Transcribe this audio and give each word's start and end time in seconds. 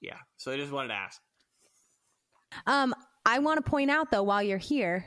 yeah. 0.00 0.16
So 0.36 0.52
I 0.52 0.56
just 0.56 0.72
wanted 0.72 0.88
to 0.88 0.94
ask. 0.94 1.20
Um, 2.66 2.94
I 3.26 3.38
want 3.40 3.62
to 3.64 3.70
point 3.70 3.90
out 3.90 4.10
though, 4.10 4.22
while 4.22 4.42
you're 4.42 4.58
here, 4.58 5.06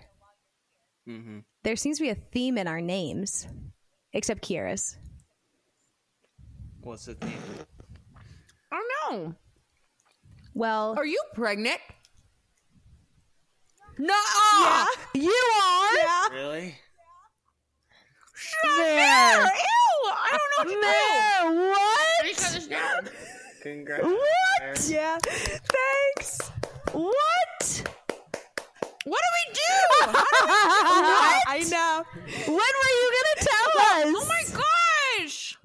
Mm-hmm. 1.09 1.39
there 1.63 1.75
seems 1.75 1.97
to 1.97 2.03
be 2.03 2.09
a 2.09 2.15
theme 2.15 2.57
in 2.59 2.67
our 2.67 2.79
names, 2.79 3.47
except 4.13 4.47
Kiera's. 4.47 4.95
What's 6.81 7.05
the 7.05 7.15
theme? 7.15 7.31
I 8.71 8.79
don't 9.09 9.23
know. 9.25 9.35
Well, 10.53 10.93
Are 10.97 11.05
you 11.05 11.19
pregnant? 11.33 11.79
No. 13.97 14.13
you 15.15 15.33
are. 15.61 16.31
Really? 16.31 16.75
Shut 18.35 18.77
There. 18.77 19.41
Ew. 19.41 20.11
I 20.13 20.37
don't 20.37 20.51
know 20.51 20.57
what 20.57 20.67
to 20.67 20.73
do. 20.73 20.81
There. 20.81 21.71
What? 21.71 23.20
Let 23.63 23.75
me 23.77 23.85
shut 23.85 23.95
this 23.95 24.01
down. 24.01 24.01
Congrats. 24.01 24.03
What? 24.03 24.89
Yeah. 24.89 25.17
Thanks. 25.23 26.51
What? 26.91 27.83
What 29.03 29.19
do 29.19 29.29
we 29.37 29.53
do? 29.53 29.59
How 30.01 30.11
do 30.11 30.45
what? 30.45 31.43
I 31.47 31.59
know. 31.69 32.03
When 32.45 32.55
were 32.55 32.93
you 32.99 33.11
gonna 33.17 33.39
tell 33.39 33.69
us? 33.81 34.05
Oh 34.05 34.25
my 34.27 34.43
gosh. 35.25 35.57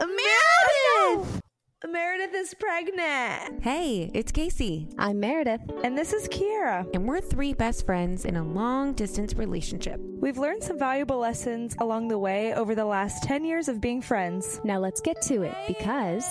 Meredith. 0.00 1.40
Meredith 1.86 2.34
is 2.34 2.54
pregnant. 2.54 3.62
Hey, 3.62 4.10
it's 4.14 4.32
Casey, 4.32 4.88
I'm 4.98 5.20
Meredith. 5.20 5.60
And 5.84 5.96
this 5.96 6.12
is 6.14 6.26
Kiera. 6.28 6.86
and 6.94 7.06
we're 7.06 7.20
three 7.20 7.52
best 7.52 7.84
friends 7.86 8.24
in 8.24 8.36
a 8.36 8.42
long 8.42 8.94
distance 8.94 9.34
relationship. 9.34 10.00
We've 10.20 10.38
learned 10.38 10.62
some 10.64 10.78
valuable 10.78 11.18
lessons 11.18 11.76
along 11.80 12.08
the 12.08 12.18
way 12.18 12.54
over 12.54 12.74
the 12.74 12.86
last 12.86 13.22
10 13.24 13.44
years 13.44 13.68
of 13.68 13.80
being 13.82 14.00
friends. 14.00 14.60
Now 14.64 14.78
let's 14.78 15.00
get 15.02 15.20
to 15.22 15.42
it 15.42 15.54
because 15.68 16.24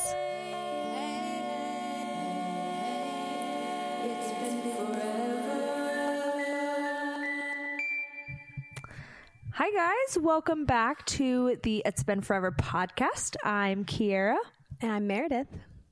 Hi, 9.56 9.70
guys. 9.72 10.18
Welcome 10.20 10.66
back 10.66 11.06
to 11.08 11.58
the 11.64 11.84
It's 11.86 12.04
Been 12.04 12.22
Forever 12.22 12.52
podcast. 12.52 13.36
I'm 13.44 13.86
Kiera, 13.86 14.36
and 14.82 14.92
I'm 14.92 15.08
Meredith. 15.08 15.48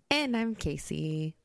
And 0.09 0.35
I'm 0.35 0.55
Casey. 0.55 1.35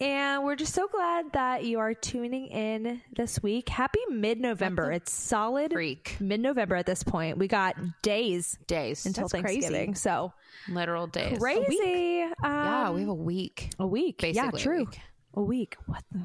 and 0.00 0.42
we're 0.44 0.56
just 0.56 0.74
so 0.74 0.88
glad 0.88 1.26
that 1.34 1.64
you 1.64 1.78
are 1.78 1.94
tuning 1.94 2.48
in 2.48 3.00
this 3.14 3.40
week. 3.42 3.68
Happy 3.68 4.00
mid 4.10 4.40
November. 4.40 4.90
It's 4.90 5.12
solid 5.12 5.72
Freak. 5.72 6.16
mid 6.18 6.40
November 6.40 6.74
at 6.74 6.86
this 6.86 7.04
point. 7.04 7.38
We 7.38 7.46
got 7.46 7.76
days 8.02 8.58
Days. 8.66 9.06
until 9.06 9.28
That's 9.28 9.42
crazy. 9.42 9.60
Thanksgiving. 9.60 9.94
So 9.94 10.32
Literal 10.68 11.06
days. 11.06 11.38
crazy. 11.38 12.22
Um, 12.22 12.32
Yeah, 12.42 12.90
we 12.90 13.00
have 13.02 13.08
a 13.10 13.14
week. 13.14 13.70
a 13.78 13.86
week. 13.86 14.18
Basically 14.18 14.62
yeah, 14.62 14.72
a 14.72 14.78
week. 14.78 14.98
A 15.34 15.42
week. 15.42 15.76
What 15.86 16.02
the? 16.10 16.20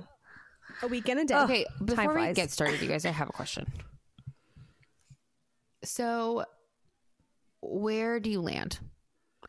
A 0.83 0.88
week 0.88 1.08
and 1.09 1.20
a 1.20 1.26
day. 1.26 1.36
Okay, 1.36 1.64
time 1.66 1.86
before 1.86 2.08
we 2.16 2.22
flies. 2.22 2.36
get 2.36 2.50
started, 2.50 2.81
you 2.81 2.88
guys, 2.88 3.05
I 3.05 3.11
have 3.11 3.30
a 3.30 3.33
question. 3.33 3.72
So, 5.83 6.45
where 7.61 8.19
do 8.19 8.29
you 8.29 8.41
land? 8.41 8.79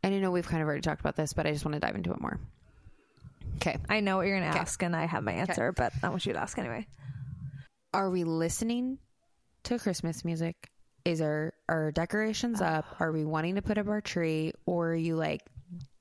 And 0.02 0.14
I 0.14 0.18
know 0.18 0.30
we've 0.30 0.46
kind 0.46 0.62
of 0.62 0.66
already 0.66 0.82
talked 0.82 1.00
about 1.00 1.16
this, 1.16 1.32
but 1.32 1.46
I 1.46 1.52
just 1.52 1.64
want 1.64 1.74
to 1.74 1.80
dive 1.80 1.94
into 1.94 2.12
it 2.12 2.20
more. 2.20 2.40
Okay. 3.56 3.78
I 3.88 4.00
know 4.00 4.16
what 4.16 4.26
you're 4.26 4.38
going 4.38 4.50
to 4.50 4.58
ask, 4.58 4.82
and 4.82 4.96
I 4.96 5.04
have 5.04 5.22
my 5.22 5.32
answer, 5.32 5.72
but 5.72 5.92
I 6.02 6.08
want 6.08 6.26
you 6.26 6.32
to 6.32 6.38
ask 6.40 6.58
anyway. 6.58 6.86
Are 7.94 8.10
we 8.10 8.24
listening 8.24 8.98
to 9.64 9.78
Christmas 9.78 10.24
music? 10.24 10.70
Is 11.04 11.20
our 11.20 11.52
our 11.68 11.90
decorations 11.92 12.60
up? 12.60 12.84
Are 13.00 13.12
we 13.12 13.24
wanting 13.24 13.56
to 13.56 13.62
put 13.62 13.76
up 13.76 13.88
our 13.88 14.00
tree? 14.00 14.52
Or 14.66 14.92
are 14.92 14.96
you 14.96 15.16
like, 15.16 15.42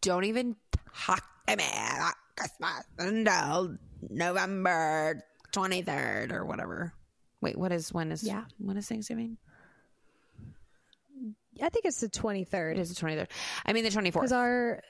don't 0.02 0.24
even 0.26 0.56
talk 0.96 1.24
to 1.48 1.56
me 1.56 1.64
about 1.66 2.14
Christmas 2.38 2.84
until 3.00 3.78
November 4.10 5.24
twenty 5.52 5.82
third 5.82 6.32
or 6.32 6.46
whatever? 6.46 6.94
Wait, 7.42 7.58
what 7.58 7.72
is 7.72 7.92
when 7.92 8.12
is 8.12 8.24
Yeah. 8.24 8.46
when 8.60 8.78
is 8.78 8.88
Thanksgiving? 8.88 9.38
I 11.62 11.70
think 11.70 11.86
it's 11.86 12.00
the 12.00 12.10
23rd. 12.10 12.74
It 12.74 12.80
is 12.80 12.90
the 12.90 12.96
twenty 12.96 13.16
third. 13.16 13.30
I 13.66 13.74
mean 13.74 13.84
the 13.84 13.90
24th. 13.90 14.14
Because 14.14 14.32
our 14.32 14.82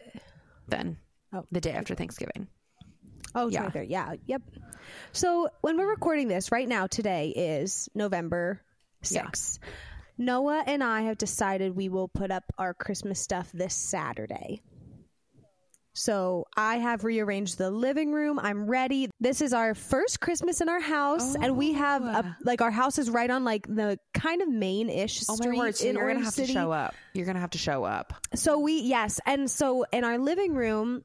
Then 0.67 0.97
Oh. 1.33 1.45
the 1.51 1.61
day 1.61 1.71
after 1.71 1.95
Thanksgiving. 1.95 2.47
oh 3.35 3.47
Yeah. 3.47 3.69
23rd. 3.69 3.89
Yeah. 3.89 4.13
Yep. 4.25 4.41
So 5.13 5.49
when 5.61 5.77
we're 5.77 5.89
recording 5.89 6.27
this 6.27 6.51
right 6.51 6.67
now, 6.67 6.87
today 6.87 7.29
is 7.29 7.89
November 7.95 8.61
Yeah. 9.09 9.23
6th. 9.25 9.59
Noah 10.17 10.63
and 10.67 10.83
I 10.83 11.01
have 11.01 11.17
decided 11.17 11.75
we 11.75 11.89
will 11.89 12.07
put 12.07 12.29
up 12.31 12.43
our 12.57 12.73
Christmas 12.73 13.19
stuff 13.19 13.51
this 13.53 13.73
Saturday. 13.73 14.61
So 15.93 16.47
I 16.55 16.77
have 16.77 17.03
rearranged 17.03 17.57
the 17.57 17.69
living 17.69 18.13
room. 18.13 18.39
I'm 18.39 18.65
ready. 18.65 19.09
This 19.19 19.41
is 19.41 19.53
our 19.53 19.75
first 19.75 20.19
Christmas 20.19 20.61
in 20.61 20.69
our 20.69 20.79
house, 20.79 21.35
and 21.35 21.57
we 21.57 21.73
have 21.73 22.03
a, 22.03 22.25
oh. 22.25 22.35
like 22.43 22.61
our 22.61 22.71
house 22.71 22.97
is 22.97 23.09
right 23.09 23.29
on 23.29 23.43
like 23.43 23.67
the 23.67 23.99
kind 24.13 24.41
of 24.41 24.49
main-ish 24.49 25.23
Oh 25.29 25.35
street 25.35 25.51
my 25.51 25.57
word! 25.57 25.75
So 25.75 25.87
in 25.87 25.95
you're 25.95 26.07
gonna 26.07 26.23
have 26.23 26.33
City. 26.33 26.47
to 26.47 26.53
show 26.53 26.71
up. 26.71 26.95
You're 27.13 27.25
gonna 27.25 27.39
have 27.39 27.51
to 27.51 27.57
show 27.57 27.83
up. 27.83 28.13
So 28.35 28.59
we 28.59 28.81
yes, 28.81 29.19
and 29.25 29.49
so 29.49 29.85
in 29.91 30.03
our 30.03 30.17
living 30.17 30.53
room, 30.53 31.03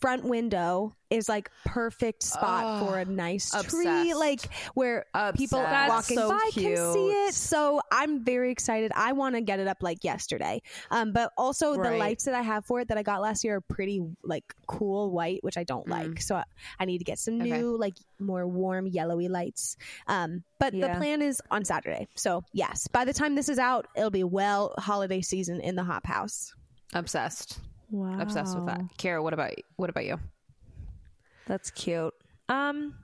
front 0.00 0.24
window 0.24 0.94
is 1.10 1.28
like 1.28 1.50
perfect 1.66 2.22
spot 2.22 2.80
for 2.86 2.98
a 2.98 3.04
nice 3.04 3.50
tree, 3.50 3.86
obsessed. 3.86 4.16
like 4.18 4.40
where 4.74 5.04
people 5.36 5.58
Obsessed. 5.60 5.88
walking 5.90 6.16
so 6.16 6.28
by 6.30 6.50
can 6.54 6.92
see 6.94 7.08
it. 7.26 7.34
So 7.34 7.80
I'm 7.92 8.24
very 8.24 8.50
excited. 8.50 8.92
I 8.94 9.12
want 9.12 9.34
to 9.34 9.42
get 9.42 9.60
it 9.60 9.66
up 9.68 9.78
like 9.82 10.04
yesterday. 10.04 10.62
Um, 10.90 11.12
but 11.12 11.30
also 11.36 11.74
the 11.74 11.90
lights 11.98 12.24
that 12.24 12.34
I 12.34 12.40
have 12.40 12.64
for 12.64 12.80
it 12.80 12.88
that 12.88 12.96
I 12.96 13.02
got 13.02 13.20
last 13.20 13.44
year 13.44 13.56
are 13.56 13.60
pretty 13.60 14.00
like 14.24 14.44
cool 14.66 15.10
white, 15.10 15.44
which 15.44 15.58
I 15.58 15.64
don't 15.64 15.86
like. 15.86 16.22
So 16.22 16.36
I, 16.36 16.44
I 16.80 16.86
need 16.86 16.98
to 16.98 17.04
get 17.04 17.18
some 17.18 17.40
Okay. 17.42 17.50
new 17.60 17.76
like 17.76 17.94
more 18.18 18.46
warm 18.46 18.86
yellowy 18.86 19.28
lights. 19.28 19.76
Um, 20.06 20.44
but 20.58 20.72
the 20.72 20.88
plan 20.96 21.20
is 21.20 21.42
on 21.50 21.64
Saturday. 21.66 22.08
So 22.14 22.42
yes, 22.54 22.88
by 22.88 23.04
the 23.04 23.12
time 23.12 23.34
this 23.34 23.48
is 23.50 23.58
out, 23.58 23.86
it'll 23.96 24.10
be 24.10 24.24
well 24.24 24.74
holiday 24.78 25.20
season 25.20 25.60
in 25.60 25.74
the 25.76 25.84
hop 25.84 26.06
house. 26.06 26.54
Obsessed. 26.94 27.58
Wow. 27.92 28.18
Obsessed 28.20 28.56
with 28.56 28.66
that. 28.66 28.80
Kara, 28.96 29.22
what 29.22 29.34
about 29.34 29.52
what 29.76 29.90
about 29.90 30.06
you? 30.06 30.18
That's 31.46 31.70
cute. 31.70 32.14
Um, 32.48 32.94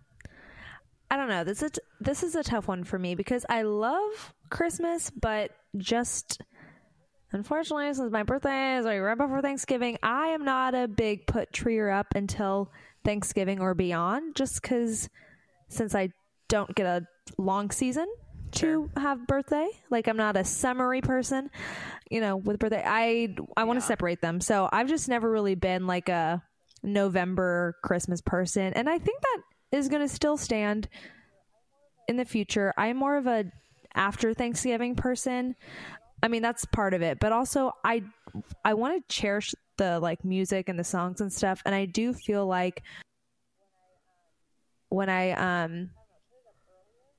I 1.10 1.16
don't 1.16 1.28
know. 1.28 1.44
This 1.44 1.62
is 1.62 1.72
this 2.00 2.22
is 2.22 2.34
a 2.34 2.42
tough 2.42 2.68
one 2.68 2.84
for 2.84 2.98
me 2.98 3.14
because 3.14 3.44
I 3.50 3.62
love 3.62 4.32
Christmas, 4.50 5.10
but 5.10 5.50
just 5.76 6.40
unfortunately, 7.32 7.92
since 7.92 8.10
my 8.10 8.22
birthday 8.22 8.76
is 8.76 8.86
like 8.86 9.00
right 9.00 9.16
before 9.16 9.42
Thanksgiving, 9.42 9.98
I 10.02 10.28
am 10.28 10.44
not 10.44 10.74
a 10.74 10.88
big 10.88 11.26
put 11.26 11.52
treer 11.52 11.90
up 11.90 12.14
until 12.14 12.72
Thanksgiving 13.04 13.60
or 13.60 13.74
beyond. 13.74 14.36
Just 14.36 14.62
because 14.62 15.10
since 15.68 15.94
I 15.94 16.10
don't 16.48 16.74
get 16.74 16.86
a 16.86 17.06
long 17.36 17.70
season 17.70 18.06
to 18.52 18.90
have 18.96 19.26
birthday, 19.26 19.68
like 19.90 20.08
I'm 20.08 20.16
not 20.16 20.36
a 20.36 20.44
summery 20.44 21.00
person, 21.00 21.50
you 22.10 22.20
know, 22.20 22.36
with 22.36 22.58
birthday, 22.58 22.82
I 22.84 23.34
I 23.56 23.64
want 23.64 23.80
to 23.80 23.86
separate 23.86 24.20
them. 24.20 24.40
So 24.40 24.68
I've 24.72 24.88
just 24.88 25.08
never 25.08 25.30
really 25.30 25.54
been 25.54 25.86
like 25.86 26.08
a 26.08 26.42
November 26.82 27.76
Christmas 27.82 28.20
person, 28.20 28.72
and 28.74 28.88
I 28.88 28.98
think 28.98 29.20
that 29.20 29.42
is 29.78 29.88
going 29.88 30.02
to 30.02 30.12
still 30.12 30.36
stand 30.36 30.88
in 32.08 32.16
the 32.16 32.24
future. 32.24 32.72
I'm 32.76 32.96
more 32.96 33.16
of 33.16 33.26
a 33.26 33.44
after 33.94 34.34
Thanksgiving 34.34 34.94
person. 34.94 35.54
I 36.22 36.28
mean, 36.28 36.42
that's 36.42 36.64
part 36.64 36.94
of 36.94 37.02
it, 37.02 37.20
but 37.20 37.32
also 37.32 37.72
I 37.84 38.02
I 38.64 38.74
want 38.74 39.08
to 39.08 39.14
cherish 39.14 39.54
the 39.76 40.00
like 40.00 40.24
music 40.24 40.68
and 40.68 40.78
the 40.78 40.84
songs 40.84 41.20
and 41.20 41.32
stuff, 41.32 41.62
and 41.64 41.74
I 41.74 41.84
do 41.84 42.12
feel 42.12 42.46
like 42.46 42.82
when 44.88 45.08
I 45.08 45.32
um 45.32 45.90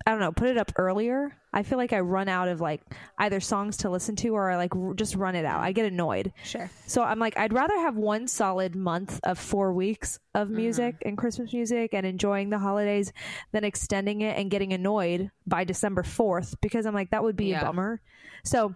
I 0.10 0.14
don't 0.14 0.22
know, 0.22 0.32
put 0.32 0.50
it 0.50 0.58
up 0.58 0.72
earlier, 0.76 1.36
I 1.54 1.62
feel 1.62 1.78
like 1.78 1.94
I 1.94 2.00
run 2.00 2.28
out 2.30 2.48
of 2.48 2.60
like 2.62 2.82
either 3.20 3.40
songs 3.40 3.78
to 3.78 3.90
listen 3.92 4.16
to 4.18 4.30
or 4.30 4.50
I 4.50 4.56
like 4.58 4.76
r- 4.76 4.96
just 4.96 5.16
run 5.16 5.36
it 5.36 5.46
out. 5.46 5.62
I 5.62 5.72
get 5.72 5.86
annoyed. 5.86 6.34
Sure. 6.44 6.68
So 6.88 7.04
I'm 7.04 7.20
like, 7.20 7.38
I'd 7.38 7.54
rather 7.54 7.78
have 7.78 7.96
one 7.96 8.28
solid 8.28 8.76
month 8.76 9.20
of 9.24 9.38
four 9.38 9.72
weeks 9.72 10.20
of 10.34 10.50
music 10.50 10.96
and 11.06 11.16
Christmas 11.16 11.54
music 11.54 11.94
and 11.94 12.08
enjoying 12.08 12.50
the 12.50 12.58
holidays 12.58 13.14
than 13.52 13.64
extending 13.64 14.22
it 14.22 14.36
and 14.36 14.50
getting 14.50 14.74
annoyed 14.74 15.30
by 15.46 15.64
December 15.64 16.02
4th 16.02 16.56
because 16.60 16.88
I'm 16.88 16.96
like, 16.96 17.12
that 17.12 17.22
would 17.24 17.36
be 17.36 17.48
Yeah. 17.48 17.62
a 17.62 17.66
bummer. 17.66 18.02
So 18.44 18.74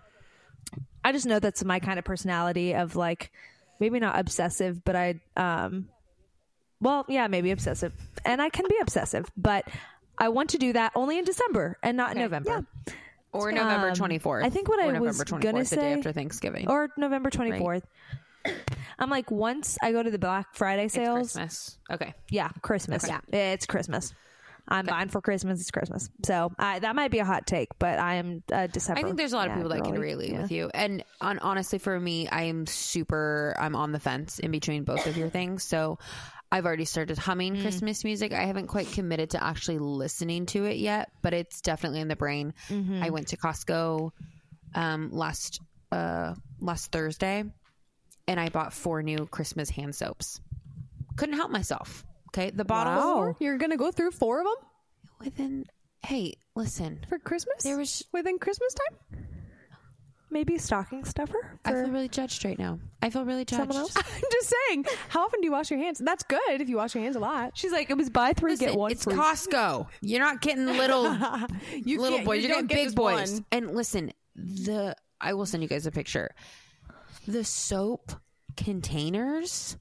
I 1.03 1.13
just 1.13 1.25
know 1.25 1.39
that's 1.39 1.63
my 1.63 1.79
kind 1.79 1.97
of 1.97 2.05
personality 2.05 2.73
of 2.75 2.95
like, 2.95 3.31
maybe 3.79 3.99
not 3.99 4.19
obsessive, 4.19 4.83
but 4.85 4.95
I, 4.95 5.19
um, 5.35 5.89
well, 6.79 7.05
yeah, 7.07 7.27
maybe 7.27 7.49
obsessive. 7.51 7.91
And 8.25 8.41
I 8.41 8.49
can 8.49 8.65
be 8.69 8.77
obsessive, 8.81 9.25
but 9.37 9.65
I 10.17 10.29
want 10.29 10.51
to 10.51 10.57
do 10.57 10.73
that 10.73 10.91
only 10.95 11.17
in 11.17 11.25
December 11.25 11.77
and 11.83 11.97
not 11.97 12.13
in 12.15 12.19
November. 12.19 12.65
Or 13.31 13.51
November 13.51 13.89
Um, 13.89 13.93
twenty 13.95 14.19
fourth. 14.19 14.45
I 14.45 14.49
think 14.49 14.67
what 14.69 14.79
I 14.79 14.87
November 14.87 15.07
was 15.07 15.23
24th, 15.23 15.41
gonna 15.41 15.65
say. 15.65 15.75
the 15.75 15.81
day 15.81 15.93
after 15.93 16.11
Thanksgiving. 16.11 16.69
Or 16.69 16.89
November 16.97 17.29
24th. 17.31 17.81
I'm 18.99 19.09
like, 19.09 19.31
once 19.31 19.77
I 19.81 19.91
go 19.91 20.03
to 20.03 20.11
the 20.11 20.19
Black 20.19 20.53
Friday 20.53 20.85
It's 20.85 20.93
sales, 20.93 21.33
Christmas. 21.33 21.77
Okay. 21.91 22.13
yeah, 22.29 22.49
Christmas. 22.61 23.07
Yeah, 23.07 23.19
it's 23.31 23.65
Christmas. 23.65 24.13
I'm 24.67 24.85
fine 24.85 25.09
for 25.09 25.19
Christmas. 25.19 25.59
It's 25.59 25.71
Christmas. 25.71 26.09
So 26.25 26.51
I, 26.57 26.79
that 26.79 26.95
might 26.95 27.11
be 27.11 27.19
a 27.19 27.25
hot 27.25 27.45
take, 27.45 27.67
but 27.79 27.99
I 27.99 28.15
am 28.15 28.43
uh, 28.51 28.67
December. 28.67 28.99
I 28.99 29.03
think 29.03 29.17
there's 29.17 29.33
a 29.33 29.35
lot 29.35 29.47
of 29.47 29.51
yeah, 29.51 29.55
people 29.57 29.69
that 29.71 29.83
can 29.83 29.99
relate 29.99 30.31
Yeah. 30.31 30.41
with 30.43 30.51
you. 30.51 30.69
And 30.73 31.03
on, 31.19 31.39
honestly, 31.39 31.79
for 31.79 31.99
me, 31.99 32.29
I 32.29 32.43
am 32.43 32.65
super, 32.65 33.55
I'm 33.59 33.75
on 33.75 33.91
the 33.91 33.99
fence 33.99 34.39
in 34.39 34.51
between 34.51 34.83
both 34.85 35.05
of 35.05 35.17
your 35.17 35.29
things. 35.29 35.63
So 35.63 35.99
I've 36.53 36.65
already 36.67 36.85
started 36.85 37.17
humming 37.17 37.59
Christmas 37.61 38.03
music. 38.03 38.31
I 38.31 38.43
haven't 38.45 38.67
quite 38.67 38.91
committed 38.91 39.31
to 39.31 39.43
actually 39.43 39.79
listening 39.79 40.45
to 40.47 40.65
it 40.65 40.77
yet, 40.77 41.09
but 41.23 41.33
it's 41.33 41.61
definitely 41.61 41.99
in 41.99 42.07
the 42.07 42.15
brain. 42.15 42.53
I 43.01 43.09
went 43.09 43.29
to 43.29 43.37
Costco 43.37 44.11
um, 44.75 45.09
last 45.11 45.59
uh, 45.91 46.35
last 46.59 46.91
Thursday 46.91 47.43
and 48.27 48.39
I 48.39 48.49
bought 48.49 48.71
four 48.73 49.01
new 49.03 49.25
Christmas 49.25 49.69
hand 49.69 49.95
soaps. 49.95 50.39
Couldn't 51.17 51.35
help 51.35 51.51
myself. 51.51 52.05
Okay. 52.29 52.51
The 52.51 52.65
bottles 52.65 53.03
Four? 53.03 53.35
You're 53.39 53.57
gonna 53.57 53.77
go 53.77 53.91
through 53.91 54.11
four 54.11 54.39
of 54.39 54.45
them 54.45 54.69
within, 55.19 55.65
hey, 56.05 56.35
listen, 56.55 57.03
for 57.09 57.17
Christmas? 57.19 57.63
There 57.63 57.77
was- 57.77 58.03
within 58.11 58.37
Christmas 58.39 58.73
time. 58.75 59.22
Maybe 60.33 60.57
stocking 60.57 61.05
stuffer 61.05 61.59
I 61.63 61.73
feel 61.73 61.89
really 61.89 62.09
judged 62.09 62.43
right 62.43 62.57
now. 62.57 62.79
I 63.03 63.11
feel 63.11 63.23
really 63.23 63.45
judged. 63.45 63.59
someone 63.61 63.77
else. 63.77 63.93
I'm 63.97 64.03
just 64.31 64.53
saying. 64.67 64.85
How 65.09 65.23
often 65.23 65.41
do 65.41 65.45
you 65.45 65.51
wash 65.51 65.69
your 65.69 65.79
hands? 65.79 65.99
That's 66.03 66.23
good 66.23 66.39
if 66.59 66.67
you 66.67 66.77
wash 66.77 66.95
your 66.95 67.03
hands 67.03 67.15
a 67.15 67.19
lot. 67.19 67.51
She's 67.55 67.71
like, 67.71 67.89
it 67.91 67.97
was 67.97 68.09
buy 68.09 68.33
three 68.33 68.57
get 68.57 68.75
one 68.75 68.91
it's 68.91 69.03
free. 69.03 69.13
Costco. 69.13 69.87
You're 70.01 70.19
not 70.19 70.41
getting 70.41 70.65
little 70.65 71.03
You 71.85 72.01
little 72.01 72.23
boys. 72.23 72.41
you 72.41 72.49
You're 72.49 72.57
don't 72.57 72.67
getting 72.67 72.85
get 72.85 72.89
big 72.89 72.95
boys. 72.95 73.33
one. 73.33 73.45
And 73.51 73.75
listen, 73.75 74.11
the 74.35 74.95
I 75.21 75.33
will 75.35 75.45
send 75.45 75.61
you 75.63 75.69
guys 75.69 75.85
a 75.85 75.91
picture. 75.91 76.31
The 77.27 77.43
soap 77.43 78.11
containers 78.57 79.77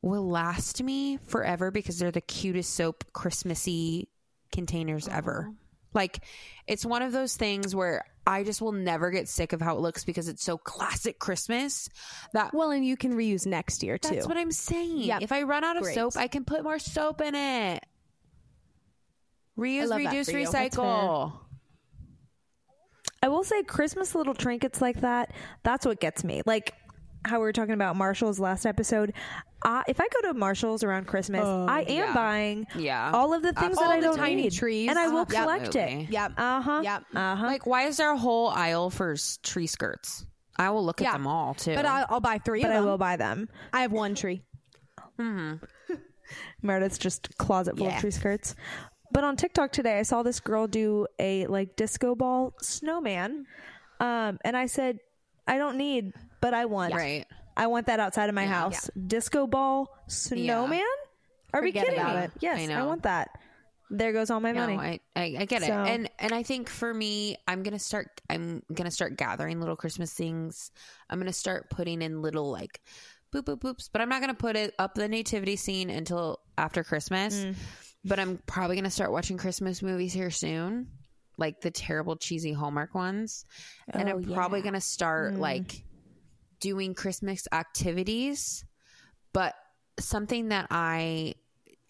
will 0.00 0.28
last 0.28 0.82
me 0.82 1.16
forever 1.26 1.70
because 1.70 1.98
they're 1.98 2.10
the 2.12 2.20
cutest 2.20 2.74
soap 2.74 3.04
Christmassy 3.12 4.08
containers 4.52 5.08
ever. 5.08 5.48
Oh. 5.50 5.54
Like 5.94 6.22
it's 6.66 6.84
one 6.86 7.02
of 7.02 7.12
those 7.12 7.36
things 7.36 7.74
where 7.74 8.04
I 8.28 8.44
just 8.44 8.60
will 8.60 8.72
never 8.72 9.10
get 9.10 9.26
sick 9.26 9.54
of 9.54 9.62
how 9.62 9.74
it 9.74 9.80
looks 9.80 10.04
because 10.04 10.28
it's 10.28 10.44
so 10.44 10.58
classic 10.58 11.18
Christmas 11.18 11.88
that 12.34 12.52
Well, 12.52 12.72
and 12.72 12.84
you 12.84 12.94
can 12.94 13.14
reuse 13.14 13.46
next 13.46 13.82
year 13.82 13.96
too. 13.96 14.16
that's 14.16 14.28
what 14.28 14.36
I'm 14.36 14.52
saying. 14.52 14.98
Yep. 14.98 15.22
If 15.22 15.32
I 15.32 15.44
run 15.44 15.64
out 15.64 15.78
of 15.78 15.84
Great. 15.84 15.94
soap, 15.94 16.14
I 16.14 16.28
can 16.28 16.44
put 16.44 16.62
more 16.62 16.78
soap 16.78 17.22
in 17.22 17.34
it. 17.34 17.86
Reuse, 19.58 19.96
reduce, 19.96 20.30
for 20.30 20.38
you. 20.38 20.46
That's 20.46 20.76
recycle. 20.76 21.32
I 23.22 23.28
will 23.28 23.44
say 23.44 23.62
Christmas 23.62 24.14
little 24.14 24.34
trinkets 24.34 24.82
like 24.82 25.00
that, 25.00 25.32
that's 25.62 25.86
what 25.86 25.98
gets 25.98 26.22
me. 26.22 26.42
Like 26.44 26.74
how 27.24 27.38
we 27.38 27.42
were 27.44 27.52
talking 27.52 27.74
about 27.74 27.96
Marshalls 27.96 28.38
last 28.40 28.64
episode. 28.66 29.12
Uh, 29.64 29.82
if 29.88 30.00
I 30.00 30.06
go 30.08 30.28
to 30.28 30.34
Marshalls 30.34 30.84
around 30.84 31.06
Christmas, 31.06 31.44
I 31.44 31.82
am 31.82 31.86
yeah. 32.08 32.14
buying 32.14 32.66
Yeah. 32.76 33.10
all 33.12 33.34
of 33.34 33.42
the 33.42 33.52
things 33.52 33.76
All 33.76 33.84
that 33.84 33.90
I 33.90 34.00
the 34.00 34.06
don't 34.06 34.16
tiny 34.16 34.42
need. 34.42 34.52
trees. 34.52 34.88
and 34.88 34.98
I 34.98 35.08
will 35.08 35.26
Yep. 35.28 35.28
collect 35.28 35.66
Absolutely. 35.66 36.04
it. 36.04 36.10
Yep. 36.10 36.32
Uh 36.36 36.60
huh. 36.62 36.80
Yep. 36.84 37.02
Uh 37.14 37.36
huh. 37.36 37.46
Like, 37.46 37.66
why 37.66 37.82
is 37.84 37.96
there 37.96 38.12
a 38.12 38.16
whole 38.18 38.48
aisle 38.48 38.90
for 38.90 39.16
tree 39.42 39.66
skirts? 39.66 40.24
I 40.56 40.70
will 40.70 40.84
look 40.84 41.00
Yeah. 41.00 41.08
at 41.10 41.12
them 41.14 41.26
all 41.26 41.54
too. 41.54 41.74
But 41.74 41.86
I'll, 41.86 42.06
I'll 42.08 42.20
buy 42.20 42.38
three 42.38 42.62
but 42.62 42.70
of 42.70 42.76
I 42.76 42.80
will 42.80 42.98
buy 42.98 43.16
them. 43.16 43.48
I 43.72 43.82
have 43.82 43.92
one 43.92 44.14
tree. 44.14 44.42
Meredith's 46.62 46.98
just 46.98 47.36
closet 47.38 47.76
full 47.76 47.86
Yeah. 47.86 47.94
of 47.96 48.00
tree 48.00 48.10
skirts. 48.10 48.54
But 49.10 49.24
on 49.24 49.36
TikTok 49.36 49.72
today, 49.72 49.98
I 49.98 50.02
saw 50.02 50.22
this 50.22 50.38
girl 50.40 50.66
do 50.66 51.06
a 51.18 51.46
like 51.46 51.76
disco 51.76 52.14
ball 52.14 52.52
snowman, 52.60 53.46
um, 54.00 54.38
and 54.44 54.54
I 54.56 54.66
said, 54.66 54.98
"I 55.46 55.56
don't 55.56 55.78
need, 55.78 56.12
but 56.40 56.54
I 56.54 56.64
want. 56.66 56.94
right. 56.94 57.26
I 57.56 57.66
want 57.66 57.86
that 57.86 57.98
outside 57.98 58.28
of 58.28 58.34
my 58.34 58.46
house. 58.46 58.88
Disco 59.06 59.46
ball 59.48 59.88
snowman? 60.06 60.80
Are 61.52 61.60
we 61.62 61.72
kidding 61.72 61.94
about 61.94 62.16
me? 62.16 62.22
it. 62.22 62.30
Yes, 62.40 62.70
I 62.70 62.74
I, 62.74 62.84
want 62.84 63.02
that. 63.02 63.30
There 63.90 64.12
goes 64.12 64.30
all 64.30 64.38
my 64.38 64.52
No, 64.52 64.60
money. 64.66 64.76
I, 65.16 65.20
I, 65.20 65.36
I 65.40 65.44
get 65.46 65.62
it. 65.62 65.70
And 65.70 66.08
and 66.18 66.32
I 66.32 66.42
think 66.42 66.68
for 66.68 66.92
me, 66.92 67.36
I'm 67.48 67.62
gonna 67.62 67.78
start 67.78 68.20
I'm 68.30 68.62
gonna 68.72 68.90
start 68.90 69.16
gathering 69.16 69.58
little 69.60 69.76
Christmas 69.76 70.12
things. 70.12 70.70
I'm 71.10 71.18
gonna 71.18 71.32
start 71.32 71.68
putting 71.70 72.02
in 72.02 72.22
little 72.22 72.50
like 72.50 72.80
boop 73.34 73.44
boop 73.44 73.60
boops, 73.60 73.88
but 73.92 74.02
I'm 74.02 74.08
not 74.08 74.20
gonna 74.20 74.34
put 74.34 74.56
it 74.56 74.74
up 74.78 74.94
the 74.94 75.08
nativity 75.08 75.56
scene 75.56 75.90
until 75.90 76.38
after 76.56 76.84
Christmas. 76.84 77.34
Mm. 77.34 77.54
But 78.04 78.20
I'm 78.20 78.38
probably 78.46 78.76
gonna 78.76 78.90
start 78.90 79.10
watching 79.10 79.36
Christmas 79.38 79.82
movies 79.82 80.12
here 80.12 80.30
soon. 80.30 80.88
Like 81.38 81.60
the 81.60 81.70
terrible 81.70 82.16
cheesy 82.16 82.52
Hallmark 82.52 82.94
ones. 82.94 83.44
and 83.88 84.08
Oh, 84.08 84.12
I'm 84.12 84.24
probably 84.34 84.60
gonna 84.60 84.80
start 84.80 85.34
like 85.34 85.82
doing 86.60 86.94
Christmas 86.94 87.46
activities. 87.52 88.64
But 89.32 89.54
something 90.00 90.48
that 90.48 90.66
I 90.70 91.34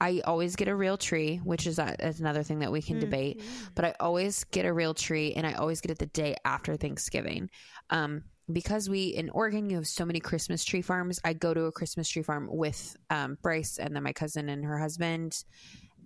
I 0.01 0.21
always 0.25 0.55
get 0.55 0.69
a 0.69 0.75
real 0.75 0.97
tree, 0.97 1.39
which 1.39 1.67
is, 1.67 1.79
uh, 1.79 1.97
is 1.99 2.21
another 2.21 2.45
thing 2.45 2.61
that 2.61 2.71
we 2.71 2.81
can 2.81 3.01
debate. 3.01 3.43
But 3.75 3.85
I 3.85 3.95
always 3.99 4.45
get 4.45 4.65
a 4.65 4.73
real 4.73 4.95
tree, 4.95 5.33
and 5.35 5.45
I 5.47 5.55
always 5.55 5.81
get 5.81 5.91
it 5.91 5.99
the 5.99 6.07
day 6.07 6.37
after 6.45 6.77
Thanksgiving. 6.77 7.51
Um, 7.91 8.23
because 8.51 8.89
we 8.89 9.09
in 9.09 9.29
Oregon, 9.31 9.69
you 9.69 9.77
have 9.77 9.87
so 9.89 10.05
many 10.05 10.21
Christmas 10.21 10.65
tree 10.65 10.83
farms. 10.83 11.21
I 11.25 11.33
go 11.33 11.53
to 11.53 11.65
a 11.65 11.73
Christmas 11.73 12.09
tree 12.09 12.23
farm 12.23 12.49
with 12.51 12.97
um, 13.11 13.37
Bryce 13.43 13.79
and 13.79 13.95
then 13.95 14.03
my 14.03 14.13
cousin 14.13 14.49
and 14.49 14.65
her 14.65 14.79
husband, 14.79 15.45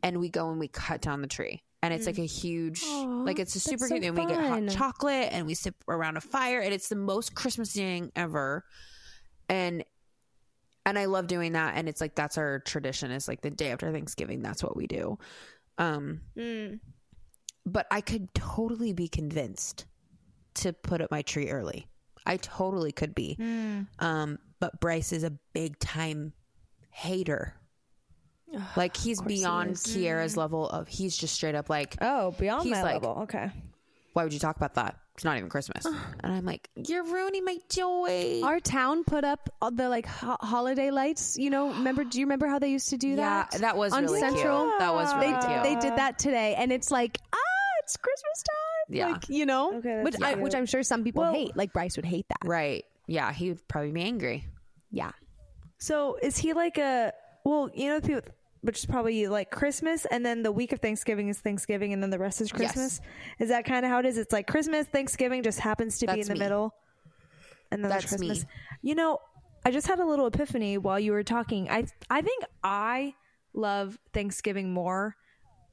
and 0.02 0.18
we 0.18 0.28
go 0.28 0.50
and 0.50 0.58
we 0.58 0.68
cut 0.68 1.02
down 1.02 1.20
the 1.20 1.28
tree. 1.28 1.62
And 1.82 1.92
it's 1.92 2.06
like 2.06 2.18
a 2.18 2.26
huge, 2.26 2.84
like 2.84 3.40
it's 3.40 3.56
a 3.56 3.60
super 3.60 3.88
so 3.88 3.98
cute. 3.98 4.04
And 4.04 4.16
we 4.16 4.24
get 4.26 4.38
hot 4.38 4.68
chocolate 4.68 5.30
and 5.32 5.46
we 5.46 5.54
sit 5.54 5.74
around 5.88 6.16
a 6.16 6.20
fire, 6.20 6.60
and 6.60 6.72
it's 6.72 6.88
the 6.88 6.94
most 6.96 7.34
Christmas 7.34 7.72
thing 7.72 8.12
ever. 8.14 8.64
And 9.48 9.84
and 10.86 10.98
I 10.98 11.06
love 11.06 11.26
doing 11.26 11.52
that. 11.52 11.74
And 11.76 11.88
it's 11.88 12.00
like 12.00 12.14
that's 12.14 12.38
our 12.38 12.60
tradition. 12.60 13.10
Is 13.10 13.26
like 13.26 13.40
the 13.40 13.50
day 13.50 13.72
after 13.72 13.90
Thanksgiving. 13.90 14.42
That's 14.42 14.62
what 14.62 14.76
we 14.76 14.86
do. 14.86 15.18
Um, 15.78 16.20
but 17.66 17.86
I 17.90 18.00
could 18.00 18.32
totally 18.34 18.92
be 18.92 19.08
convinced 19.08 19.86
to 20.54 20.72
put 20.72 21.00
up 21.00 21.10
my 21.10 21.22
tree 21.22 21.50
early. 21.50 21.88
I 22.24 22.36
totally 22.36 22.92
could 22.92 23.14
be. 23.14 23.36
Um, 23.98 24.38
but 24.60 24.80
Bryce 24.80 25.12
is 25.12 25.24
a 25.24 25.32
big 25.52 25.78
time 25.80 26.32
hater. 26.90 27.56
Like 28.76 28.96
he's 28.96 29.20
beyond 29.20 29.76
Kiera's 29.76 30.36
level 30.36 30.68
of 30.68 30.88
he's 30.88 31.16
just 31.16 31.34
straight 31.34 31.54
up 31.54 31.68
like, 31.70 31.96
oh, 32.00 32.32
beyond 32.38 32.62
He's 32.64 32.72
my 32.72 32.82
like- 32.82 32.92
level. 32.94 33.20
Okay. 33.24 33.50
why 34.12 34.24
would 34.24 34.32
you 34.32 34.38
talk 34.38 34.56
about 34.56 34.74
that? 34.74 34.96
It's 35.14 35.24
not 35.24 35.36
even 35.36 35.48
Christmas. 35.50 35.84
and 36.20 36.32
I'm 36.32 36.44
like, 36.46 36.70
you're 36.74 37.04
ruining 37.04 37.44
my 37.44 37.58
joy. 37.68 38.40
Our 38.44 38.60
town 38.60 39.04
put 39.04 39.24
up 39.24 39.48
all 39.60 39.70
the 39.70 39.88
like 39.88 40.06
ho- 40.06 40.38
holiday 40.40 40.90
lights. 40.90 41.36
You 41.36 41.50
know, 41.50 41.68
remember? 41.68 42.04
Do 42.04 42.18
you 42.18 42.26
remember 42.26 42.46
how 42.46 42.58
they 42.58 42.70
used 42.70 42.88
to 42.90 42.96
do 42.96 43.08
yeah, 43.08 43.46
that? 43.50 43.60
that 43.60 43.76
was 43.76 43.92
on 43.92 44.04
really 44.04 44.20
Central. 44.20 44.64
cute. 44.68 44.78
That 44.78 44.94
was 44.94 45.12
They 45.14 45.30
really 45.32 45.46
cute. 45.46 45.62
they 45.62 45.74
did 45.88 45.98
that 45.98 46.18
today, 46.18 46.54
and 46.56 46.72
it's 46.72 46.90
like 46.90 47.18
ah, 47.32 47.38
it's 47.82 47.96
Christmas 47.98 48.42
time. 48.42 48.96
Yeah. 48.96 49.08
like 49.12 49.28
you 49.28 49.44
know, 49.46 49.74
Okay, 49.78 50.02
which 50.02 50.16
I, 50.22 50.34
which 50.34 50.54
I'm 50.54 50.66
sure 50.66 50.82
some 50.82 51.04
people 51.04 51.22
Well- 51.22 51.32
hate. 51.34 51.54
Like 51.56 51.72
Bryce 51.72 51.96
would 51.96 52.06
hate 52.06 52.26
that. 52.28 52.46
right. 52.48 52.84
Yeah, 53.06 53.32
he 53.32 53.48
would 53.50 53.66
probably 53.68 53.90
be 53.92 54.00
angry. 54.02 54.46
Yeah, 54.90 55.12
So 55.78 56.16
is 56.22 56.36
he 56.38 56.52
like 56.52 56.78
a 56.78 57.12
well, 57.44 57.70
you 57.74 57.88
know, 57.88 58.00
people, 58.00 58.22
which 58.62 58.78
is 58.78 58.86
probably 58.86 59.26
like 59.28 59.50
Christmas, 59.50 60.06
and 60.06 60.24
then 60.24 60.42
the 60.42 60.52
week 60.52 60.72
of 60.72 60.80
Thanksgiving 60.80 61.28
is 61.28 61.38
Thanksgiving, 61.38 61.92
and 61.92 62.02
then 62.02 62.10
the 62.10 62.18
rest 62.18 62.40
is 62.40 62.50
Christmas. 62.50 63.00
Is 63.38 63.50
that 63.50 63.64
kind 63.64 63.84
of 63.84 63.90
how 63.90 63.98
it 63.98 64.06
is? 64.06 64.16
It's 64.18 64.32
like 64.32 64.46
Christmas, 64.46 64.86
Thanksgiving 64.86 65.42
just 65.42 65.60
happens 65.60 65.98
to 65.98 66.06
be 66.06 66.20
in 66.20 66.26
the 66.26 66.34
me. 66.34 66.40
middle, 66.40 66.74
and 67.70 67.82
then 67.84 67.90
That's 67.90 68.10
me. 68.18 68.28
Christmas. 68.28 68.46
You 68.82 68.94
know, 68.94 69.18
I 69.64 69.70
just 69.70 69.86
had 69.86 70.00
a 70.00 70.06
little 70.06 70.26
epiphany 70.26 70.78
while 70.78 70.98
you 70.98 71.12
were 71.12 71.22
talking. 71.22 71.68
I 71.70 71.86
I 72.08 72.22
think 72.22 72.44
I 72.62 73.14
love 73.54 73.98
Thanksgiving 74.12 74.72
more 74.72 75.16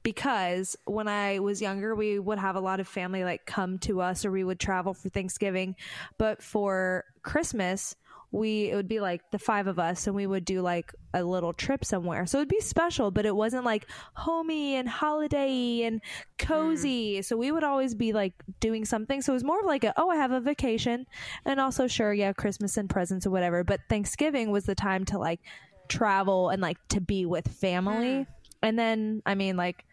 because 0.04 0.76
when 0.86 1.08
I 1.08 1.40
was 1.40 1.62
younger, 1.62 1.96
we 1.96 2.20
would 2.20 2.40
have 2.40 2.56
a 2.56 2.60
lot 2.60 2.80
of 2.80 2.88
family 2.88 3.24
like 3.24 3.46
come 3.46 3.78
to 3.80 4.02
us 4.02 4.26
or 4.26 4.32
we 4.32 4.44
would 4.44 4.60
travel 4.60 4.94
for 4.94 5.10
Thanksgiving. 5.10 5.76
But 6.18 6.42
for 6.42 7.06
Christmas, 7.24 7.96
we 8.32 8.70
it 8.70 8.76
would 8.76 8.88
be 8.88 9.00
like 9.00 9.22
the 9.32 9.40
five 9.40 9.66
of 9.66 9.80
us 9.80 10.06
and 10.06 10.16
we 10.16 10.28
would 10.28 10.46
do 10.46 10.62
like 10.62 10.94
a 11.14 11.24
little 11.24 11.52
trip 11.52 11.84
somewhere. 11.84 12.28
So 12.28 12.38
it'd 12.38 12.48
be 12.48 12.60
special, 12.60 13.10
but 13.10 13.26
it 13.26 13.36
wasn't 13.36 13.66
like 13.66 13.90
homey 14.14 14.76
and 14.76 14.88
holiday 14.88 15.82
and 15.84 16.02
cozy. 16.38 17.18
Mm. 17.18 17.26
So 17.26 17.38
we 17.38 17.52
would 17.52 17.64
always 17.64 17.96
be 17.96 18.14
like 18.14 18.34
doing 18.60 18.86
something. 18.86 19.22
So 19.22 19.34
it 19.34 19.38
was 19.38 19.44
more 19.44 19.60
of 19.60 19.66
like 19.66 19.84
a 19.84 19.94
oh, 19.98 20.10
I 20.10 20.18
have 20.18 20.32
a 20.32 20.40
vacation 20.40 21.08
and 21.46 21.60
also 21.60 21.88
sure, 21.88 22.14
yeah, 22.14 22.34
Christmas 22.34 22.78
and 22.78 22.88
presents 22.90 23.26
or 23.26 23.32
whatever. 23.32 23.64
But 23.64 23.82
Thanksgiving 23.90 24.52
was 24.52 24.66
the 24.66 24.76
time 24.76 25.06
to 25.06 25.18
like 25.18 25.40
travel 25.88 26.50
and 26.50 26.62
like 26.62 26.78
to 26.90 27.02
be 27.02 27.26
with 27.26 27.48
family. 27.48 28.06
Mm. 28.06 28.28
And 28.62 28.78
then 28.78 29.24
I 29.26 29.34
mean 29.34 29.58
like 29.58 29.86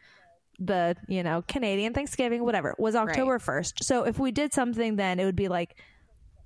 the 0.59 0.95
you 1.09 1.23
know 1.23 1.43
Canadian 1.49 1.95
Thanksgiving, 1.95 2.45
whatever, 2.45 2.75
was 2.79 2.95
October 2.95 3.39
first. 3.39 3.83
So 3.83 4.03
if 4.03 4.19
we 4.19 4.31
did 4.31 4.53
something, 4.53 4.97
then 4.97 5.21
it 5.21 5.25
would 5.25 5.37
be 5.37 5.49
like 5.49 5.77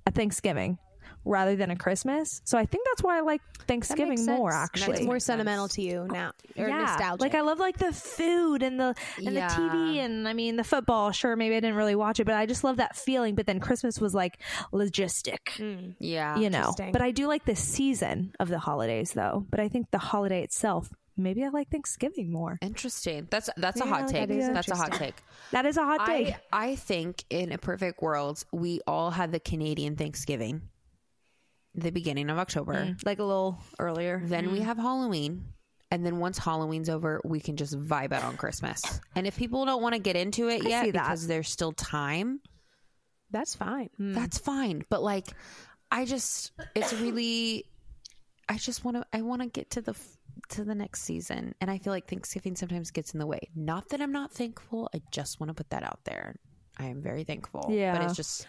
a 0.07 0.11
Thanksgiving 0.11 0.77
rather 1.25 1.55
than 1.55 1.71
a 1.71 1.75
Christmas. 1.75 2.41
So 2.45 2.57
I 2.57 2.65
think 2.65 2.85
that's 2.89 3.03
why 3.03 3.17
I 3.17 3.21
like 3.21 3.41
Thanksgiving 3.67 4.25
more. 4.25 4.51
Actually, 4.51 4.97
it's 4.97 5.05
more 5.05 5.19
sentimental 5.19 5.67
sense. 5.67 5.75
to 5.75 5.81
you 5.81 6.07
now, 6.09 6.31
or 6.57 6.67
yeah, 6.67 6.77
nostalgic. 6.77 7.21
like 7.21 7.35
I 7.35 7.41
love 7.41 7.59
like 7.59 7.77
the 7.77 7.93
food 7.93 8.63
and 8.63 8.79
the 8.79 8.95
and 9.17 9.33
Yeah. 9.35 9.47
the 9.47 9.55
TV 9.55 9.97
and 9.97 10.27
I 10.27 10.33
mean 10.33 10.55
the 10.55 10.63
football. 10.63 11.11
Sure, 11.11 11.35
maybe 11.35 11.55
I 11.55 11.59
didn't 11.59 11.75
really 11.75 11.95
watch 11.95 12.19
it, 12.19 12.25
but 12.25 12.35
I 12.35 12.45
just 12.45 12.63
love 12.63 12.77
that 12.77 12.95
feeling. 12.95 13.35
But 13.35 13.45
then 13.45 13.59
Christmas 13.59 13.99
was 13.99 14.13
like 14.13 14.39
logistic 14.71 15.39
mm. 15.57 15.95
Yeah. 15.99 16.37
you 16.37 16.49
know 16.49 16.73
but 16.91 17.01
i 17.01 17.11
do 17.11 17.27
like 17.27 17.45
the 17.45 17.55
season 17.55 18.33
of 18.39 18.49
the 18.49 18.59
holidays 18.59 19.11
though 19.13 19.45
but 19.49 19.59
i 19.59 19.67
think 19.67 19.91
the 19.91 19.97
holiday 19.97 20.43
itself 20.43 20.89
maybe 21.17 21.43
I 21.43 21.49
like 21.49 21.69
Thanksgiving 21.69 22.31
more. 22.31 22.57
Interesting. 22.61 23.27
That's 23.29 23.49
that's 23.57 23.79
a 23.81 23.85
hot 23.85 24.07
take. 24.07 24.29
is 24.29 24.47
That's 24.47 24.71
a 24.71 24.75
hot 24.75 24.93
take. 24.93 25.15
That 25.51 25.65
is 25.65 25.77
a 25.77 25.83
hot 25.83 26.07
take. 26.07 26.35
I, 26.51 26.69
I 26.71 26.75
think 26.75 27.25
in 27.29 27.51
a 27.51 27.57
perfect 27.57 28.01
world, 28.01 28.43
we 28.51 28.79
all 28.87 29.11
had 29.11 29.31
the 29.31 29.39
Canadian 29.39 29.97
Thanksgiving, 29.97 30.61
the 31.75 31.91
beginning 31.91 32.29
of 32.29 32.37
October. 32.37 32.73
Mm. 32.73 33.05
like 33.05 33.19
a 33.19 33.23
little 33.23 33.59
earlier. 33.79 34.21
Then 34.23 34.51
we 34.51 34.59
mm. 34.59 34.63
have 34.63 34.77
Halloween. 34.77 35.45
And 35.89 36.05
then 36.05 36.19
once 36.19 36.37
Halloween's 36.37 36.89
over, 36.89 37.19
we 37.25 37.41
can 37.41 37.57
just 37.57 37.77
vibe 37.77 38.13
out 38.13 38.23
on 38.23 38.37
Christmas. 38.37 38.81
And 39.13 39.27
if 39.27 39.37
people 39.37 39.65
don't 39.65 39.81
want 39.81 39.93
to 39.93 39.99
get 39.99 40.15
into 40.15 40.47
it 40.47 40.65
I 40.65 40.69
yet 40.69 40.91
because 40.91 41.27
there's 41.27 41.49
still 41.49 41.73
time, 41.73 42.39
That's 43.31 43.55
fine. 43.55 43.89
Mm. 43.99 44.13
that's 44.13 44.37
fine. 44.37 44.83
But 44.89 45.01
like, 45.01 45.27
I 45.89 46.05
just, 46.05 46.51
it's 46.75 46.93
really, 46.93 47.65
I 48.47 48.57
just 48.57 48.85
want 48.85 48.97
to, 48.97 49.05
I 49.11 49.21
want 49.21 49.41
to 49.41 49.47
get 49.47 49.71
to 49.71 49.81
the, 49.81 49.95
to 50.49 50.63
the 50.63 50.75
next 50.75 51.03
season. 51.03 51.55
And 51.59 51.69
I 51.69 51.77
feel 51.77 51.91
like 51.91 52.07
Thanksgiving 52.07 52.55
sometimes 52.55 52.91
gets 52.91 53.13
in 53.13 53.19
the 53.19 53.27
way. 53.27 53.49
Not 53.55 53.89
that 53.89 54.01
I'm 54.01 54.11
not 54.11 54.31
thankful. 54.31 54.89
I 54.93 55.01
just 55.11 55.39
want 55.39 55.49
to 55.49 55.53
put 55.53 55.69
that 55.71 55.83
out 55.83 55.99
there. 56.05 56.35
I 56.77 56.85
am 56.85 57.01
very 57.01 57.25
thankful. 57.25 57.67
Yeah. 57.69 57.97
But 57.97 58.05
it's 58.05 58.15
just, 58.15 58.47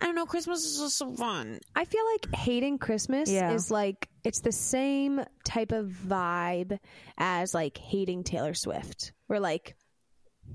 I 0.00 0.06
don't 0.06 0.14
know. 0.14 0.26
Christmas 0.26 0.64
is 0.64 0.78
just 0.78 0.96
so 0.96 1.12
fun. 1.14 1.58
I 1.76 1.84
feel 1.84 2.02
like 2.12 2.34
hating 2.34 2.78
Christmas 2.78 3.30
Yeah. 3.30 3.52
is 3.52 3.70
like 3.70 4.08
it's 4.24 4.40
the 4.40 4.52
same 4.52 5.22
type 5.44 5.72
of 5.72 5.86
vibe 5.88 6.78
as 7.18 7.52
like 7.54 7.76
hating 7.78 8.24
Taylor 8.24 8.54
Swift. 8.54 9.12
Where 9.26 9.40
like 9.40 9.76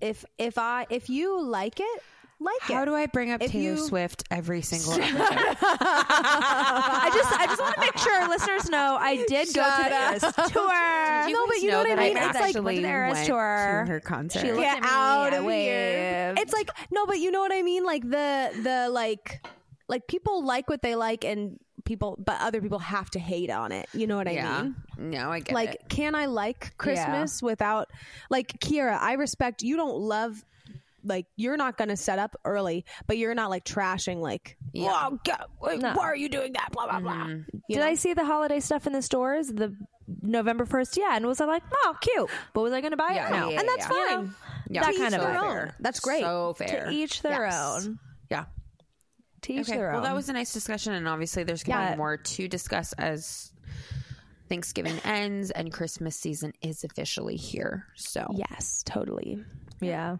if 0.01 0.25
if 0.37 0.57
I 0.57 0.87
if 0.89 1.09
you 1.09 1.41
like 1.43 1.79
it, 1.79 2.03
like 2.39 2.55
it. 2.69 2.73
How 2.73 2.83
it. 2.83 2.85
do 2.87 2.95
I 2.95 3.05
bring 3.05 3.31
up 3.31 3.41
If 3.41 3.51
Taylor 3.51 3.75
you- 3.77 3.85
Swift 3.87 4.23
every 4.31 4.61
single 4.61 4.93
episode? 5.01 5.17
I 5.21 7.11
just 7.13 7.39
I 7.39 7.45
just 7.45 7.61
want 7.61 7.75
to 7.75 7.81
make 7.81 7.97
sure 7.97 8.13
our 8.13 8.29
listeners 8.29 8.69
know 8.69 8.97
I 8.99 9.17
did 9.27 9.53
go 9.53 9.63
to 9.63 10.19
the 10.19 10.49
tour. 10.51 10.71
Did 11.25 11.31
you 11.31 11.35
No, 11.35 11.47
but 11.47 11.57
you 11.61 11.71
know 11.71 11.77
what 11.79 11.91
I 11.91 11.95
mean? 11.95 12.17
It's 12.17 12.25
like- 12.25 12.35
actually 12.35 12.61
went 12.61 12.77
to 12.77 12.81
the 12.83 12.87
Eras 12.89 13.25
tour. 13.27 13.83
to 13.85 13.91
her 13.91 13.99
concert. 13.99 14.39
She 14.41 14.47
Get 14.47 14.77
at 14.77 14.81
me, 14.83 14.89
out 14.89 15.33
of 15.33 15.43
here. 15.45 16.33
It's 16.37 16.53
like 16.53 16.69
no, 16.91 17.05
but 17.05 17.19
you 17.19 17.31
know 17.31 17.39
what 17.41 17.51
I 17.53 17.61
mean? 17.61 17.83
Like 17.83 18.03
the 18.03 18.51
the 18.63 18.89
like 18.89 19.45
like 19.87 20.07
people 20.07 20.43
like 20.45 20.69
what 20.69 20.81
they 20.81 20.95
like 20.95 21.23
and 21.23 21.59
people 21.83 22.17
but 22.17 22.41
other 22.41 22.59
people 22.61 22.79
have 22.79 23.09
to 23.11 23.19
hate 23.19 23.51
on 23.51 23.71
it. 23.71 23.87
You 23.93 24.07
know 24.07 24.17
what 24.17 24.27
I 24.27 24.31
yeah. 24.31 24.63
mean? 24.63 24.75
No, 24.97 25.31
I 25.31 25.39
get 25.41 25.53
like 25.53 25.73
it. 25.75 25.89
can 25.89 26.15
i 26.15 26.25
like 26.25 26.75
christmas 26.77 27.43
without 27.43 27.89
like 28.31 28.59
kira 28.59 28.97
i 28.99 29.13
respect 29.13 29.61
you 29.61 29.75
don't 29.75 29.97
love 29.99 30.43
like 31.03 31.27
you're 31.35 31.57
not 31.57 31.77
gonna 31.77 31.95
set 31.97 32.17
up 32.17 32.35
early 32.45 32.85
but 33.05 33.17
you're 33.19 33.35
not 33.35 33.49
like 33.51 33.63
trashing 33.65 34.19
like 34.21 34.57
Yeah. 34.73 34.89
"Whoa, 35.09 35.19
go- 35.23 35.45
wait, 35.61 35.79
No. 35.81 35.93
why 35.93 36.05
are 36.05 36.15
you 36.15 36.29
doing 36.29 36.53
that 36.53 36.69
blah 36.71 36.87
blah 36.87 36.99
blah 37.01 37.25
Mm-hmm. 37.25 37.57
You 37.67 37.75
Did 37.75 37.81
know? 37.81 37.85
I 37.87 37.93
see 37.95 38.13
the 38.13 38.25
holiday 38.25 38.59
stuff 38.59 38.87
in 38.87 38.93
the 38.93 39.01
stores? 39.03 39.49
The 39.49 39.75
November 40.21 40.65
first, 40.65 40.97
yeah, 40.97 41.15
and 41.15 41.25
was 41.25 41.41
I 41.41 41.45
like, 41.45 41.63
oh, 41.73 41.97
cute? 42.01 42.29
But 42.53 42.61
was 42.61 42.73
I 42.73 42.81
going 42.81 42.91
to 42.91 42.97
buy 42.97 43.13
Yeah, 43.13 43.27
it? 43.27 43.31
No, 43.39 43.49
yeah, 43.49 43.59
and 43.59 43.67
that's 43.69 43.81
yeah. 43.81 43.87
Fine 44.15 44.35
Yeah. 44.69 44.81
that 44.81 44.95
kind 44.95 45.13
each 45.13 45.19
of 45.19 45.21
their 45.27 45.39
own. 45.43 45.73
that's 45.79 45.99
great 45.99 46.21
So 46.21 46.53
fair. 46.53 46.85
To 46.85 46.91
each 46.91 47.21
their 47.21 47.45
Yes. 47.45 47.85
own. 47.85 47.99
yeah. 48.29 48.45
To 49.43 49.53
each 49.53 49.67
Okay. 49.69 49.77
their 49.77 49.87
Well, 49.89 49.97
own. 49.97 50.03
that 50.03 50.15
was 50.15 50.29
a 50.29 50.33
nice 50.33 50.53
discussion, 50.53 50.93
and 50.93 51.07
obviously 51.07 51.43
there's 51.43 51.63
going 51.63 51.85
to 51.87 51.91
be 51.93 51.97
more 51.97 52.17
to 52.17 52.47
discuss 52.47 52.93
as 52.93 53.51
Thanksgiving 54.49 54.97
ends 55.03 55.51
and 55.51 55.71
Christmas 55.71 56.15
season 56.15 56.53
is 56.61 56.83
officially 56.83 57.35
here. 57.35 57.87
So 57.95 58.27
yes 58.35 58.83
totally 58.85 59.43
Yeah. 59.81 60.17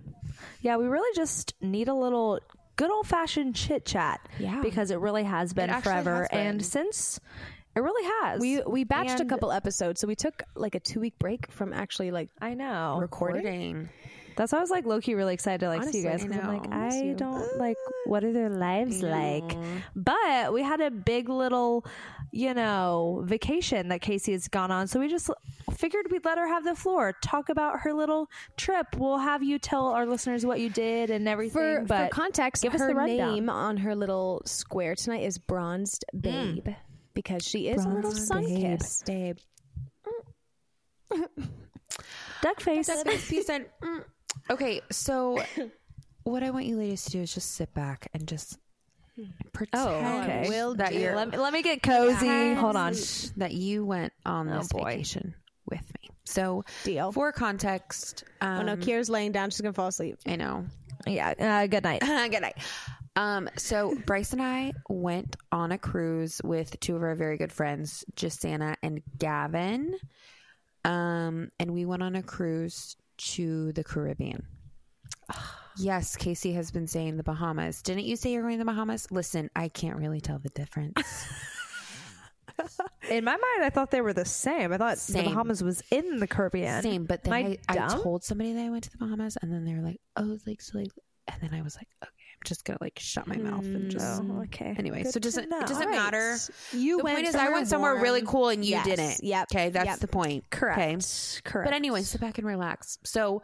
Yeah, 0.61 0.77
we 0.77 0.85
really 0.87 1.15
just 1.15 1.53
need 1.61 1.87
a 1.87 1.93
little 1.93 2.39
good 2.75 2.89
old 2.91 3.07
fashioned 3.07 3.55
chit 3.55 3.85
chat. 3.85 4.19
Yeah. 4.39 4.61
Because 4.61 4.91
it 4.91 4.99
really 4.99 5.23
has 5.23 5.53
been 5.53 5.69
actually 5.69 5.91
forever. 5.91 6.19
has 6.21 6.29
been. 6.29 6.47
And 6.47 6.65
since 6.65 7.19
it 7.75 7.79
really 7.79 8.10
has. 8.22 8.39
we 8.39 8.62
we 8.62 8.86
batched 8.86 9.20
a 9.20 9.25
couple 9.25 9.51
episodes 9.51 10.00
so 10.00 10.08
we 10.08 10.15
took 10.15 10.44
like 10.55 10.75
a 10.75 10.79
two 10.79 11.00
week 11.00 11.17
break 11.20 11.51
from 11.51 11.74
actually 11.74 12.12
like 12.12 12.29
I 12.41 12.53
know. 12.53 12.98
recording 13.00 13.44
recording. 13.44 13.89
That's 14.36 14.51
why 14.51 14.58
I 14.58 14.62
was 14.62 14.70
like 14.70 14.86
low 14.86 15.00
key 15.00 15.13
really 15.13 15.34
excited 15.34 15.62
to 15.62 15.70
like 15.70 15.84
see 15.84 16.00
you 16.00 16.03
guys 16.03 16.22
Honestly, 16.22 16.29
because 16.29 16.44
I'm 16.44 16.53
like 16.53 16.70
know. 16.70 16.77
I 16.77 17.13
don't 17.13 17.58
like 17.58 17.77
what 18.05 18.24
are 18.24 18.34
their 18.34 18.50
lives 18.50 19.01
like. 19.01 19.55
But 19.96 20.53
we 20.53 20.62
had 20.62 20.82
a 20.82 20.91
big 20.91 21.29
little, 21.29 21.86
you 22.32 22.53
know, 22.53 23.24
vacation 23.25 23.89
that 23.89 24.01
Casey 24.01 24.34
has 24.34 24.48
gone 24.48 24.72
on, 24.72 24.88
so 24.88 25.00
we 25.00 25.08
just 25.08 25.29
figured 25.74 26.12
we'd 26.12 26.25
let 26.25 26.38
her 26.38 26.48
have 26.48 26.63
the 26.63 26.75
floor, 26.75 27.13
talk 27.22 27.50
about 27.50 27.79
her 27.82 27.94
little 27.94 28.29
trip. 28.58 28.88
We'll 28.98 29.20
have 29.20 29.41
you 29.41 29.58
tell 29.58 29.88
our 29.88 30.05
listeners 30.05 30.46
what 30.46 30.60
you 30.60 30.70
did 30.70 31.10
and 31.10 31.27
everything. 31.27 31.62
for, 31.62 31.86
but 31.88 32.10
for 32.10 32.15
context 32.15 32.63
give 32.63 32.74
us 32.74 32.82
her 32.82 32.88
the 32.88 32.96
rundown. 32.96 33.34
name 33.36 33.50
on 33.50 33.77
her 33.77 33.96
little 33.96 34.41
square 34.46 34.96
tonight 34.96 35.24
is 35.24 35.38
bronzed 35.38 36.03
mm. 36.13 36.22
babe 36.22 36.75
because 37.15 37.43
she 37.43 37.67
is 37.67 37.84
a 37.84 37.88
little 37.88 38.12
Bronzed 38.12 38.27
sun 38.27 38.45
babe. 38.45 38.60
kissed 38.79 39.05
Babe. 39.07 39.38
duck 42.41 42.60
face. 42.60 42.89
Peace 43.27 43.50
and 43.50 43.65
mm. 43.84 44.03
okay. 44.50 44.81
So 44.91 45.41
what 46.24 46.43
I 46.43 46.51
want 46.51 46.65
you 46.65 46.77
ladies 46.77 47.05
to 47.05 47.12
do 47.12 47.22
is 47.22 47.34
just 47.34 47.51
sit 47.55 47.74
back 47.74 48.10
and 48.13 48.27
just 48.27 48.60
pretend 49.53 49.88
Oh, 49.88 50.22
okay. 50.22 50.45
Will 50.50 50.75
that 50.75 50.91
do. 50.91 51.00
you're 51.00 51.15
let 51.15 51.31
me 51.31 51.38
let 51.38 51.53
me 51.53 51.63
get 51.63 51.81
cozy. 51.81 52.53
Hold 52.53 52.75
on. 52.75 52.93
that 53.38 53.53
you 53.53 53.86
went 53.86 54.13
on 54.25 54.50
Oh, 54.50 54.57
this 54.60 54.67
boy. 54.67 54.84
vacation 54.91 55.34
with 55.69 55.81
me. 56.01 56.10
So 56.25 56.65
Deal. 56.84 57.12
for 57.12 57.31
context, 57.31 58.24
um, 58.41 58.60
oh 58.60 58.63
no, 58.63 58.75
Kiera's 58.77 59.10
laying 59.10 59.31
down. 59.31 59.50
She's 59.51 59.62
gonna 59.62 59.74
fall 59.74 59.88
asleep. 59.88 60.17
I 60.27 60.36
know. 60.36 60.65
Yeah. 61.07 61.34
Uh, 61.39 61.67
good 61.67 61.84
night. 61.84 62.01
Good 62.31 62.41
night. 62.41 62.55
Um, 63.15 63.50
so 63.57 63.95
Bryce 64.05 64.34
and 64.34 64.41
I 64.41 64.74
went 64.89 65.36
on 65.51 65.72
a 65.72 65.77
cruise 65.77 66.41
with 66.43 66.79
two 66.79 66.95
of 66.95 67.01
our 67.03 67.15
very 67.15 67.38
good 67.38 67.51
friends, 67.53 68.03
Jasana 68.15 68.75
and 68.84 69.01
Gavin. 69.17 69.95
Um, 70.84 71.50
and 71.60 71.74
we 71.74 71.86
went 71.86 72.03
on 72.03 72.15
a 72.15 72.24
cruise 72.24 72.95
to 73.17 73.72
the 73.72 73.84
Caribbean. 73.84 74.45
Yes, 75.77 76.15
Casey 76.15 76.53
has 76.53 76.72
been 76.72 76.88
saying 76.88 77.17
the 77.17 77.24
Bahamas. 77.24 77.81
Didn't 77.81 78.05
you 78.05 78.15
say 78.15 78.31
you're 78.31 78.41
going 78.41 78.53
to 78.55 78.60
the 78.60 78.65
Bahamas? 78.65 79.12
Listen, 79.12 79.50
I 79.55 79.67
can't 79.69 79.98
really 79.98 80.22
tell 80.22 80.39
the 80.39 80.50
difference. 80.50 80.95
In 83.10 83.24
my 83.24 83.31
mind, 83.34 83.63
I 83.63 83.69
thought 83.69 83.91
they 83.91 84.01
were 84.01 84.13
the 84.13 84.25
same. 84.25 84.72
I 84.72 84.77
thought 84.77 84.98
Same. 84.98 85.25
the 85.25 85.29
Bahamas 85.29 85.62
was 85.62 85.84
in 85.91 86.17
the 86.19 86.27
Caribbean. 86.27 86.81
Same, 86.81 87.05
but 87.05 87.24
then 87.24 87.34
Am 87.34 87.45
I, 87.45 87.50
I 87.69 87.74
I, 87.74 87.75
dumb? 87.75 88.01
told 88.01 88.24
somebody 88.24 88.53
that 88.53 88.62
I 88.65 88.69
went 88.69 88.86
to 88.86 88.91
the 88.91 88.98
Bahamas, 88.98 89.38
and 89.41 89.51
then 89.51 89.65
they 89.65 89.75
were 89.75 89.81
like, 89.81 90.00
"Oh, 90.15 90.38
like 90.48 90.62
so, 90.62 90.79
like," 90.79 90.91
and 91.27 91.41
then 91.41 91.53
I 91.53 91.62
was 91.62 91.75
like, 91.75 91.88
"Okay, 92.01 92.10
I'm 92.13 92.14
just 92.45 92.63
gonna 92.65 92.77
like 92.81 92.97
shut 92.99 93.27
my 93.27 93.37
mouth 93.37 93.65
and 93.65 93.89
just." 93.91 94.21
Oh, 94.21 94.41
okay. 94.45 94.73
Anyway, 94.77 95.03
Good 95.03 95.13
so 95.13 95.17
it 95.17 95.23
doesn't 95.23 95.49
know. 95.49 95.59
it 95.59 95.67
doesn't 95.67 95.87
right. 95.87 95.91
matter. 95.95 96.37
You 96.71 96.97
the 96.97 97.03
went. 97.03 97.17
point 97.17 97.27
is, 97.27 97.35
I 97.35 97.49
went 97.49 97.67
somewhere 97.67 97.93
warm. 97.93 98.03
really 98.03 98.21
cool 98.21 98.49
and 98.49 98.63
you 98.63 98.71
Yes. 98.71 98.85
didn't. 98.85 99.23
Yep. 99.23 99.47
Okay, 99.51 99.69
that's 99.69 99.85
Yep. 99.85 99.99
the 99.99 100.07
point. 100.07 100.49
Correct. 100.49 100.79
Okay. 100.79 101.41
Correct. 101.43 101.67
But 101.67 101.73
anyway, 101.73 102.03
sit 102.03 102.21
back 102.21 102.37
and 102.37 102.47
relax. 102.47 102.97
So, 103.03 103.41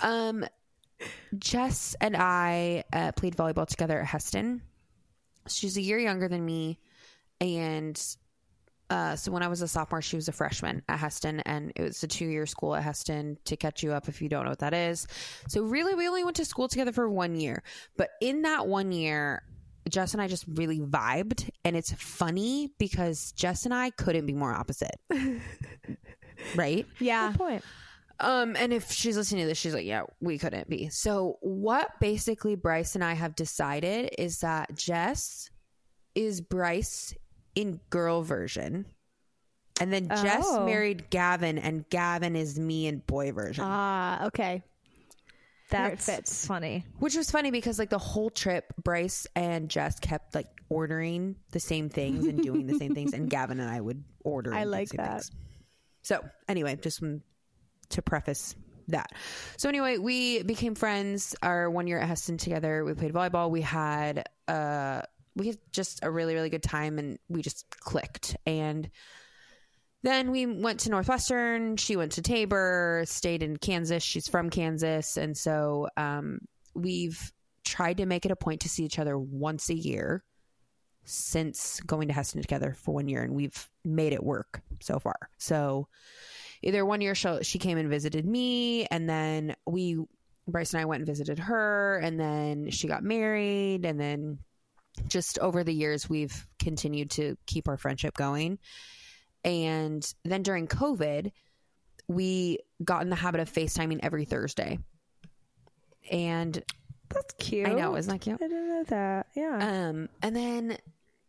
um, 0.00 0.44
Jess 1.38 1.96
and 2.00 2.16
I 2.16 2.84
uh, 2.92 3.12
played 3.12 3.36
volleyball 3.36 3.66
together 3.66 4.00
at 4.00 4.06
Hesston. 4.08 4.60
She's 5.48 5.76
a 5.76 5.80
year 5.82 5.98
younger 5.98 6.28
than 6.28 6.44
me, 6.44 6.78
and 7.40 8.00
uh, 8.92 9.16
so 9.16 9.32
when 9.32 9.42
I 9.42 9.48
was 9.48 9.62
a 9.62 9.68
sophomore, 9.68 10.02
she 10.02 10.16
was 10.16 10.28
a 10.28 10.32
freshman 10.32 10.82
at 10.88 10.98
Hesston, 10.98 11.40
and 11.46 11.72
it 11.76 11.82
was 11.82 12.02
a 12.02 12.06
two-year 12.06 12.44
school 12.44 12.74
at 12.74 12.84
Hesston. 12.84 13.36
To 13.46 13.56
catch 13.56 13.82
you 13.82 13.92
up, 13.92 14.06
if 14.08 14.20
you 14.20 14.28
don't 14.28 14.44
know 14.44 14.50
what 14.50 14.58
that 14.58 14.74
is, 14.74 15.06
so 15.48 15.62
really, 15.62 15.94
we 15.94 16.06
only 16.06 16.24
went 16.24 16.36
to 16.36 16.44
school 16.44 16.68
together 16.68 16.92
for 16.92 17.08
one 17.08 17.34
year. 17.34 17.62
But 17.96 18.10
in 18.20 18.42
that 18.42 18.66
one 18.66 18.92
year, 18.92 19.44
Jess 19.88 20.12
and 20.12 20.20
I 20.20 20.28
just 20.28 20.44
really 20.46 20.78
vibed, 20.78 21.48
and 21.64 21.74
it's 21.74 21.92
funny 21.92 22.74
because 22.78 23.32
Jess 23.32 23.64
and 23.64 23.72
I 23.72 23.90
couldn't 23.90 24.26
be 24.26 24.34
more 24.34 24.52
opposite, 24.52 24.96
right? 26.54 26.86
Yeah. 27.00 27.30
Good 27.30 27.38
point. 27.38 27.64
Um, 28.20 28.56
and 28.56 28.74
if 28.74 28.92
she's 28.92 29.16
listening 29.16 29.44
to 29.44 29.48
this, 29.48 29.58
she's 29.58 29.74
like, 29.74 29.86
yeah, 29.86 30.02
we 30.20 30.36
couldn't 30.36 30.68
be. 30.68 30.90
So, 30.90 31.38
what 31.40 31.98
basically 31.98 32.56
Bryce 32.56 32.94
and 32.94 33.02
I 33.02 33.14
have 33.14 33.34
decided 33.34 34.10
is 34.18 34.40
that 34.40 34.74
Jess 34.74 35.50
is 36.14 36.40
Bryce 36.40 37.14
in 37.54 37.80
girl 37.90 38.22
version. 38.22 38.86
And 39.80 39.92
then 39.92 40.08
Jess 40.08 40.44
Oh. 40.46 40.64
married 40.66 41.10
Gavin, 41.10 41.58
and 41.58 41.88
Gavin 41.88 42.36
is 42.36 42.58
me 42.58 42.86
in 42.86 42.98
boy 42.98 43.32
version. 43.32 43.64
Ah, 43.66 44.26
okay. 44.26 44.62
That's 45.70 46.04
fits. 46.04 46.46
funny. 46.46 46.84
Which 46.98 47.16
was 47.16 47.30
funny 47.30 47.50
because, 47.50 47.78
like, 47.78 47.88
the 47.88 47.98
whole 47.98 48.28
trip, 48.28 48.74
Bryce 48.82 49.26
and 49.34 49.70
Jess 49.70 49.98
kept, 49.98 50.34
like, 50.34 50.46
ordering 50.68 51.36
the 51.52 51.60
same 51.60 51.88
things 51.88 52.26
and 52.26 52.42
doing 52.42 52.66
the 52.66 52.76
same 52.78 52.94
things. 52.94 53.14
And 53.14 53.30
Gavin 53.30 53.58
and 53.58 53.70
I 53.70 53.80
would 53.80 54.04
order. 54.22 54.52
I 54.52 54.58
and 54.60 54.64
do 54.66 54.70
the 54.70 54.76
like 54.76 54.88
that. 54.90 55.10
things. 55.22 55.30
So, 56.02 56.22
anyway, 56.46 56.76
just 56.76 57.02
to 57.90 58.02
preface 58.02 58.54
that. 58.88 59.12
So, 59.56 59.70
anyway, 59.70 59.96
we 59.96 60.42
became 60.42 60.74
friends 60.74 61.34
our 61.42 61.70
one 61.70 61.86
year 61.86 61.98
at 61.98 62.08
Hesston 62.08 62.38
together. 62.38 62.84
We 62.84 62.92
played 62.92 63.14
volleyball. 63.14 63.50
We 63.50 63.62
had, 63.62 64.28
uh, 64.48 65.02
we 65.34 65.48
had 65.48 65.58
just 65.70 66.00
a 66.02 66.10
really, 66.10 66.34
really 66.34 66.50
good 66.50 66.62
time 66.62 66.98
and 66.98 67.18
we 67.28 67.42
just 67.42 67.66
clicked. 67.70 68.36
And 68.46 68.90
then 70.02 70.30
we 70.30 70.46
went 70.46 70.80
to 70.80 70.90
Northwestern. 70.90 71.76
She 71.76 71.96
went 71.96 72.12
to 72.12 72.22
Tabor, 72.22 73.04
stayed 73.06 73.42
in 73.42 73.56
Kansas. 73.56 74.02
She's 74.02 74.28
from 74.28 74.50
Kansas. 74.50 75.16
And 75.16 75.36
so 75.36 75.88
um, 75.96 76.40
we've 76.74 77.32
tried 77.64 77.98
to 77.98 78.06
make 78.06 78.26
it 78.26 78.32
a 78.32 78.36
point 78.36 78.62
to 78.62 78.68
see 78.68 78.84
each 78.84 78.98
other 78.98 79.18
once 79.18 79.70
a 79.70 79.74
year 79.74 80.24
since 81.04 81.80
going 81.80 82.08
to 82.08 82.14
Hesston 82.14 82.42
together 82.42 82.76
for 82.78 82.94
one 82.94 83.08
year. 83.08 83.22
And 83.22 83.34
we've 83.34 83.68
made 83.84 84.12
it 84.12 84.22
work 84.22 84.62
so 84.80 84.98
far. 84.98 85.16
So 85.38 85.88
either 86.62 86.84
one 86.84 87.00
year 87.00 87.14
she 87.14 87.42
she 87.42 87.58
came 87.58 87.78
and 87.78 87.88
visited 87.88 88.24
me, 88.24 88.86
and 88.86 89.08
then 89.08 89.56
we 89.66 89.98
Bryce 90.48 90.72
and 90.72 90.80
I 90.80 90.84
went 90.84 91.00
and 91.00 91.06
visited 91.06 91.38
her, 91.38 91.98
and 91.98 92.18
then 92.18 92.70
she 92.70 92.88
got 92.88 93.02
married, 93.02 93.84
and 93.84 94.00
then 94.00 94.38
just 95.08 95.38
over 95.38 95.64
the 95.64 95.72
years 95.72 96.08
we've 96.08 96.46
continued 96.58 97.10
to 97.12 97.36
keep 97.46 97.68
our 97.68 97.76
friendship 97.76 98.14
going. 98.14 98.58
And 99.44 100.06
then 100.24 100.42
during 100.42 100.68
COVID, 100.68 101.32
we 102.08 102.58
got 102.84 103.02
in 103.02 103.10
the 103.10 103.16
habit 103.16 103.40
of 103.40 103.52
FaceTiming 103.52 104.00
every 104.02 104.24
Thursday. 104.24 104.78
And 106.10 106.62
That's 107.08 107.34
cute. 107.38 107.68
I 107.68 107.72
know, 107.72 107.96
isn't 107.96 108.12
that 108.12 108.20
cute? 108.20 108.40
I 108.40 108.48
didn't 108.48 108.68
know 108.68 108.84
that. 108.84 109.26
Yeah. 109.34 109.88
Um, 109.88 110.08
and 110.22 110.36
then 110.36 110.76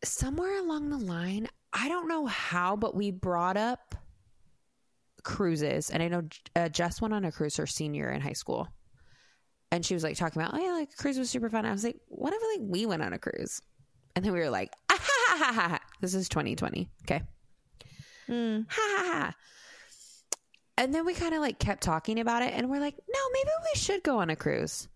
somewhere 0.04 0.60
along 0.60 0.90
the 0.90 0.98
line, 0.98 1.48
I 1.72 1.88
don't 1.90 2.08
know 2.08 2.26
how, 2.26 2.76
but 2.76 2.96
we 2.96 3.12
brought 3.12 3.58
up 3.58 3.96
cruises, 5.24 5.90
and 5.90 6.04
I 6.04 6.08
know 6.10 6.24
uh, 6.56 6.70
Jess 6.70 7.02
went 7.02 7.14
on 7.14 7.26
a 7.26 7.32
cruise 7.32 7.58
her 7.58 7.66
senior 7.66 8.10
in 8.12 8.22
high 8.22 8.34
school, 8.34 8.68
and 9.74 9.84
she 9.84 9.96
was 9.96 10.04
like 10.04 10.16
talking 10.16 10.40
about, 10.40 10.54
oh 10.54 10.64
yeah, 10.64 10.74
like 10.74 10.96
cruise 10.96 11.18
was 11.18 11.30
super 11.32 11.50
fun. 11.50 11.66
I 11.66 11.72
was 11.72 11.84
like, 11.84 11.98
what 12.08 12.32
if 12.32 12.42
like 12.42 12.70
we 12.70 12.86
went 12.86 13.02
on 13.02 13.12
a 13.12 13.18
cruise, 13.18 13.60
and 14.16 14.24
then 14.24 14.32
we 14.32 14.40
were 14.40 14.52
like, 14.52 14.72
ah, 14.90 15.00
ha, 15.02 15.36
ha, 15.38 15.52
ha, 15.54 15.68
ha, 15.70 15.80
this 16.00 16.14
is 16.14 16.30
2020, 16.30 16.90
okay, 17.06 17.22
Mm. 18.30 18.66
ha 18.70 18.96
ha 18.98 19.12
ha. 19.12 19.36
And 20.78 20.94
then 20.94 21.06
we 21.06 21.14
kind 21.14 21.34
of 21.34 21.42
like 21.42 21.60
kept 21.60 21.84
talking 21.84 22.20
about 22.20 22.44
it, 22.44 22.54
and 22.54 22.70
we're 22.70 22.80
like, 22.80 22.96
no, 22.96 23.20
maybe 23.34 23.50
we 23.74 23.80
should 23.80 24.04
go 24.04 24.20
on 24.20 24.30
a 24.30 24.36
cruise. 24.36 24.88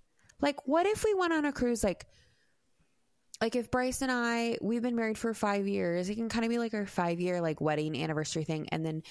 Like, 0.41 0.67
what 0.67 0.85
if 0.85 1.03
we 1.03 1.13
went 1.15 1.33
on 1.33 1.45
a 1.45 1.51
cruise? 1.51 1.83
Like, 1.83 2.05
like 3.41 3.55
if 3.55 3.69
Bryce 3.71 4.01
and 4.01 4.11
I, 4.11 4.57
we've 4.61 4.81
been 4.81 4.95
married 4.95 5.17
for 5.17 5.33
five 5.33 5.67
years, 5.67 6.09
it 6.09 6.15
can 6.15 6.29
kind 6.29 6.45
of 6.45 6.49
be 6.49 6.57
like 6.59 6.73
our 6.73 6.85
five 6.85 7.19
year 7.19 7.41
like 7.41 7.61
wedding 7.61 8.01
anniversary 8.01 8.43
thing. 8.43 8.67
And 8.71 8.85
then, 8.85 9.03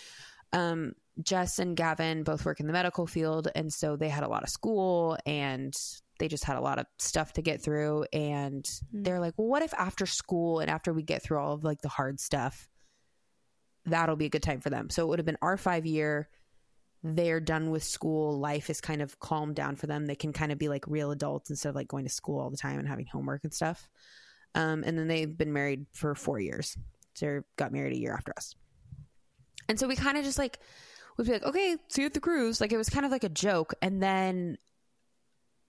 um, 0.52 0.92
Jess 1.22 1.58
and 1.58 1.76
Gavin 1.76 2.22
both 2.22 2.44
work 2.44 2.60
in 2.60 2.66
the 2.66 2.72
medical 2.72 3.06
field, 3.06 3.48
and 3.54 3.72
so 3.72 3.96
they 3.96 4.08
had 4.08 4.24
a 4.24 4.28
lot 4.28 4.42
of 4.42 4.48
school 4.48 5.16
and 5.24 5.74
they 6.18 6.28
just 6.28 6.44
had 6.44 6.56
a 6.56 6.60
lot 6.60 6.78
of 6.78 6.86
stuff 6.98 7.32
to 7.34 7.42
get 7.42 7.60
through. 7.60 8.06
And 8.12 8.66
they're 8.92 9.20
like, 9.20 9.34
well, 9.36 9.48
what 9.48 9.62
if 9.62 9.74
after 9.74 10.06
school 10.06 10.60
and 10.60 10.70
after 10.70 10.92
we 10.92 11.02
get 11.02 11.22
through 11.22 11.38
all 11.38 11.52
of 11.52 11.64
like 11.64 11.82
the 11.82 11.88
hard 11.88 12.20
stuff, 12.20 12.68
that'll 13.84 14.16
be 14.16 14.26
a 14.26 14.30
good 14.30 14.42
time 14.42 14.60
for 14.60 14.70
them. 14.70 14.90
So 14.90 15.02
it 15.02 15.08
would 15.08 15.18
have 15.18 15.26
been 15.26 15.38
our 15.42 15.56
five 15.56 15.86
year. 15.86 16.28
They're 17.02 17.40
done 17.40 17.70
with 17.70 17.84
school. 17.84 18.38
Life 18.38 18.70
is 18.70 18.80
kind 18.80 19.02
of 19.02 19.18
calmed 19.20 19.54
down 19.54 19.76
for 19.76 19.86
them. 19.86 20.06
They 20.06 20.16
can 20.16 20.32
kind 20.32 20.50
of 20.50 20.58
be 20.58 20.68
like 20.68 20.86
real 20.86 21.10
adults 21.10 21.50
instead 21.50 21.68
of 21.68 21.74
like 21.74 21.88
going 21.88 22.04
to 22.04 22.10
school 22.10 22.40
all 22.40 22.50
the 22.50 22.56
time 22.56 22.78
and 22.78 22.88
having 22.88 23.06
homework 23.06 23.44
and 23.44 23.54
stuff. 23.54 23.88
Um, 24.54 24.82
and 24.84 24.98
then 24.98 25.06
they've 25.06 25.36
been 25.36 25.52
married 25.52 25.86
for 25.92 26.14
four 26.14 26.40
years. 26.40 26.76
So 27.14 27.26
they 27.26 27.38
got 27.56 27.72
married 27.72 27.92
a 27.92 27.98
year 27.98 28.14
after 28.14 28.32
us. 28.36 28.54
And 29.68 29.78
so 29.78 29.86
we 29.86 29.96
kind 29.96 30.16
of 30.16 30.24
just 30.24 30.38
like 30.38 30.58
would 31.16 31.26
be 31.26 31.32
like, 31.32 31.44
okay, 31.44 31.76
see 31.88 32.02
you 32.02 32.06
at 32.06 32.14
the 32.14 32.20
cruise. 32.20 32.60
Like 32.60 32.72
it 32.72 32.76
was 32.76 32.88
kind 32.88 33.06
of 33.06 33.12
like 33.12 33.24
a 33.24 33.28
joke. 33.28 33.74
And 33.80 34.02
then 34.02 34.58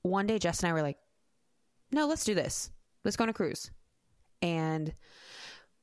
one 0.02 0.28
day 0.28 0.40
Jess 0.40 0.62
and 0.62 0.70
I 0.70 0.74
were 0.74 0.82
like, 0.82 0.98
no, 1.92 2.08
let's 2.08 2.24
do 2.24 2.34
this. 2.34 2.70
Let's 3.04 3.16
go 3.16 3.24
on 3.24 3.30
a 3.30 3.34
cruise. 3.34 3.72
And 4.42 4.94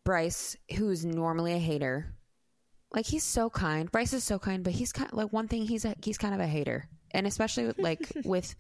Bryce, 0.05 0.57
who's 0.77 1.05
normally 1.05 1.55
a 1.55 1.59
hater, 1.59 2.15
like 2.93 3.07
he's 3.07 3.25
so 3.25 3.51
kind. 3.51 3.91
Bryce 3.91 4.13
is 4.13 4.25
so 4.25 4.39
kind, 4.39 4.63
but 4.63 4.73
he's 4.73 4.93
kind 4.93 5.13
like 5.13 5.33
one 5.33 5.49
thing 5.49 5.67
he's 5.67 5.85
a, 5.85 5.95
he's 6.03 6.19
kind 6.19 6.35
of 6.35 6.41
a 6.41 6.47
hater, 6.47 6.89
and 7.11 7.27
especially 7.27 7.67
with, 7.67 7.79
like 7.79 8.13
with 8.25 8.55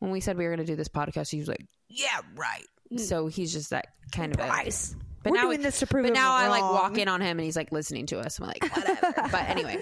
when 0.00 0.10
we 0.10 0.20
said 0.20 0.36
we 0.36 0.44
were 0.44 0.50
going 0.50 0.66
to 0.66 0.70
do 0.70 0.76
this 0.76 0.88
podcast, 0.88 1.30
he 1.30 1.38
was 1.38 1.48
like, 1.48 1.64
"Yeah, 1.88 2.20
right." 2.34 2.66
Mm. 2.92 3.00
So 3.00 3.28
he's 3.28 3.52
just 3.52 3.70
that 3.70 3.86
kind 4.12 4.34
of 4.34 4.40
a, 4.40 4.46
Bryce. 4.46 4.94
But 5.22 5.30
We're 5.30 5.38
now, 5.38 5.44
doing 5.44 5.62
this 5.62 5.78
to 5.78 5.86
prove 5.86 6.04
but 6.04 6.12
now 6.12 6.34
I 6.34 6.48
like 6.48 6.62
walk 6.62 6.98
in 6.98 7.08
on 7.08 7.20
him 7.20 7.38
and 7.38 7.44
he's 7.44 7.56
like 7.56 7.70
listening 7.70 8.06
to 8.06 8.18
us. 8.18 8.40
I'm 8.40 8.46
like, 8.48 8.62
whatever. 8.76 9.12
but 9.30 9.48
anyway, 9.48 9.78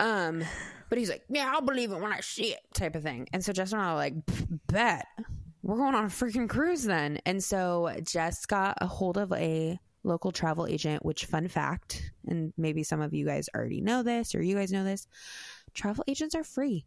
um, 0.00 0.42
but 0.88 0.98
he's 0.98 1.10
like, 1.10 1.24
yeah, 1.28 1.50
I'll 1.52 1.62
believe 1.62 1.92
it 1.92 2.00
when 2.00 2.12
I 2.12 2.20
see 2.20 2.52
it, 2.52 2.60
type 2.74 2.94
of 2.94 3.02
thing. 3.02 3.28
And 3.32 3.44
so 3.44 3.52
Jess 3.52 3.72
and 3.72 3.80
I 3.80 3.86
are 3.86 3.94
like, 3.94 4.14
bet 4.66 5.06
we're 5.64 5.76
going 5.76 5.94
on 5.94 6.04
a 6.04 6.08
freaking 6.08 6.48
cruise 6.48 6.84
then. 6.84 7.18
And 7.24 7.42
so 7.42 7.90
Jess 8.02 8.44
got 8.46 8.78
a 8.80 8.86
hold 8.86 9.16
of 9.16 9.32
a 9.32 9.78
local 10.02 10.30
travel 10.30 10.66
agent. 10.66 11.04
Which, 11.04 11.24
fun 11.24 11.48
fact, 11.48 12.12
and 12.26 12.52
maybe 12.58 12.82
some 12.82 13.00
of 13.00 13.14
you 13.14 13.24
guys 13.24 13.48
already 13.54 13.80
know 13.80 14.02
this, 14.02 14.34
or 14.34 14.42
you 14.42 14.54
guys 14.54 14.70
know 14.70 14.84
this, 14.84 15.06
travel 15.72 16.04
agents 16.06 16.34
are 16.34 16.44
free. 16.44 16.84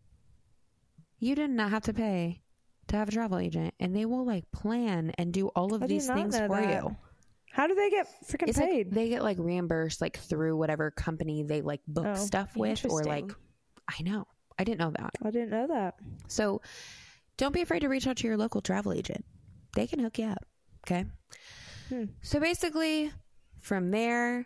You 1.19 1.33
did 1.33 1.49
not 1.49 1.71
have 1.71 1.83
to 1.83 1.93
pay 1.93 2.41
to 2.89 2.95
have 2.95 3.09
a 3.09 3.11
travel 3.11 3.39
agent, 3.39 3.73
and 3.79 3.95
they 3.95 4.05
will 4.05 4.25
like 4.25 4.49
plan 4.51 5.11
and 5.17 5.33
do 5.33 5.47
all 5.49 5.73
of 5.73 5.81
I 5.81 5.87
these 5.87 6.07
things 6.07 6.37
for 6.37 6.47
that. 6.47 6.83
you. 6.83 6.95
How 7.57 7.65
do 7.65 7.73
they 7.73 7.89
get 7.89 8.07
freaking 8.23 8.49
It's 8.49 8.57
like 8.59 8.69
paid? 8.69 8.91
they 8.91 9.09
get 9.09 9.23
like 9.23 9.37
reimbursed 9.39 9.99
like 9.99 10.19
through 10.19 10.55
whatever 10.55 10.91
company 10.91 11.41
they 11.41 11.61
like 11.61 11.81
book 11.87 12.05
Oh, 12.07 12.13
stuff 12.15 12.55
with 12.55 12.85
or 12.87 13.03
like. 13.03 13.31
I 13.89 14.03
know. 14.03 14.27
I 14.59 14.63
didn't 14.63 14.79
know 14.79 14.91
that. 14.95 15.09
I 15.25 15.31
didn't 15.31 15.49
know 15.49 15.65
that. 15.67 15.95
So 16.27 16.61
don't 17.37 17.53
be 17.53 17.61
afraid 17.61 17.79
to 17.79 17.87
reach 17.89 18.05
out 18.05 18.17
to 18.17 18.27
your 18.27 18.37
local 18.37 18.61
travel 18.61 18.93
agent. 18.93 19.25
They 19.75 19.87
can 19.87 19.97
hook 19.97 20.19
you 20.19 20.25
up. 20.25 20.45
Okay. 20.85 21.05
Hmm. 21.89 22.03
So 22.21 22.39
basically 22.39 23.11
from 23.59 23.89
there, 23.89 24.45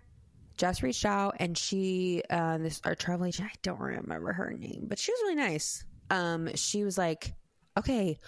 Jess 0.57 0.81
reached 0.81 1.03
out 1.05 1.35
and 1.41 1.57
she 1.57 2.23
uh 2.29 2.59
this 2.59 2.79
our 2.85 2.95
travel 2.95 3.25
agent, 3.25 3.49
I 3.51 3.55
don't 3.61 3.79
remember 3.81 4.31
her 4.31 4.53
name, 4.57 4.85
but 4.87 4.99
she 4.99 5.11
was 5.11 5.19
really 5.23 5.35
nice. 5.35 5.83
Um 6.09 6.49
she 6.55 6.85
was 6.85 6.97
like, 6.97 7.33
Okay, 7.77 8.19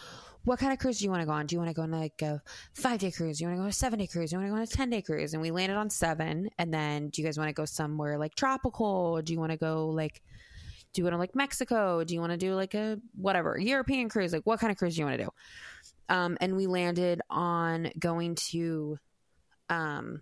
what 0.45 0.60
kind 0.60 0.73
of 0.73 0.79
cruise 0.79 0.99
do 0.99 1.06
you 1.06 1.10
want 1.10 1.21
to 1.21 1.25
go 1.25 1.32
on? 1.32 1.45
Do 1.45 1.56
you 1.56 1.60
want 1.60 1.69
to 1.69 1.73
go 1.73 1.84
on 1.84 1.91
like 1.91 2.21
a 2.21 2.41
five 2.73 2.99
day 2.99 3.12
cruise? 3.12 3.38
Do 3.38 3.43
you 3.43 3.47
want 3.47 3.58
to 3.58 3.60
go 3.60 3.63
on 3.63 3.69
a 3.69 3.73
seven 3.73 3.99
day 3.99 4.08
cruise? 4.08 4.29
Do 4.29 4.36
you 4.36 4.39
want 4.39 4.47
to 4.47 4.51
go 4.51 4.58
on 4.58 4.63
a 4.63 4.67
10 4.67 4.89
day 4.89 5.01
cruise? 5.01 5.34
And 5.34 5.41
we 5.41 5.51
landed 5.51 5.77
on 5.77 5.89
seven. 5.89 6.49
And 6.58 6.73
then 6.73 7.10
do 7.10 7.21
you 7.21 7.27
guys 7.27 7.38
want 7.38 7.49
to 7.49 7.53
go 7.53 7.65
somewhere 7.65 8.17
like 8.17 8.36
tropical? 8.36 9.21
Do 9.21 9.32
you 9.32 9.39
want 9.39 9.51
to 9.51 9.58
go 9.58 9.88
like, 9.88 10.21
do 10.93 11.01
you 11.01 11.06
want 11.06 11.13
to 11.13 11.19
like 11.19 11.36
Mexico? 11.36 12.03
Do 12.03 12.13
you 12.13 12.19
want 12.19 12.32
to 12.32 12.38
do 12.38 12.56
like 12.56 12.73
a 12.73 12.99
whatever 13.15 13.58
European 13.58 14.10
cruise? 14.10 14.34
Like 14.34 14.45
what 14.45 14.60
kind 14.60 14.71
of 14.71 14.77
cruise 14.77 14.95
do 14.95 15.01
you 15.01 15.06
want 15.06 15.17
to 15.17 15.23
do? 15.25 15.29
Um, 16.10 16.38
and 16.41 16.56
we 16.56 16.67
landed 16.67 17.21
on 17.29 17.89
going 17.97 18.36
to 18.51 18.97
um, 19.69 20.21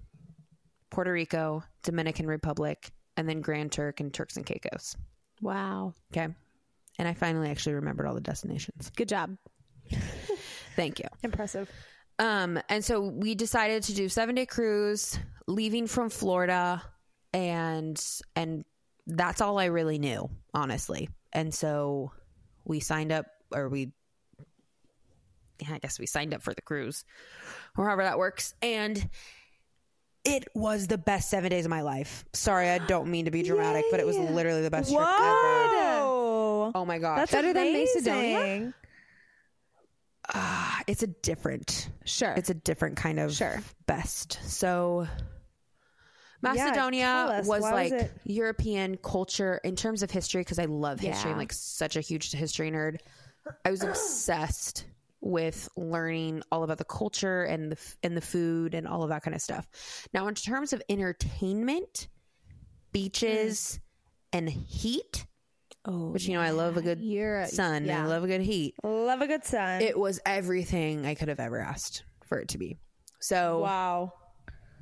Puerto 0.91 1.11
Rico, 1.11 1.63
Dominican 1.83 2.27
Republic, 2.27 2.91
and 3.17 3.27
then 3.27 3.41
Grand 3.41 3.71
Turk 3.71 3.99
and 3.99 4.13
Turks 4.13 4.37
and 4.37 4.45
Caicos. 4.45 4.95
Wow. 5.41 5.95
Okay. 6.13 6.27
And 6.99 7.07
I 7.07 7.13
finally 7.15 7.49
actually 7.49 7.73
remembered 7.73 8.05
all 8.05 8.13
the 8.13 8.21
destinations. 8.21 8.91
Good 8.95 9.09
job. 9.09 9.35
Thank 10.75 10.99
you. 10.99 11.05
Impressive. 11.23 11.69
Um, 12.19 12.59
and 12.69 12.83
so 12.83 13.01
we 13.01 13.35
decided 13.35 13.83
to 13.83 13.93
do 13.93 14.07
seven 14.07 14.35
day 14.35 14.45
cruise, 14.45 15.17
leaving 15.47 15.87
from 15.87 16.09
Florida, 16.09 16.81
and 17.33 18.01
and 18.35 18.63
that's 19.07 19.41
all 19.41 19.57
I 19.57 19.65
really 19.65 19.97
knew, 19.97 20.29
honestly. 20.53 21.09
And 21.33 21.53
so 21.53 22.11
we 22.63 22.79
signed 22.79 23.11
up, 23.11 23.25
or 23.53 23.69
we, 23.69 23.91
yeah, 25.59 25.73
I 25.73 25.79
guess 25.79 25.99
we 25.99 26.05
signed 26.05 26.33
up 26.33 26.43
for 26.43 26.53
the 26.53 26.61
cruise, 26.61 27.05
or 27.77 27.85
however 27.85 28.03
that 28.03 28.17
works, 28.17 28.53
and. 28.61 29.09
It 30.23 30.47
was 30.53 30.85
the 30.85 30.99
best 30.99 31.31
seven 31.31 31.49
days 31.49 31.65
of 31.65 31.71
my 31.71 31.81
life. 31.81 32.23
Sorry, 32.33 32.69
I 32.69 32.77
don't 32.77 33.07
mean 33.07 33.25
to 33.25 33.31
be 33.31 33.41
dramatic, 33.41 33.85
but 33.89 33.99
it 33.99 34.05
was 34.05 34.19
literally 34.19 34.61
the 34.61 34.69
best 34.69 34.91
trip 34.91 35.01
ever. 35.01 35.11
Oh 36.75 36.85
my 36.85 36.99
gosh. 36.99 37.17
That's 37.17 37.31
Better 37.31 37.53
than. 37.53 37.73
Macedonia? 37.73 38.73
Ah, 40.33 40.81
it's 40.87 41.03
a 41.03 41.07
different 41.07 41.89
Sure. 42.05 42.33
it's 42.33 42.49
a 42.49 42.53
different 42.53 42.97
kind 42.97 43.19
of 43.19 43.33
Sure. 43.33 43.61
best. 43.85 44.39
So 44.43 45.07
Macedonia 46.41 47.05
us. 47.07 47.45
was 47.45 47.61
Why 47.61 47.71
like 47.71 47.91
it- 47.91 48.11
European 48.25 48.97
culture 48.97 49.59
in 49.63 49.75
terms 49.75 50.01
of 50.03 50.09
history 50.09 50.41
because 50.41 50.57
I 50.59 50.65
love 50.65 50.99
history. 50.99 51.29
Yeah. 51.29 51.33
I'm 51.33 51.37
like 51.37 51.53
such 51.53 51.95
a 51.95 52.01
huge 52.01 52.31
history 52.31 52.71
nerd. 52.71 52.97
I 53.65 53.69
was 53.71 53.83
obsessed 53.83 54.85
with 55.19 55.69
learning 55.77 56.41
all 56.51 56.63
about 56.63 56.79
the 56.79 56.85
culture 56.85 57.43
and 57.43 57.71
the 57.73 57.77
and 58.01 58.17
the 58.17 58.21
food 58.21 58.73
and 58.73 58.87
all 58.87 59.03
of 59.03 59.09
that 59.09 59.21
kind 59.21 59.35
of 59.35 59.41
stuff. 59.41 59.67
Now, 60.13 60.27
in 60.27 60.33
terms 60.35 60.73
of 60.73 60.81
entertainment, 60.89 62.07
beaches 62.91 63.79
and 64.33 64.49
heat, 64.49 65.25
Oh, 65.85 66.11
which 66.11 66.27
you 66.27 66.33
know 66.33 66.41
I 66.41 66.51
love 66.51 66.77
a 66.77 66.81
good 66.81 66.99
You're 67.01 67.45
sun 67.47 67.85
yeah. 67.85 68.03
I 68.03 68.07
love 68.07 68.23
a 68.23 68.27
good 68.27 68.41
heat. 68.41 68.75
love 68.83 69.21
a 69.21 69.27
good 69.27 69.43
sun. 69.43 69.81
It 69.81 69.97
was 69.97 70.19
everything 70.25 71.05
I 71.05 71.15
could 71.15 71.27
have 71.27 71.39
ever 71.39 71.59
asked 71.59 72.03
for 72.27 72.39
it 72.39 72.49
to 72.49 72.57
be. 72.57 72.77
So 73.19 73.59
wow. 73.59 74.13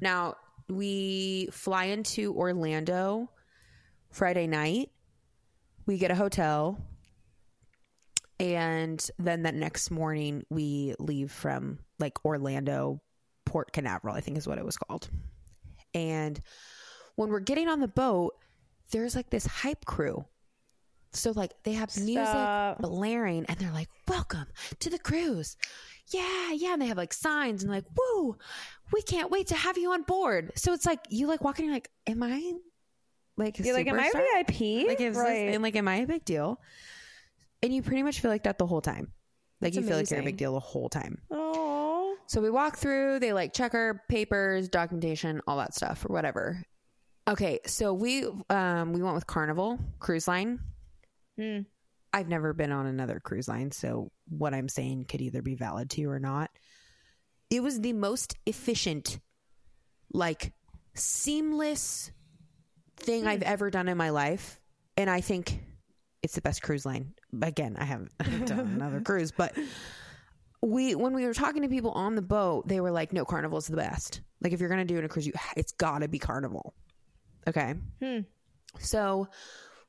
now 0.02 0.36
we 0.68 1.50
fly 1.52 1.86
into 1.86 2.34
Orlando 2.34 3.30
Friday 4.12 4.48
night. 4.48 4.90
We 5.86 5.98
get 5.98 6.12
a 6.12 6.16
hotel. 6.16 6.86
And 8.40 9.06
then 9.18 9.44
that 9.44 9.56
next 9.56 9.92
morning 9.92 10.44
we 10.50 10.96
leave 11.00 11.32
from 11.32 11.80
like 11.98 12.24
Orlando, 12.26 13.02
Port 13.46 13.74
Canaveral, 13.74 14.16
I 14.16 14.22
think 14.22 14.38
is 14.38 14.48
what 14.48 14.58
it 14.58 14.66
was 14.66 14.78
called. 14.78 15.10
And 15.94 16.40
when 17.16 17.30
we're 17.30 17.40
getting 17.40 17.68
on 17.68 17.80
the 17.80 17.88
boat, 17.88 18.34
there's 18.92 19.16
like 19.16 19.30
this 19.30 19.46
hype 19.46 19.86
crew. 19.86 20.26
So 21.12 21.32
like 21.32 21.52
they 21.64 21.74
have 21.74 21.96
music 21.98 22.26
Stop. 22.26 22.80
blaring 22.82 23.46
and 23.46 23.58
they're 23.58 23.72
like, 23.72 23.90
Welcome 24.08 24.46
to 24.80 24.90
the 24.90 25.00
cruise. 25.00 25.58
Yeah, 26.12 26.52
yeah. 26.54 26.74
And 26.74 26.82
they 26.82 26.88
have 26.88 26.98
like 26.98 27.14
signs 27.14 27.64
and 27.64 27.72
like, 27.72 27.86
woo, 27.96 28.38
we 28.94 29.02
can't 29.02 29.30
wait 29.32 29.48
to 29.48 29.56
have 29.56 29.78
you 29.78 29.92
on 29.92 30.04
board. 30.04 30.52
So 30.56 30.74
it's 30.74 30.86
like 30.86 31.00
you 31.10 31.28
like 31.28 31.44
walking, 31.44 31.66
you're 31.66 31.74
like, 31.74 31.90
Am 32.08 32.22
I 32.24 32.54
like 33.38 33.58
You're 33.60 33.74
like, 33.74 33.88
am 33.88 34.00
I? 34.00 34.10
VIP? 34.12 34.88
Like, 34.88 35.00
is 35.02 35.16
this, 35.16 35.18
right. 35.18 35.54
and 35.54 35.64
like, 35.64 35.76
am 35.76 35.88
I 35.88 35.98
a 35.98 36.06
big 36.08 36.26
deal? 36.26 36.60
And 37.64 37.74
you 37.74 37.82
pretty 37.82 38.04
much 38.04 38.20
feel 38.20 38.32
like 38.32 38.44
that 38.44 38.58
the 38.58 38.68
whole 38.68 38.82
time. 38.82 39.14
Like 39.62 39.74
That's 39.74 39.78
you 39.78 39.90
feel 39.90 39.98
like 39.98 40.10
you're 40.12 40.20
a 40.20 40.24
big 40.24 40.38
deal 40.38 40.54
the 40.54 40.60
whole 40.60 40.90
time. 40.90 41.22
oh, 41.32 42.16
So 42.28 42.42
we 42.42 42.50
walk 42.50 42.78
through, 42.78 43.20
they 43.20 43.34
like 43.34 43.54
check 43.54 43.74
our 43.74 44.02
papers, 44.10 44.70
documentation, 44.70 45.42
all 45.48 45.58
that 45.58 45.74
stuff 45.74 46.06
or 46.08 46.14
whatever. 46.14 46.62
Okay, 47.28 47.60
so 47.66 47.94
we 47.94 48.26
um 48.50 48.94
we 48.94 49.02
went 49.04 49.16
with 49.16 49.28
Carnival 49.28 49.80
Cruise 50.00 50.28
Line. 50.28 50.60
Hmm. 51.40 51.60
I've 52.12 52.28
never 52.28 52.54
been 52.54 52.72
on 52.72 52.88
another 52.88 53.20
cruise 53.20 53.48
line, 53.48 53.72
so 53.72 54.12
what 54.28 54.54
I'm 54.54 54.68
saying 54.68 55.06
could 55.06 55.22
either 55.22 55.42
be 55.42 55.56
valid 55.56 55.92
to 55.92 56.02
you 56.02 56.10
or 56.10 56.20
not. 56.20 56.50
It 57.50 57.62
was 57.62 57.82
the 57.82 57.94
most 57.94 58.36
efficient, 58.46 59.20
like 60.12 60.54
seamless 60.96 62.12
thing 62.98 63.28
I've 63.28 63.44
ever 63.44 63.70
done 63.70 63.88
in 63.88 63.98
my 63.98 64.10
life, 64.10 64.60
and 64.98 65.10
I 65.10 65.22
think 65.22 65.62
it's 66.24 66.36
the 66.36 66.42
best 66.42 66.62
cruise 66.62 66.86
line. 66.86 67.14
Again, 67.42 67.78
I 67.80 67.86
haven't 67.86 68.12
done 68.46 68.60
another 68.60 69.02
cruise, 69.02 69.32
but 69.32 69.56
we 70.62 70.96
when 70.96 71.14
we 71.14 71.26
were 71.26 71.34
talking 71.34 71.62
to 71.62 71.70
people 71.70 71.92
on 71.92 72.16
the 72.16 72.22
boat, 72.22 72.68
they 72.68 72.82
were 72.82 72.92
like, 72.92 73.14
"No, 73.14 73.24
Carnival's 73.24 73.68
the 73.68 73.78
best. 73.78 74.22
Like 74.42 74.52
if 74.52 74.60
you're 74.60 74.70
gonna 74.70 74.86
do 74.86 74.96
it 74.96 75.00
in 75.00 75.06
a 75.06 75.10
cruise, 75.10 75.28
you 75.28 75.34
it's 75.56 75.72
got 75.74 76.00
to 76.00 76.08
be 76.08 76.20
Carnival." 76.20 76.74
Okay. 77.48 77.76
Hmm. 78.02 78.20
So 78.80 79.28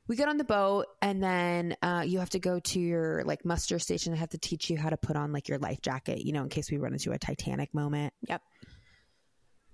we 0.07 0.15
get 0.15 0.27
on 0.27 0.37
the 0.37 0.43
boat, 0.43 0.87
and 1.01 1.21
then 1.23 1.75
uh, 1.81 2.03
you 2.05 2.19
have 2.19 2.31
to 2.31 2.39
go 2.39 2.59
to 2.59 2.79
your 2.79 3.23
like 3.25 3.45
muster 3.45 3.79
station. 3.79 4.13
They 4.13 4.19
have 4.19 4.29
to 4.29 4.37
teach 4.37 4.69
you 4.69 4.77
how 4.77 4.89
to 4.89 4.97
put 4.97 5.15
on 5.15 5.31
like 5.31 5.47
your 5.47 5.59
life 5.59 5.81
jacket, 5.81 6.25
you 6.25 6.33
know, 6.33 6.43
in 6.43 6.49
case 6.49 6.69
we 6.71 6.77
run 6.77 6.93
into 6.93 7.11
a 7.11 7.17
Titanic 7.19 7.73
moment. 7.73 8.13
Yep. 8.27 8.41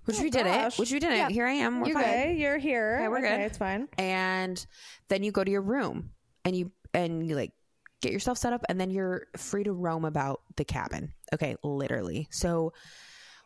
Which 0.04 0.18
Oh, 0.18 0.22
we 0.22 0.30
did 0.30 0.46
it. 0.46 0.74
Which 0.78 0.90
we 0.92 0.98
did 1.00 1.12
it. 1.12 1.16
Yeah. 1.16 1.28
Here 1.28 1.46
I 1.46 1.52
am. 1.52 1.80
We're 1.80 1.88
you're 1.88 2.00
fine. 2.00 2.04
okay. 2.04 2.36
You're 2.36 2.58
here. 2.58 2.96
Okay, 3.00 3.08
we're 3.08 3.18
okay, 3.18 3.36
good. 3.36 3.40
It's 3.46 3.58
fine. 3.58 3.88
and 3.98 4.66
then 5.08 5.22
you 5.22 5.32
go 5.32 5.44
to 5.44 5.50
your 5.50 5.60
room 5.62 6.10
and 6.44 6.56
you 6.56 6.70
and 6.94 7.28
you 7.28 7.34
like 7.34 7.52
get 8.00 8.12
yourself 8.12 8.38
set 8.38 8.52
up 8.52 8.64
and 8.68 8.80
then 8.80 8.90
you're 8.90 9.26
free 9.36 9.64
to 9.64 9.72
roam 9.72 10.04
about 10.04 10.40
the 10.56 10.64
cabin 10.64 11.12
okay 11.34 11.56
literally 11.64 12.28
so 12.30 12.72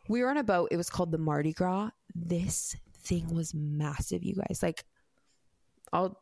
we 0.07 0.21
were 0.21 0.29
on 0.29 0.37
a 0.37 0.43
boat 0.43 0.69
it 0.71 0.77
was 0.77 0.91
called 0.91 1.11
the 1.11 1.17
mardi 1.17 1.51
gras 1.53 1.89
this 2.13 2.75
thing 2.99 3.33
was 3.33 3.51
massive 3.55 4.23
you 4.23 4.35
guys 4.35 4.59
like 4.61 4.85
i'll 5.91 6.17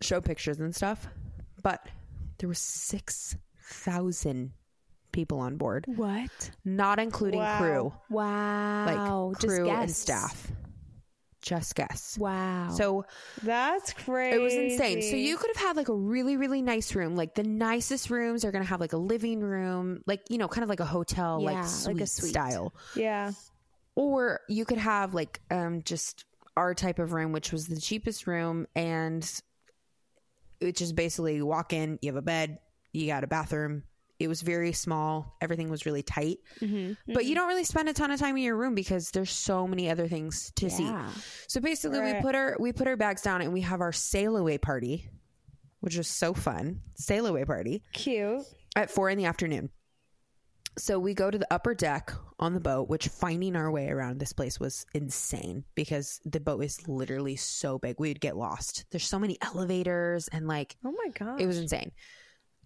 show 0.00 0.20
pictures 0.20 0.60
and 0.60 0.74
stuff 0.74 1.06
but 1.62 1.86
there 2.38 2.48
were 2.48 2.54
6000 2.54 4.52
people 5.12 5.38
on 5.40 5.56
board 5.56 5.84
What? 5.86 6.50
not 6.64 6.98
including 6.98 7.40
Wow. 7.40 7.58
crew 7.58 7.92
Wow. 8.10 8.84
like 9.32 9.40
Just 9.40 9.46
crew 9.56 9.70
and 9.70 9.90
staff 9.90 10.50
just 11.40 11.74
guests 11.74 12.18
Wow. 12.18 12.68
so 12.70 13.04
That's 13.42 13.92
crazy. 13.92 14.36
It 14.36 14.40
was 14.40 14.54
insane. 14.54 15.02
So 15.02 15.14
you 15.16 15.36
could 15.36 15.50
have 15.54 15.62
had 15.66 15.76
like 15.76 15.88
a 15.90 15.94
really, 15.94 16.38
really 16.38 16.62
nice 16.62 16.94
room. 16.94 17.16
Like 17.16 17.34
the 17.34 17.42
nicest 17.42 18.08
rooms 18.08 18.46
are 18.46 18.50
going 18.50 18.64
to 18.64 18.68
have 18.70 18.80
like 18.80 18.94
a 18.94 18.96
living 18.96 19.40
room, 19.40 20.00
like, 20.06 20.22
you 20.30 20.38
know, 20.38 20.48
kind 20.48 20.62
of 20.62 20.70
like 20.70 20.80
a 20.80 20.86
hotel, 20.86 21.40
Yeah, 21.42 21.60
like 21.60 21.86
like 21.86 22.00
a 22.00 22.06
suite. 22.06 22.30
style. 22.30 22.72
yeah. 22.96 23.32
Or 23.94 24.40
you 24.48 24.64
could 24.64 24.78
have 24.78 25.12
like 25.12 25.40
um 25.50 25.82
just 25.82 26.24
our 26.56 26.72
type 26.74 26.98
of 26.98 27.12
room, 27.12 27.32
which 27.32 27.52
was 27.52 27.66
the 27.68 27.78
cheapest 27.78 28.26
room. 28.26 28.66
And 28.74 29.30
it 30.60 30.76
just 30.76 30.94
basically 30.94 31.36
you 31.36 31.46
walk 31.46 31.72
in, 31.72 31.98
you 32.02 32.10
have 32.10 32.16
a 32.16 32.22
bed, 32.22 32.58
you 32.92 33.06
got 33.06 33.24
a 33.24 33.26
bathroom. 33.26 33.82
It 34.20 34.28
was 34.28 34.42
very 34.42 34.72
small. 34.72 35.36
Everything 35.40 35.68
was 35.70 35.86
really 35.86 36.02
tight. 36.04 36.38
Mm-hmm. 36.60 37.12
But 37.12 37.24
you 37.24 37.34
don't 37.34 37.48
really 37.48 37.64
spend 37.64 37.88
a 37.88 37.92
ton 37.92 38.12
of 38.12 38.20
time 38.20 38.36
in 38.36 38.44
your 38.44 38.56
room 38.56 38.74
because 38.74 39.10
there's 39.10 39.32
so 39.32 39.66
many 39.66 39.90
other 39.90 40.06
things 40.06 40.52
to 40.56 40.70
see. 40.70 40.88
So 41.48 41.60
basically, 41.60 42.00
we 42.00 42.20
put 42.22 42.34
our 42.36 42.56
we 42.60 42.72
put 42.72 42.86
our 42.86 42.96
bags 42.96 43.22
down 43.22 43.42
and 43.42 43.52
we 43.52 43.62
have 43.62 43.80
our 43.80 43.92
sail 43.92 44.36
away 44.36 44.56
party, 44.56 45.08
which 45.80 45.96
was 45.96 46.06
so 46.06 46.32
fun. 46.32 46.80
Sail 46.94 47.26
away 47.26 47.44
party 47.44 47.82
Cute. 47.92 48.44
at 48.76 48.90
four 48.90 49.10
in 49.10 49.18
the 49.18 49.24
afternoon. 49.24 49.70
So 50.76 50.98
we 50.98 51.14
go 51.14 51.30
to 51.30 51.38
the 51.38 51.46
upper 51.52 51.74
deck 51.74 52.12
on 52.40 52.52
the 52.52 52.60
boat, 52.60 52.88
which 52.88 53.08
finding 53.08 53.54
our 53.54 53.70
way 53.70 53.88
around 53.88 54.18
this 54.18 54.32
place 54.32 54.58
was 54.58 54.86
insane 54.92 55.64
because 55.74 56.20
the 56.24 56.40
boat 56.40 56.64
is 56.64 56.88
literally 56.88 57.36
so 57.36 57.78
big. 57.78 57.96
We 57.98 58.08
would 58.08 58.20
get 58.20 58.36
lost. 58.36 58.84
There's 58.90 59.06
so 59.06 59.18
many 59.18 59.38
elevators 59.40 60.28
and 60.28 60.48
like 60.48 60.76
Oh 60.84 60.92
my 60.92 61.10
god. 61.10 61.40
it 61.40 61.46
was 61.46 61.58
insane. 61.58 61.92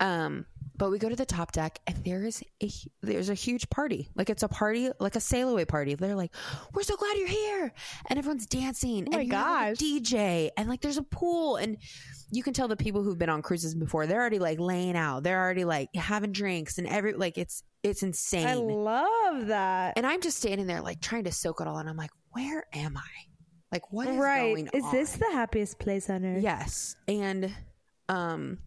Um, 0.00 0.46
but 0.76 0.90
we 0.92 0.98
go 0.98 1.08
to 1.08 1.16
the 1.16 1.26
top 1.26 1.50
deck 1.50 1.80
and 1.88 1.96
there 2.04 2.24
is 2.24 2.40
a 2.62 2.70
there's 3.02 3.30
a 3.30 3.34
huge 3.34 3.68
party. 3.68 4.10
Like 4.14 4.30
it's 4.30 4.44
a 4.44 4.48
party, 4.48 4.90
like 5.00 5.16
a 5.16 5.20
sail 5.20 5.48
away 5.48 5.64
party. 5.64 5.96
They're 5.96 6.14
like, 6.14 6.32
"We're 6.72 6.84
so 6.84 6.96
glad 6.96 7.16
you're 7.16 7.26
here," 7.26 7.72
and 8.08 8.16
everyone's 8.16 8.46
dancing. 8.46 9.08
Oh 9.08 9.16
my 9.16 9.22
and 9.22 9.30
gosh. 9.30 9.76
DJ 9.76 10.50
and 10.56 10.68
like 10.68 10.80
there's 10.80 10.96
a 10.96 11.02
pool 11.02 11.56
and 11.56 11.78
you 12.30 12.44
can 12.44 12.52
tell 12.52 12.68
the 12.68 12.76
people 12.76 13.02
who've 13.02 13.18
been 13.18 13.28
on 13.30 13.42
cruises 13.42 13.74
before. 13.74 14.06
They're 14.06 14.20
already 14.20 14.38
like 14.38 14.60
laying 14.60 14.96
out. 14.96 15.24
They're 15.24 15.40
already 15.42 15.64
like 15.64 15.88
having 15.96 16.30
drinks 16.30 16.78
and 16.78 16.86
every 16.86 17.14
like 17.14 17.38
it's 17.38 17.64
it's 17.82 18.04
insane. 18.04 18.46
I 18.46 18.54
love 18.54 19.48
that. 19.48 19.94
and 19.96 20.06
I'm 20.06 20.20
just 20.20 20.36
standing 20.38 20.68
there 20.68 20.80
like 20.80 21.00
trying 21.00 21.24
to 21.24 21.32
soak 21.32 21.60
it 21.60 21.66
all 21.66 21.78
and 21.78 21.88
I'm 21.88 21.96
like, 21.96 22.10
where 22.30 22.64
am 22.72 22.96
I? 22.96 23.10
Like 23.72 23.90
what 23.92 24.06
is 24.06 24.16
right. 24.16 24.54
going 24.54 24.68
Is 24.72 24.84
on? 24.84 24.92
this 24.92 25.12
the 25.12 25.28
happiest 25.32 25.80
place 25.80 26.08
on 26.08 26.24
earth? 26.24 26.42
Yes. 26.42 26.94
And 27.08 27.52
um 28.08 28.58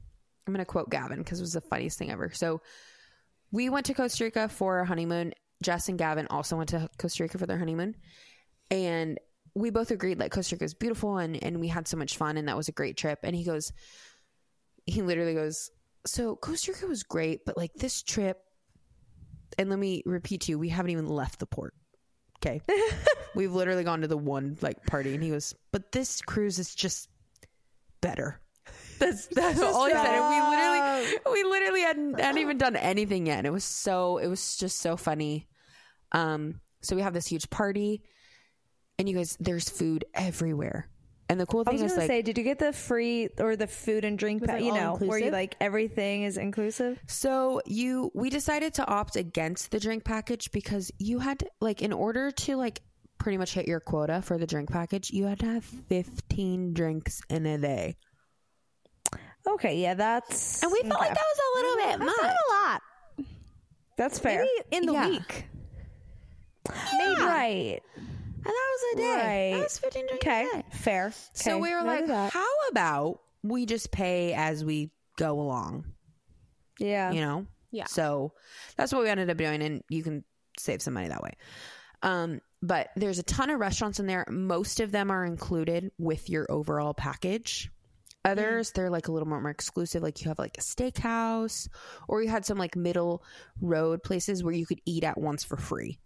I'm 0.52 0.56
going 0.56 0.66
to 0.66 0.70
quote 0.70 0.90
Gavin 0.90 1.20
because 1.20 1.40
it 1.40 1.44
was 1.44 1.54
the 1.54 1.62
funniest 1.62 1.98
thing 1.98 2.12
ever. 2.12 2.30
So 2.34 2.62
we 3.54 3.70
went 3.70 3.86
to 3.86 3.94
Costa 3.94 4.26
Rica 4.26 4.50
for 4.50 4.80
our 4.80 4.86
honeymoon. 4.86 5.34
Jess 5.64 5.88
and 5.88 5.98
Gavin 5.98 6.28
also 6.30 6.58
went 6.58 6.70
to 6.70 6.90
Costa 6.98 7.24
Rica 7.24 7.38
for 7.38 7.46
their 7.46 7.58
honeymoon. 7.58 7.96
And 8.70 9.18
we 9.56 9.70
both 9.70 9.92
agreed 9.92 10.20
like 10.20 10.34
Costa 10.34 10.56
Rica 10.56 10.66
is 10.66 10.74
beautiful 10.74 11.18
and, 11.18 11.42
and 11.42 11.62
we 11.62 11.70
had 11.70 11.88
so 11.88 11.96
much 11.96 12.18
fun 12.18 12.36
and 12.36 12.50
that 12.50 12.58
was 12.58 12.68
a 12.68 12.74
great 12.74 12.98
trip. 12.98 13.20
And 13.24 13.34
he 13.34 13.46
goes, 13.46 13.72
he 14.86 15.02
literally 15.02 15.36
goes, 15.36 15.70
So 16.06 16.36
Costa 16.36 16.74
Rica 16.74 16.88
was 16.88 17.04
great, 17.04 17.46
but 17.46 17.56
like 17.56 17.74
this 17.76 18.04
trip, 18.04 18.38
and 19.58 19.70
let 19.70 19.80
me 19.80 20.04
repeat 20.06 20.42
to 20.42 20.52
you, 20.52 20.60
we 20.60 20.70
haven't 20.70 20.92
even 20.92 21.08
left 21.08 21.40
the 21.40 21.46
port. 21.46 21.74
Okay. 22.40 22.62
We've 23.36 23.54
literally 23.54 23.86
gone 23.86 24.02
to 24.02 24.08
the 24.08 24.18
one 24.18 24.58
like 24.62 24.86
party 24.86 25.14
and 25.14 25.24
he 25.24 25.30
goes, 25.30 25.56
But 25.72 25.94
this 25.94 26.22
cruise 26.22 26.60
is 26.60 26.76
just 26.76 27.08
better. 28.02 28.42
That's 29.02 29.28
that's 29.28 29.60
all 29.60 29.86
he 29.88 29.92
said. 29.92 30.06
And 30.06 30.30
we 30.30 30.56
literally 30.56 31.20
we 31.44 31.50
literally 31.50 31.82
hadn't, 31.82 32.20
hadn't 32.20 32.42
even 32.42 32.58
done 32.58 32.76
anything 32.76 33.26
yet. 33.26 33.40
And 33.40 33.48
it 33.48 33.52
was 33.52 33.64
so 33.64 34.18
it 34.20 34.28
was 34.28 34.56
just 34.58 34.80
so 34.80 34.96
funny. 34.96 35.48
Um 36.12 36.62
so 36.82 36.96
we 36.96 37.02
have 37.02 37.14
this 37.14 37.28
huge 37.28 37.50
party 37.50 38.04
and 39.00 39.10
you 39.10 39.16
guys 39.16 39.36
there's 39.40 39.70
food 39.70 40.06
everywhere. 40.14 40.88
And 41.30 41.40
the 41.40 41.46
cool 41.46 41.64
thing 41.64 41.80
I 41.80 41.84
was 41.84 41.84
is 41.84 41.92
gonna 41.94 42.02
like 42.02 42.10
say, 42.10 42.22
did 42.22 42.38
you 42.38 42.44
get 42.44 42.60
the 42.60 42.74
free 42.74 43.30
or 43.40 43.56
the 43.56 43.66
food 43.68 44.04
and 44.04 44.20
drink? 44.20 44.46
Pa- 44.46 44.56
you 44.58 44.74
know, 44.74 44.98
where 44.98 45.18
you 45.18 45.32
like 45.32 45.56
everything 45.62 46.24
is 46.24 46.38
inclusive. 46.38 47.00
So 47.08 47.62
you 47.66 48.12
we 48.14 48.30
decided 48.30 48.74
to 48.76 48.86
opt 48.88 49.16
against 49.16 49.72
the 49.72 49.80
drink 49.80 50.04
package 50.04 50.52
because 50.52 50.92
you 51.00 51.20
had 51.20 51.40
to, 51.40 51.48
like 51.62 51.82
in 51.82 51.94
order 51.94 52.32
to 52.32 52.58
like 52.58 52.82
pretty 53.18 53.38
much 53.38 53.54
hit 53.54 53.68
your 53.68 53.80
quota 53.80 54.22
for 54.22 54.38
the 54.38 54.46
drink 54.48 54.70
package, 54.72 55.12
you 55.12 55.26
had 55.26 55.40
to 55.40 55.46
have 55.46 55.64
15 55.64 56.74
drinks 56.74 57.22
in 57.30 57.46
a 57.46 57.58
day. 57.58 57.96
Okay, 59.48 59.78
yeah, 59.82 59.94
that's 59.96 60.62
And 60.64 60.72
we 60.72 60.82
felt 60.82 61.00
like 61.00 61.10
that 61.14 61.18
was 61.18 61.40
a 61.40 61.58
little 61.58 61.76
bit 61.78 62.00
That's 62.00 62.18
much. 62.22 62.28
not 62.28 62.36
a 62.36 62.54
lot. 62.54 62.82
that's 63.98 64.20
fair. 64.20 64.40
Maybe 64.46 64.78
in 64.78 64.86
the 64.86 64.94
Yeah. 64.94 65.10
week. 65.10 65.46
Maybe 66.98 67.22
right. 67.22 67.80
And 67.96 68.46
that 68.46 68.70
was 68.72 68.94
a 68.94 68.98
day. 68.98 69.52
Right. 69.52 69.58
That 69.58 69.64
was 69.64 69.78
15 69.80 70.06
drinks 70.08 70.26
Okay, 70.26 70.48
a 70.54 70.58
day. 70.58 70.66
fair. 70.74 71.14
So 71.34 71.58
we 71.60 71.74
were 71.74 71.82
noted 71.84 72.10
like, 72.10 72.32
how 72.34 72.48
about 72.72 73.20
we 73.44 73.66
just 73.66 73.92
pay 73.92 74.34
as 74.34 74.64
we 74.66 74.92
go 75.18 75.40
along, 75.40 75.86
yeah, 76.80 77.12
you 77.12 77.22
know? 77.22 77.46
Yeah. 77.72 77.86
So 77.86 78.34
that's 78.78 78.92
what 78.94 79.04
we 79.04 79.10
ended 79.10 79.30
up 79.30 79.38
doing 79.38 79.62
and 79.62 79.84
you 79.90 80.04
can 80.04 80.24
save 80.58 80.82
some 80.82 80.94
money 80.94 81.08
that 81.10 81.22
way. 81.24 81.34
Um, 82.04 82.42
but 82.64 82.90
there's 82.96 83.20
a 83.20 83.24
ton 83.24 83.50
of 83.50 83.60
restaurants 83.60 84.00
in 84.00 84.08
there. 84.08 84.26
Most 84.30 84.80
of 84.80 84.92
them 84.92 85.12
are 85.12 85.24
included 85.26 85.92
with 86.00 86.30
your 86.30 86.52
overall 86.52 86.94
package. 86.94 87.70
Mm. 88.26 88.32
Others, 88.32 88.72
they're 88.72 88.90
like 88.90 89.08
a 89.08 89.12
little 89.12 89.28
more, 89.28 89.42
more 89.42 89.52
exclusive. 89.52 90.04
Like 90.04 90.22
you 90.22 90.30
have 90.30 90.40
like 90.40 90.58
a 90.58 90.62
steakhouse, 90.62 91.68
or 92.08 92.22
you 92.22 92.30
had 92.30 92.46
some 92.46 92.58
like 92.58 92.76
middle 92.76 93.24
road 93.62 94.04
places 94.04 94.44
where 94.44 94.54
you 94.54 94.66
could 94.66 94.82
eat 94.86 95.04
at 95.04 95.20
once 95.20 95.44
for 95.44 95.58
free, 95.58 96.00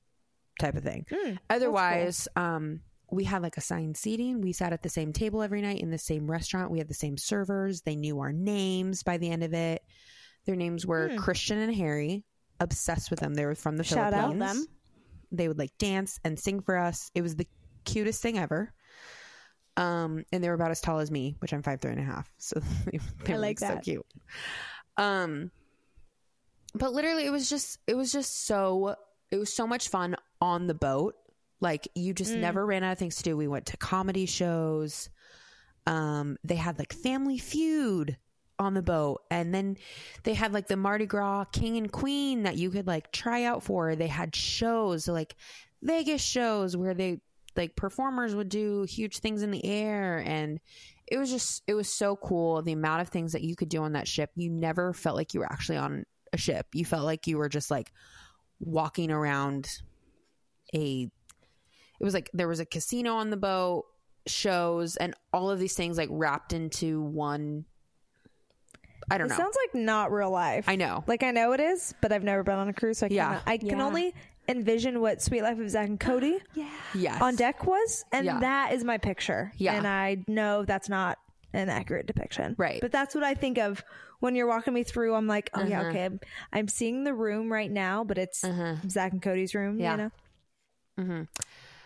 type 0.59 0.75
of 0.75 0.83
thing. 0.83 1.05
Hmm, 1.11 1.33
Otherwise, 1.49 2.27
um, 2.35 2.81
we 3.11 3.23
had 3.23 3.41
like 3.41 3.57
assigned 3.57 3.97
seating. 3.97 4.41
We 4.41 4.53
sat 4.53 4.73
at 4.73 4.81
the 4.81 4.89
same 4.89 5.13
table 5.13 5.41
every 5.41 5.61
night 5.61 5.81
in 5.81 5.91
the 5.91 5.97
same 5.97 6.29
restaurant. 6.29 6.71
We 6.71 6.79
had 6.79 6.87
the 6.87 6.93
same 6.93 7.17
servers. 7.17 7.81
They 7.81 7.95
knew 7.95 8.19
our 8.19 8.31
names 8.31 9.03
by 9.03 9.17
the 9.17 9.29
end 9.29 9.43
of 9.43 9.53
it. 9.53 9.81
Their 10.45 10.55
names 10.55 10.85
were 10.85 11.09
hmm. 11.09 11.17
Christian 11.17 11.57
and 11.57 11.73
Harry. 11.75 12.23
Obsessed 12.61 13.09
with 13.09 13.19
them. 13.19 13.33
They 13.33 13.45
were 13.45 13.55
from 13.55 13.75
the 13.75 13.83
Shout 13.83 14.13
out 14.13 14.31
Philippines. 14.31 14.65
them. 14.65 14.65
They 15.31 15.49
would 15.49 15.59
like 15.59 15.77
dance 15.77 16.19
and 16.23 16.39
sing 16.39 16.61
for 16.61 16.77
us. 16.77 17.11
It 17.13 17.21
was 17.21 17.35
the 17.35 17.47
cutest 17.83 18.21
thing 18.21 18.37
ever. 18.37 18.71
Um, 19.77 20.23
and 20.31 20.43
they 20.43 20.47
were 20.47 20.53
about 20.55 20.71
as 20.71 20.79
tall 20.81 20.99
as 20.99 21.11
me, 21.11 21.35
which 21.39 21.51
I'm 21.53 21.61
five 21.61 21.81
three 21.81 21.91
and 21.91 21.99
a 21.99 22.03
half. 22.03 22.31
So 22.37 22.59
they, 23.25 23.33
were 23.33 23.39
like 23.39 23.59
so 23.59 23.67
that. 23.67 23.83
cute. 23.83 24.05
Um, 24.97 25.51
but 26.73 26.93
literally, 26.93 27.25
it 27.25 27.31
was 27.31 27.49
just 27.49 27.79
it 27.87 27.95
was 27.95 28.11
just 28.11 28.45
so 28.45 28.95
it 29.31 29.37
was 29.37 29.51
so 29.53 29.65
much 29.67 29.89
fun 29.89 30.15
on 30.41 30.67
the 30.67 30.73
boat. 30.73 31.15
Like 31.61 31.87
you 31.95 32.13
just 32.13 32.33
Mm. 32.33 32.39
never 32.41 32.65
ran 32.65 32.83
out 32.83 32.93
of 32.93 32.97
things 32.99 33.15
to 33.17 33.23
do. 33.23 33.37
We 33.37 33.47
went 33.47 33.65
to 33.67 33.77
comedy 33.77 34.25
shows. 34.25 35.09
Um, 35.87 36.37
they 36.43 36.55
had 36.55 36.79
like 36.79 36.93
Family 36.93 37.37
Feud 37.37 38.17
on 38.57 38.73
the 38.73 38.81
boat, 38.81 39.21
and 39.29 39.53
then 39.53 39.77
they 40.23 40.33
had 40.33 40.53
like 40.53 40.67
the 40.67 40.77
Mardi 40.77 41.05
Gras 41.05 41.45
King 41.45 41.77
and 41.77 41.91
Queen 41.91 42.43
that 42.43 42.57
you 42.57 42.69
could 42.71 42.87
like 42.87 43.11
try 43.11 43.43
out 43.43 43.63
for. 43.63 43.95
They 43.95 44.07
had 44.07 44.35
shows 44.35 45.07
like 45.07 45.35
Vegas 45.81 46.21
shows 46.23 46.75
where 46.75 46.93
they 46.93 47.19
like 47.55 47.75
performers 47.75 48.35
would 48.35 48.49
do 48.49 48.83
huge 48.83 49.19
things 49.19 49.43
in 49.43 49.51
the 49.51 49.65
air 49.65 50.19
and 50.25 50.59
it 51.07 51.17
was 51.17 51.29
just 51.29 51.63
it 51.67 51.73
was 51.73 51.87
so 51.87 52.15
cool 52.15 52.61
the 52.61 52.71
amount 52.73 53.01
of 53.01 53.09
things 53.09 53.31
that 53.33 53.43
you 53.43 53.55
could 53.55 53.69
do 53.69 53.83
on 53.83 53.93
that 53.93 54.07
ship 54.07 54.31
you 54.35 54.49
never 54.49 54.93
felt 54.93 55.15
like 55.15 55.33
you 55.33 55.39
were 55.39 55.51
actually 55.51 55.77
on 55.77 56.05
a 56.33 56.37
ship 56.37 56.65
you 56.73 56.83
felt 56.85 57.03
like 57.05 57.27
you 57.27 57.37
were 57.37 57.49
just 57.49 57.69
like 57.71 57.91
walking 58.59 59.11
around 59.11 59.67
a 60.73 61.09
it 61.99 62.03
was 62.03 62.13
like 62.13 62.29
there 62.33 62.47
was 62.47 62.59
a 62.59 62.65
casino 62.65 63.13
on 63.15 63.29
the 63.29 63.37
boat 63.37 63.85
shows 64.27 64.97
and 64.97 65.13
all 65.31 65.49
of 65.51 65.59
these 65.59 65.75
things 65.75 65.97
like 65.97 66.09
wrapped 66.11 66.51
into 66.51 67.01
one 67.01 67.63
i 69.11 69.17
don't 69.19 69.27
It 69.27 69.29
know 69.29 69.37
sounds 69.37 69.55
like 69.63 69.83
not 69.83 70.11
real 70.11 70.31
life. 70.31 70.65
i 70.67 70.75
know 70.75 71.03
Like 71.05 71.21
I 71.21 71.29
know 71.31 71.51
it 71.53 71.59
is, 71.59 71.93
but 72.01 72.11
I've 72.11 72.23
never 72.23 72.41
been 72.43 72.55
on 72.57 72.67
a 72.67 72.73
cruise. 72.73 72.97
So 72.97 73.05
I 73.05 73.09
Yeah. 73.11 73.33
can't, 73.33 73.43
I 73.45 73.57
can 73.59 73.81
only 73.81 74.15
envision 74.47 75.01
what 75.01 75.21
Suite 75.21 75.41
Life 75.43 75.59
of 75.59 75.69
Zack 75.69 75.87
and 75.87 75.99
Cody 75.99 76.37
yes 76.95 77.21
on 77.21 77.35
deck 77.35 77.65
was, 77.65 78.05
and 78.11 78.25
Yeah. 78.25 78.39
that 78.39 78.73
is 78.73 78.83
my 78.83 78.97
picture. 78.97 79.51
Yeah. 79.57 79.73
and 79.75 79.87
I 79.87 80.23
know 80.27 80.65
that's 80.65 80.89
not 80.89 81.17
an 81.53 81.69
accurate 81.69 82.05
depiction. 82.05 82.55
Right. 82.57 82.81
but 82.81 82.91
that's 82.91 83.15
what 83.15 83.23
I 83.23 83.33
think 83.33 83.57
of 83.57 83.83
when 84.19 84.35
you're 84.35 84.47
walking 84.47 84.73
me 84.73 84.83
through. 84.83 85.13
I'm 85.15 85.27
like, 85.27 85.49
oh 85.53 85.63
yeah, 85.63 85.79
Uh-huh. 85.81 85.89
okay, 85.89 86.05
I'm, 86.05 86.19
I'm 86.51 86.67
seeing 86.67 87.03
the 87.03 87.13
room 87.13 87.51
right 87.51 87.71
now, 87.71 88.03
but 88.03 88.17
it's 88.17 88.41
Zack 88.89 89.11
and 89.13 89.21
Cody's 89.21 89.55
room. 89.55 89.79
Yeah. 89.79 89.91
you 89.91 89.97
know. 89.97 90.11
Mhm. 90.99 91.27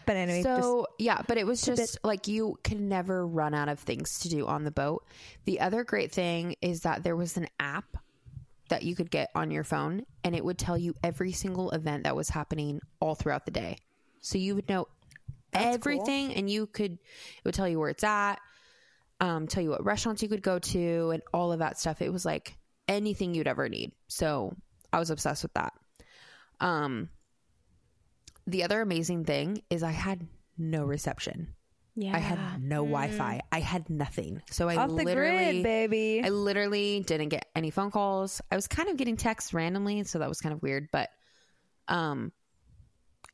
But 0.05 0.15
anyway, 0.15 0.41
just 0.41 0.61
so 0.63 0.87
yeah 0.97 1.21
but 1.27 1.37
it 1.37 1.45
was 1.45 1.67
a 1.67 1.75
just 1.75 1.99
like 2.03 2.27
you 2.27 2.57
can 2.63 2.89
never 2.89 3.27
run 3.27 3.53
out 3.53 3.69
of 3.69 3.77
things 3.79 4.17
to 4.21 4.29
do 4.29 4.47
on 4.47 4.63
the 4.63 4.71
boat 4.71 5.05
the 5.45 5.59
other 5.59 5.83
great 5.83 6.11
thing 6.11 6.55
is 6.63 6.81
that 6.81 7.03
there 7.03 7.15
was 7.15 7.37
an 7.37 7.45
app 7.59 7.95
that 8.69 8.84
you 8.84 8.95
could 8.95 9.12
get 9.12 9.29
on 9.36 9.51
your 9.51 9.63
phone 9.63 10.03
and 10.23 10.36
it 10.36 10.43
would 10.43 10.58
tell 10.58 10.77
you 10.77 10.95
every 11.03 11.32
single 11.32 11.71
event 11.71 12.03
that 12.03 12.15
was 12.15 12.29
happening 12.29 12.82
all 12.99 13.15
throughout 13.15 13.45
the 13.45 13.51
day. 13.51 13.77
So 14.21 14.38
you 14.38 14.55
would 14.55 14.69
know 14.69 14.88
everything 15.53 16.34
and 16.36 16.49
you 16.49 16.67
could 16.67 16.93
it 16.93 17.45
would 17.45 17.55
tell 17.55 17.67
you 17.67 17.79
where 17.79 17.89
it's 17.89 18.03
at 18.03 18.39
um, 19.19 19.47
tell 19.47 19.63
you 19.63 19.71
what 19.71 19.84
restaurants 19.84 20.23
you 20.23 20.29
could 20.29 20.43
go 20.43 20.60
to 20.60 21.10
and 21.10 21.23
all 21.34 21.51
of 21.51 21.60
that 21.60 21.77
stuff. 21.77 22.01
It 22.01 22.13
was 22.13 22.25
like 22.25 22.55
anything 22.88 23.34
you'd 23.34 23.47
ever 23.47 23.67
need. 23.67 23.91
So 24.08 24.55
i 24.91 24.99
was 24.99 25.10
obsessed 25.10 25.43
with 25.43 25.53
that. 25.53 25.73
Um 26.60 27.10
the 28.47 28.63
other 28.63 28.82
amazing 28.82 29.25
thing 29.25 29.62
is 29.69 29.84
I 29.84 29.91
had 29.91 30.25
no 30.58 30.84
reception. 30.84 31.53
Yeah, 32.01 32.15
I 32.15 32.19
had 32.19 32.63
no 32.63 32.77
Wi-Fi. 32.77 33.41
I 33.51 33.59
had 33.59 33.89
nothing. 33.89 34.41
So 34.51 34.69
I 34.69 34.77
off 34.77 34.88
the 34.88 35.03
literally 35.03 35.62
grid, 35.62 35.63
baby. 35.63 36.21
I 36.23 36.29
literally 36.29 37.01
didn't 37.01 37.29
get 37.29 37.45
any 37.55 37.71
phone 37.71 37.91
calls. 37.91 38.41
I 38.49 38.55
was 38.55 38.67
kind 38.67 38.88
of 38.88 38.95
getting 38.95 39.17
texts 39.17 39.53
randomly, 39.53 40.03
so 40.05 40.19
that 40.19 40.29
was 40.29 40.39
kind 40.39 40.53
of 40.53 40.62
weird, 40.62 40.88
but 40.91 41.09
um 41.89 42.31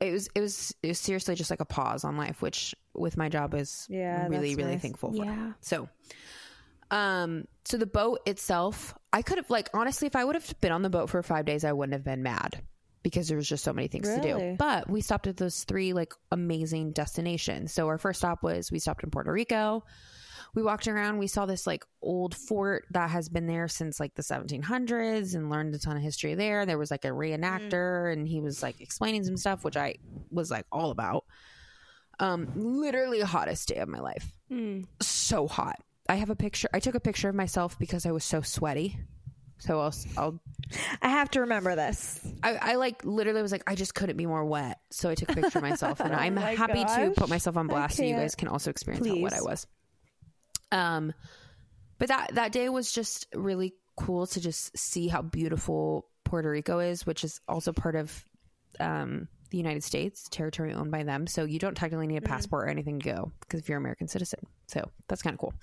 it 0.02 0.12
was 0.12 0.30
it 0.34 0.42
was 0.42 0.74
it 0.82 0.88
was 0.88 1.00
seriously 1.00 1.36
just 1.36 1.50
like 1.52 1.60
a 1.60 1.66
pause 1.66 2.04
on 2.04 2.18
life, 2.18 2.42
which 2.42 2.74
with 2.96 3.18
my 3.18 3.30
job 3.30 3.54
is 3.54 3.86
Yeah, 3.88 4.28
really 4.28 4.56
really 4.56 4.74
nice. 4.74 4.82
thankful 4.82 5.12
for. 5.12 5.24
Yeah. 5.24 5.54
So 5.62 5.88
um 6.92 7.46
so 7.66 7.78
the 7.78 7.86
boat 7.86 8.20
itself, 8.26 8.96
I 9.14 9.22
could 9.22 9.38
have 9.38 9.50
like 9.52 9.70
honestly 9.74 10.08
if 10.08 10.16
I 10.16 10.26
would 10.26 10.36
have 10.36 10.60
been 10.60 10.72
on 10.72 10.82
the 10.82 10.90
boat 10.90 11.10
for 11.12 11.22
5 11.22 11.46
days 11.46 11.64
I 11.64 11.72
wouldn't 11.72 11.94
have 11.94 12.04
been 12.04 12.24
mad 12.24 12.62
because 13.06 13.28
there 13.28 13.38
was 13.38 13.48
just 13.48 13.64
so 13.64 13.72
many 13.72 13.88
things 13.88 14.08
to 14.10 14.20
do. 14.20 14.38
But 14.58 14.90
we 14.90 15.00
stopped 15.02 15.28
at 15.28 15.38
those 15.38 15.64
three 15.64 15.94
like 15.94 16.12
amazing 16.32 16.92
destinations. 16.92 17.72
So 17.72 17.86
our 17.88 18.00
first 18.00 18.18
stop 18.18 18.42
was 18.42 18.72
we 18.72 18.80
stopped 18.80 19.04
in 19.04 19.12
Puerto 19.12 19.32
Rico. 19.32 19.84
We 20.56 20.64
walked 20.64 20.88
around, 20.88 21.20
we 21.20 21.28
saw 21.28 21.46
this 21.46 21.68
like 21.68 21.86
old 22.02 22.34
fort 22.34 22.86
that 22.92 23.12
has 23.12 23.30
been 23.30 23.46
there 23.46 23.68
since 23.68 24.00
like 24.00 24.16
the 24.16 24.24
1700s 24.24 25.36
and 25.36 25.52
learned 25.52 25.76
a 25.76 25.78
ton 25.78 25.98
of 25.98 26.02
history 26.02 26.34
there. 26.34 26.66
There 26.66 26.80
was 26.80 26.90
like 26.90 27.06
a 27.06 27.10
reenactor 27.10 28.12
and 28.12 28.28
he 28.28 28.40
was 28.42 28.64
like 28.64 28.82
explaining 28.82 29.24
some 29.24 29.38
stuff 29.38 29.64
which 29.64 29.78
I 29.78 29.96
was 30.32 30.50
like 30.50 30.66
all 30.72 30.90
about. 30.90 31.26
Um 32.20 32.48
literally 32.56 33.22
hottest 33.22 33.68
day 33.68 33.76
of 33.78 33.88
my 33.90 34.00
life. 34.00 34.34
So 35.02 35.48
hot. 35.48 35.76
I 36.10 36.16
have 36.16 36.32
a 36.32 36.36
picture. 36.36 36.70
I 36.74 36.80
took 36.80 36.96
a 36.96 37.00
picture 37.00 37.30
of 37.30 37.36
myself 37.36 37.78
because 37.78 38.06
I 38.08 38.12
was 38.12 38.24
so 38.24 38.42
sweaty. 38.42 38.98
So 39.58 39.80
I'll, 39.80 39.94
I'll 40.18 40.40
I 41.02 41.10
have 41.10 41.30
to 41.32 41.42
remember 41.42 41.76
this. 41.76 42.20
I, 42.44 42.56
I 42.56 42.76
like 42.76 43.04
literally 43.06 43.42
was 43.42 43.52
like, 43.52 43.64
I 43.68 43.76
just 43.76 43.96
couldn't 43.96 44.18
be 44.18 44.26
more 44.26 44.44
wet. 44.44 44.80
So 44.92 45.10
I 45.10 45.16
took 45.16 45.30
a 45.30 45.34
picture 45.34 45.60
of 45.60 45.64
myself 45.64 46.00
and 46.00 46.14
I'm 46.14 46.38
Oh 46.38 46.42
my 46.42 46.56
happy 46.56 46.84
to 46.84 47.14
put 47.16 47.30
myself 47.30 47.58
on 47.58 47.68
blast 47.68 47.98
so 47.98 48.04
you 48.04 48.16
guys 48.16 48.36
can 48.36 48.48
also 48.48 48.70
experience 48.70 49.08
how 49.08 49.16
what 49.16 49.34
I 49.34 49.42
was. 49.42 49.68
Um, 50.72 51.14
but 51.98 52.10
that, 52.10 52.36
that 52.36 52.52
day 52.52 52.70
was 52.70 52.92
just 52.92 53.28
really 53.34 53.74
cool 53.96 54.28
to 54.28 54.42
just 54.42 54.78
see 54.78 55.08
how 55.08 55.22
beautiful 55.22 56.08
Puerto 56.26 56.50
Rico 56.50 56.80
is, 56.80 57.06
which 57.06 57.24
is 57.24 57.40
also 57.48 57.72
part 57.72 57.96
of, 57.96 58.26
um, 58.80 59.28
the 59.52 59.58
United 59.58 59.84
States 59.84 60.28
territory 60.30 60.74
owned 60.74 60.92
by 60.92 61.04
them. 61.04 61.28
So 61.28 61.46
you 61.46 61.60
don't 61.60 61.76
technically 61.76 62.08
need 62.08 62.18
a 62.18 62.22
passport 62.22 62.66
or 62.66 62.70
anything 62.70 63.00
to 63.00 63.10
go 63.10 63.32
because 63.42 63.62
if 63.62 63.70
you're 63.70 63.78
an 63.78 63.84
American 63.84 64.08
citizen. 64.08 64.40
So 64.68 64.90
that's 65.08 65.22
kind 65.22 65.36
of 65.36 65.40
cool. 65.40 65.54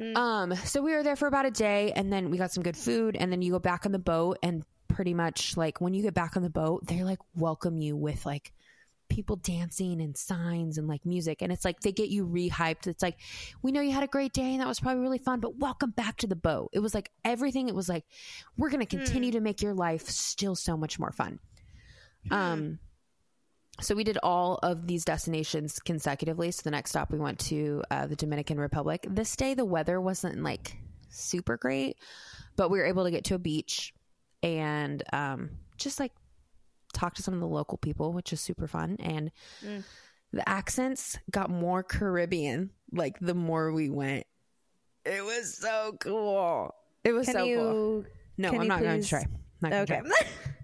Um, 0.00 0.54
so 0.54 0.80
we 0.80 0.92
were 0.92 1.02
there 1.02 1.16
for 1.16 1.26
about 1.26 1.46
a 1.46 1.50
day 1.50 1.92
and 1.92 2.12
then 2.12 2.30
we 2.30 2.38
got 2.38 2.52
some 2.52 2.62
good 2.62 2.76
food 2.76 3.16
and 3.16 3.32
then 3.32 3.42
you 3.42 3.52
go 3.52 3.58
back 3.58 3.84
on 3.84 3.92
the 3.92 3.98
boat 3.98 4.38
and 4.42 4.64
pretty 4.86 5.12
much 5.12 5.56
like 5.56 5.80
when 5.80 5.92
you 5.94 6.02
get 6.02 6.14
back 6.14 6.36
on 6.36 6.42
the 6.42 6.50
boat, 6.50 6.86
they 6.86 7.02
like 7.02 7.18
welcome 7.34 7.78
you 7.78 7.96
with 7.96 8.24
like 8.24 8.52
people 9.08 9.36
dancing 9.36 10.00
and 10.00 10.16
signs 10.16 10.76
and 10.76 10.86
like 10.86 11.04
music 11.06 11.40
and 11.40 11.50
it's 11.50 11.64
like 11.64 11.80
they 11.80 11.92
get 11.92 12.10
you 12.10 12.26
rehyped. 12.26 12.86
It's 12.86 13.02
like 13.02 13.16
we 13.62 13.72
know 13.72 13.80
you 13.80 13.92
had 13.92 14.04
a 14.04 14.08
great 14.08 14.32
day 14.32 14.52
and 14.52 14.60
that 14.60 14.68
was 14.68 14.80
probably 14.80 15.02
really 15.02 15.18
fun, 15.18 15.40
but 15.40 15.56
welcome 15.56 15.90
back 15.90 16.18
to 16.18 16.26
the 16.26 16.36
boat. 16.36 16.70
It 16.72 16.80
was 16.80 16.94
like 16.94 17.10
everything. 17.24 17.68
It 17.68 17.74
was 17.74 17.88
like 17.88 18.04
we're 18.56 18.70
going 18.70 18.84
to 18.84 18.86
continue 18.86 19.32
to 19.32 19.40
make 19.40 19.62
your 19.62 19.74
life 19.74 20.08
still 20.08 20.54
so 20.54 20.76
much 20.76 20.98
more 20.98 21.12
fun. 21.12 21.40
Um 22.30 22.78
so 23.80 23.94
we 23.94 24.04
did 24.04 24.18
all 24.22 24.58
of 24.62 24.86
these 24.86 25.04
destinations 25.04 25.78
consecutively. 25.78 26.50
So 26.50 26.62
the 26.64 26.70
next 26.70 26.90
stop 26.90 27.10
we 27.12 27.18
went 27.18 27.38
to 27.40 27.82
uh, 27.90 28.06
the 28.06 28.16
Dominican 28.16 28.58
Republic. 28.58 29.06
This 29.08 29.36
day 29.36 29.54
the 29.54 29.64
weather 29.64 30.00
wasn't 30.00 30.42
like 30.42 30.76
super 31.10 31.56
great, 31.56 31.96
but 32.56 32.70
we 32.70 32.78
were 32.78 32.86
able 32.86 33.04
to 33.04 33.10
get 33.10 33.24
to 33.24 33.34
a 33.34 33.38
beach 33.38 33.94
and 34.42 35.02
um, 35.12 35.50
just 35.76 35.98
like 36.00 36.12
talk 36.92 37.14
to 37.14 37.22
some 37.22 37.34
of 37.34 37.40
the 37.40 37.46
local 37.46 37.78
people, 37.78 38.12
which 38.12 38.32
is 38.32 38.40
super 38.40 38.66
fun. 38.66 38.96
And 39.00 39.30
the 40.32 40.48
accents 40.48 41.18
got 41.30 41.50
more 41.50 41.82
Caribbean 41.82 42.70
like 42.92 43.18
the 43.20 43.34
more 43.34 43.72
we 43.72 43.90
went. 43.90 44.26
It 45.04 45.24
was 45.24 45.56
so 45.56 45.96
cool. 46.00 46.74
It 47.04 47.12
was 47.12 47.26
Can 47.26 47.34
so 47.34 47.44
you? 47.44 47.56
cool. 47.56 48.04
No, 48.36 48.50
I'm 48.50 48.68
not 48.68 48.82
going 48.82 49.00
to 49.00 49.08
try. 49.08 49.24
Not 49.60 49.72
Okay. 49.72 50.00
try. 50.00 50.10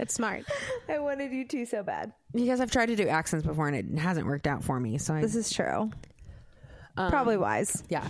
It's 0.00 0.14
smart. 0.14 0.44
I 0.88 0.98
wanted 0.98 1.30
you 1.30 1.44
to 1.44 1.66
so 1.66 1.82
bad. 1.82 2.12
Because 2.32 2.60
I've 2.60 2.70
tried 2.70 2.86
to 2.86 2.96
do 2.96 3.06
accents 3.06 3.46
before 3.46 3.68
and 3.68 3.76
it 3.76 3.98
hasn't 3.98 4.26
worked 4.26 4.46
out 4.46 4.64
for 4.64 4.80
me. 4.80 4.98
So 4.98 5.14
I 5.14 5.20
This 5.20 5.34
is 5.34 5.50
true. 5.50 5.90
Um, 6.96 7.10
Probably 7.10 7.36
wise. 7.36 7.82
Yeah. 7.88 8.06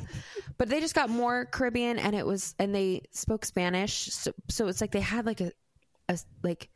But 0.56 0.68
they 0.68 0.80
just 0.80 0.94
got 0.94 1.10
more 1.10 1.46
Caribbean 1.46 1.98
and 1.98 2.14
it 2.14 2.24
was 2.24 2.54
and 2.58 2.74
they 2.74 3.02
spoke 3.10 3.44
Spanish. 3.44 4.06
So, 4.12 4.32
so 4.48 4.68
it's 4.68 4.80
like 4.80 4.92
they 4.92 5.00
had 5.00 5.26
like 5.26 5.40
a, 5.40 5.52
a 6.08 6.18
like 6.42 6.70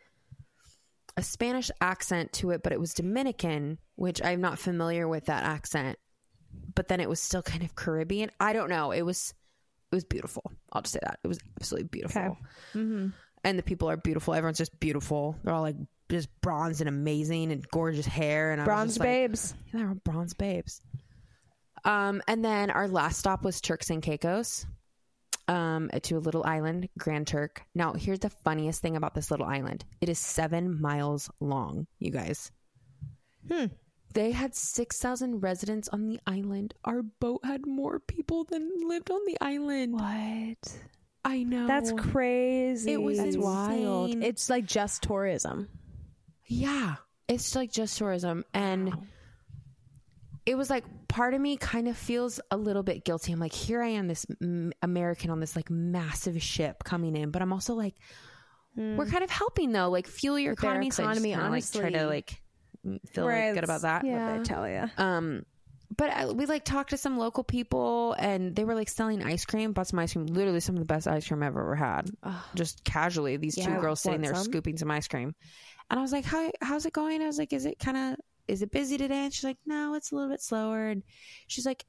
a 1.17 1.23
Spanish 1.23 1.71
accent 1.81 2.33
to 2.35 2.51
it, 2.51 2.63
but 2.63 2.73
it 2.73 2.81
was 2.81 2.93
Dominican, 2.93 3.79
which 3.95 4.23
I'm 4.23 4.41
not 4.41 4.59
familiar 4.59 5.07
with 5.07 5.27
that 5.27 5.45
accent. 5.45 5.99
But 6.75 6.89
then 6.89 7.01
it 7.01 7.09
was 7.09 7.21
still 7.21 7.43
kind 7.43 7.63
of 7.63 7.75
Caribbean. 7.75 8.31
I 8.41 8.53
don't 8.53 8.69
know. 8.69 8.91
It 8.91 9.03
was 9.03 9.33
it 9.93 9.95
was 9.95 10.05
beautiful. 10.05 10.51
I'll 10.73 10.83
just 10.83 10.95
say 10.95 11.01
that. 11.03 11.21
It 11.23 11.29
was 11.29 11.39
absolutely 11.61 11.89
beautiful. 11.89 12.37
Okay. 12.75 13.11
And 13.45 13.59
the 13.59 13.63
people 13.63 13.91
are 13.91 13.97
beautiful. 13.97 14.35
Everyone's 14.35 14.59
just 14.59 14.79
beautiful. 14.81 15.37
They're 15.45 15.53
all 15.55 15.63
like 15.63 15.77
just 16.11 16.29
bronze 16.41 16.81
and 16.81 16.89
amazing 16.89 17.53
and 17.53 17.67
gorgeous 17.69 18.07
hair 18.07 18.53
and 18.53 18.61
I 18.61 18.65
was 18.65 18.69
Bronze 18.69 18.99
like, 18.99 19.07
babes. 19.07 19.55
yeah, 19.73 19.81
they 19.81 19.85
were 19.87 19.95
bronze 19.95 20.35
babes. 20.35 20.81
Um, 21.85 22.23
and 22.27 22.45
then 22.45 22.71
our 22.71 22.89
last 22.89 23.19
stop 23.19 23.43
was 23.45 23.61
Turks 23.61 23.91
and 23.91 24.03
Caicos, 24.03 24.65
um, 25.49 25.91
to 26.05 26.17
a 26.17 26.19
little 26.19 26.43
island, 26.45 26.89
Grand 26.99 27.27
Turk. 27.27 27.63
Now, 27.75 27.93
here's 27.93 28.21
the 28.21 28.31
funniest 28.31 28.81
thing 28.81 28.97
about 28.97 29.15
this 29.15 29.31
little 29.31 29.45
island: 29.47 29.85
it 30.01 30.09
is 30.09 30.19
seven 30.19 30.81
miles 30.81 31.31
long. 31.41 31.87
You 31.99 32.11
guys, 32.11 32.51
Hmm. 33.51 33.67
they 34.15 34.31
had 34.31 34.55
six 34.55 34.99
thousand 34.99 35.41
residents 35.43 35.89
on 35.89 36.07
the 36.09 36.19
island. 36.27 36.73
Our 36.87 37.03
boat 37.03 37.41
had 37.45 37.67
more 37.67 38.01
people 38.01 38.45
than 38.45 38.71
lived 38.89 39.11
on 39.11 39.21
the 39.27 39.37
island. 39.43 39.93
What? 39.95 40.79
I 41.25 41.43
know 41.43 41.67
That's 41.67 41.93
crazy. 41.93 42.93
It 42.93 43.03
was 43.03 43.17
That's 43.19 43.35
insane. 43.37 43.43
wild. 43.43 44.15
It's 44.23 44.51
like 44.51 44.67
just 44.67 45.03
tourism. 45.03 45.69
Yeah, 46.47 46.97
it's 47.29 47.55
like 47.55 47.73
just 47.73 47.97
tourism, 47.97 48.45
and 48.53 48.95
it 50.47 50.57
was 50.57 50.69
like 50.69 50.85
part 51.09 51.33
of 51.33 51.41
me 51.41 51.57
kind 51.57 51.89
of 51.89 51.97
feels 51.97 52.39
a 52.51 52.57
little 52.57 52.83
bit 52.83 53.05
guilty. 53.05 53.33
I'm 53.33 53.41
like, 53.41 53.55
here 53.55 53.83
I 53.83 53.89
am, 53.89 54.09
this 54.09 54.27
m- 54.43 54.73
American 54.83 55.31
on 55.31 55.41
this 55.41 55.57
like 55.57 55.71
massive 55.71 56.43
ship 56.43 56.85
coming 56.85 57.17
in, 57.17 57.31
but 57.31 57.41
I'm 57.41 57.53
also 57.53 57.75
like, 57.75 57.95
we're 58.77 59.07
kind 59.07 59.25
of 59.25 59.31
helping 59.31 59.73
though, 59.73 59.89
like 59.89 60.07
fuel 60.07 60.39
your 60.39 60.53
With 60.53 60.61
their 60.61 60.71
economy. 60.73 60.91
so 60.91 61.05
I 61.05 61.15
just 61.15 61.25
economy, 61.25 61.35
kinda, 61.35 61.51
like 61.51 61.73
try 61.73 61.91
to 61.99 62.07
like 62.07 62.43
feel 63.13 63.27
Right, 63.27 63.47
like 63.47 63.55
good 63.55 63.65
about 63.65 63.83
that. 63.83 64.05
What 64.05 64.37
they 64.37 64.43
tell 64.43 64.69
you. 64.69 64.91
Um, 64.99 65.47
but 65.97 66.11
I, 66.11 66.27
we 66.27 66.47
like 66.47 66.65
talked 66.65 66.91
to 66.91 66.97
some 66.97 67.19
local 67.19 67.45
people 67.45 68.15
and 68.19 68.55
they 68.55 68.65
were 68.65 68.75
like 68.75 68.89
selling 68.89 69.23
ice 69.23 69.45
cream. 69.45 69.73
Bought 69.73 69.89
some 69.89 69.99
ice 69.99 70.13
cream. 70.13 70.27
Literally 70.27 70.61
some 70.61 70.75
of 70.77 70.81
the 70.81 70.87
best 70.87 71.07
ice 71.07 71.27
cream 71.27 71.43
I've 71.43 71.49
ever 71.57 71.75
had. 71.75 72.11
Just 72.55 72.85
casually, 72.85 73.37
these 73.37 73.57
Yeah, 73.57 73.75
two 73.75 73.81
girls 73.81 74.01
sitting 74.01 74.21
there 74.21 74.35
some. 74.35 74.45
scooping 74.45 74.77
some 74.77 74.91
ice 74.91 75.09
cream. 75.09 75.35
And 75.91 75.99
I 75.99 76.03
was 76.03 76.13
like, 76.13 76.25
"How 76.25 76.51
how's 76.61 76.87
it 76.87 76.93
going?" 76.93 77.23
I 77.23 77.27
was 77.27 77.39
like, 77.39 77.53
"Is 77.53 77.67
it 77.67 77.79
kind 77.79 77.97
of 77.97 78.17
is 78.49 78.63
it 78.63 78.71
busy 78.71 78.97
today?" 78.97 79.25
And 79.25 79.33
she's 79.33 79.45
like, 79.45 79.59
"No, 79.67 79.95
it's 79.95 80.13
a 80.13 80.15
little 80.15 80.31
bit 80.31 80.41
slower." 80.41 80.89
And 80.89 81.03
she's 81.47 81.67
like, 81.67 81.85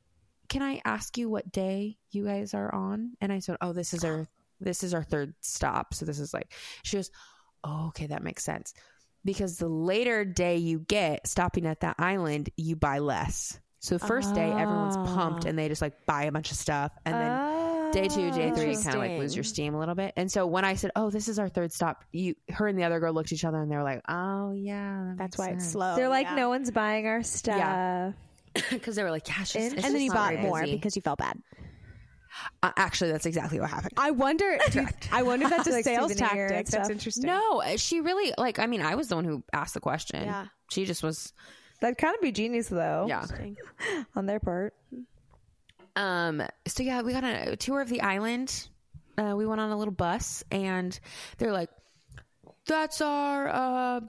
"Can 0.49 0.61
I 0.61 0.81
ask 0.83 1.17
you 1.17 1.29
what 1.29 1.51
day 1.51 1.97
you 2.11 2.25
guys 2.25 2.53
are 2.53 2.73
on?" 2.73 3.13
And 3.21 3.31
I 3.31 3.39
said, 3.39 3.57
"Oh, 3.61 3.73
this 3.73 3.93
is 3.93 4.03
our 4.03 4.27
this 4.59 4.83
is 4.83 4.93
our 4.93 5.03
third 5.03 5.33
stop. 5.41 5.93
So 5.93 6.05
this 6.05 6.19
is 6.19 6.33
like." 6.33 6.53
She 6.83 6.97
goes, 6.97 7.09
"Oh, 7.63 7.87
okay, 7.87 8.07
that 8.07 8.23
makes 8.23 8.43
sense." 8.43 8.73
Because 9.23 9.57
the 9.57 9.69
later 9.69 10.23
day 10.23 10.57
you 10.57 10.79
get 10.79 11.25
stopping 11.27 11.65
at 11.65 11.79
that 11.79 11.95
island, 11.97 12.49
you 12.57 12.75
buy 12.75 12.99
less. 12.99 13.59
So 13.85 13.97
the 13.97 14.05
first 14.07 14.33
day 14.33 14.49
everyone's 14.51 14.97
pumped 14.97 15.45
Ah. 15.45 15.49
and 15.49 15.57
they 15.59 15.67
just 15.67 15.81
like 15.81 16.05
buy 16.05 16.23
a 16.23 16.31
bunch 16.31 16.51
of 16.51 16.57
stuff 16.57 16.91
and 17.05 17.13
then 17.15 17.91
day 17.91 18.07
two, 18.07 18.31
day 18.31 18.51
three, 18.51 18.71
you 18.71 18.77
kind 18.81 18.95
of 18.95 19.01
like 19.01 19.11
lose 19.19 19.35
your 19.35 19.43
steam 19.43 19.75
a 19.75 19.79
little 19.79 19.95
bit. 19.95 20.11
And 20.17 20.31
so 20.31 20.47
when 20.47 20.65
I 20.65 20.73
said, 20.75 20.91
"Oh, 20.95 21.09
this 21.11 21.27
is 21.27 21.37
our 21.39 21.47
third 21.49 21.71
stop," 21.71 22.03
you, 22.11 22.35
her 22.49 22.67
and 22.67 22.77
the 22.79 22.83
other 22.83 22.99
girl 22.99 23.13
looked 23.13 23.29
at 23.29 23.33
each 23.33 23.45
other 23.45 23.61
and 23.61 23.71
they 23.71 23.75
were 23.75 23.83
like, 23.83 24.01
"Oh 24.09 24.53
yeah, 24.53 25.05
that 25.09 25.17
That's 25.17 25.37
makes 25.37 25.47
why 25.47 25.53
it's 25.53 25.63
sense." 25.63 25.71
slow. 25.73 25.95
They're 25.95 26.09
like, 26.09 26.25
yeah. 26.27 26.35
no 26.35 26.49
one's 26.49 26.71
buying 26.71 27.05
our 27.07 27.21
stuff. 27.23 27.55
Yeah. 27.57 28.11
because 28.71 28.95
they 28.95 29.03
were 29.03 29.11
like, 29.11 29.27
"Yeah, 29.27 29.35
it's 29.41 29.55
And- 29.55 29.73
it's 29.73 29.85
and 29.85 29.93
then 29.93 30.01
you 30.01 30.11
bought 30.11 30.33
more 30.39 30.61
busy." 30.61 30.75
because 30.75 30.95
you 30.95 31.01
felt 31.01 31.19
bad. 31.19 31.37
Uh, 32.63 32.71
actually, 32.75 33.11
that's 33.11 33.25
exactly 33.25 33.59
what 33.59 33.69
happened. 33.69 33.93
I 33.97 34.11
wonder. 34.11 34.57
do 34.71 34.81
you- 34.81 34.87
I 35.11 35.23
wonder 35.23 35.45
if 35.45 35.51
that's 35.51 35.67
a 35.67 35.71
Like 35.71 35.83
sales 35.85 36.11
souvenir 36.11 36.45
and 36.47 36.49
tactic. 36.65 36.67
That's 36.67 36.89
interesting. 36.89 37.27
No, 37.27 37.61
she 37.77 38.01
really 38.01 38.33
like. 38.37 38.59
I 38.59 38.65
mean, 38.65 38.81
I 38.81 38.95
was 38.95 39.07
the 39.09 39.15
one 39.15 39.25
who 39.25 39.43
asked 39.53 39.73
the 39.73 39.79
question. 39.79 40.23
Yeah. 40.25 40.47
she 40.71 40.85
just 40.85 41.03
was. 41.03 41.33
That'd 41.81 41.97
kind 41.97 42.15
of 42.15 42.21
be 42.21 42.31
genius, 42.31 42.67
though. 42.69 43.05
Yeah. 43.07 43.25
On 44.15 44.25
their 44.25 44.39
part. 44.39 44.73
Um. 45.95 46.43
So 46.67 46.83
yeah, 46.83 47.01
we 47.01 47.13
got 47.13 47.23
a 47.23 47.55
tour 47.55 47.81
of 47.81 47.89
the 47.89 48.01
island. 48.01 48.67
Uh, 49.17 49.33
we 49.37 49.45
went 49.45 49.61
on 49.61 49.71
a 49.71 49.77
little 49.77 49.93
bus, 49.93 50.43
and 50.51 50.97
they're 51.37 51.53
like, 51.53 51.69
"That's 52.67 52.99
our 52.99 53.47
uh, 53.47 54.01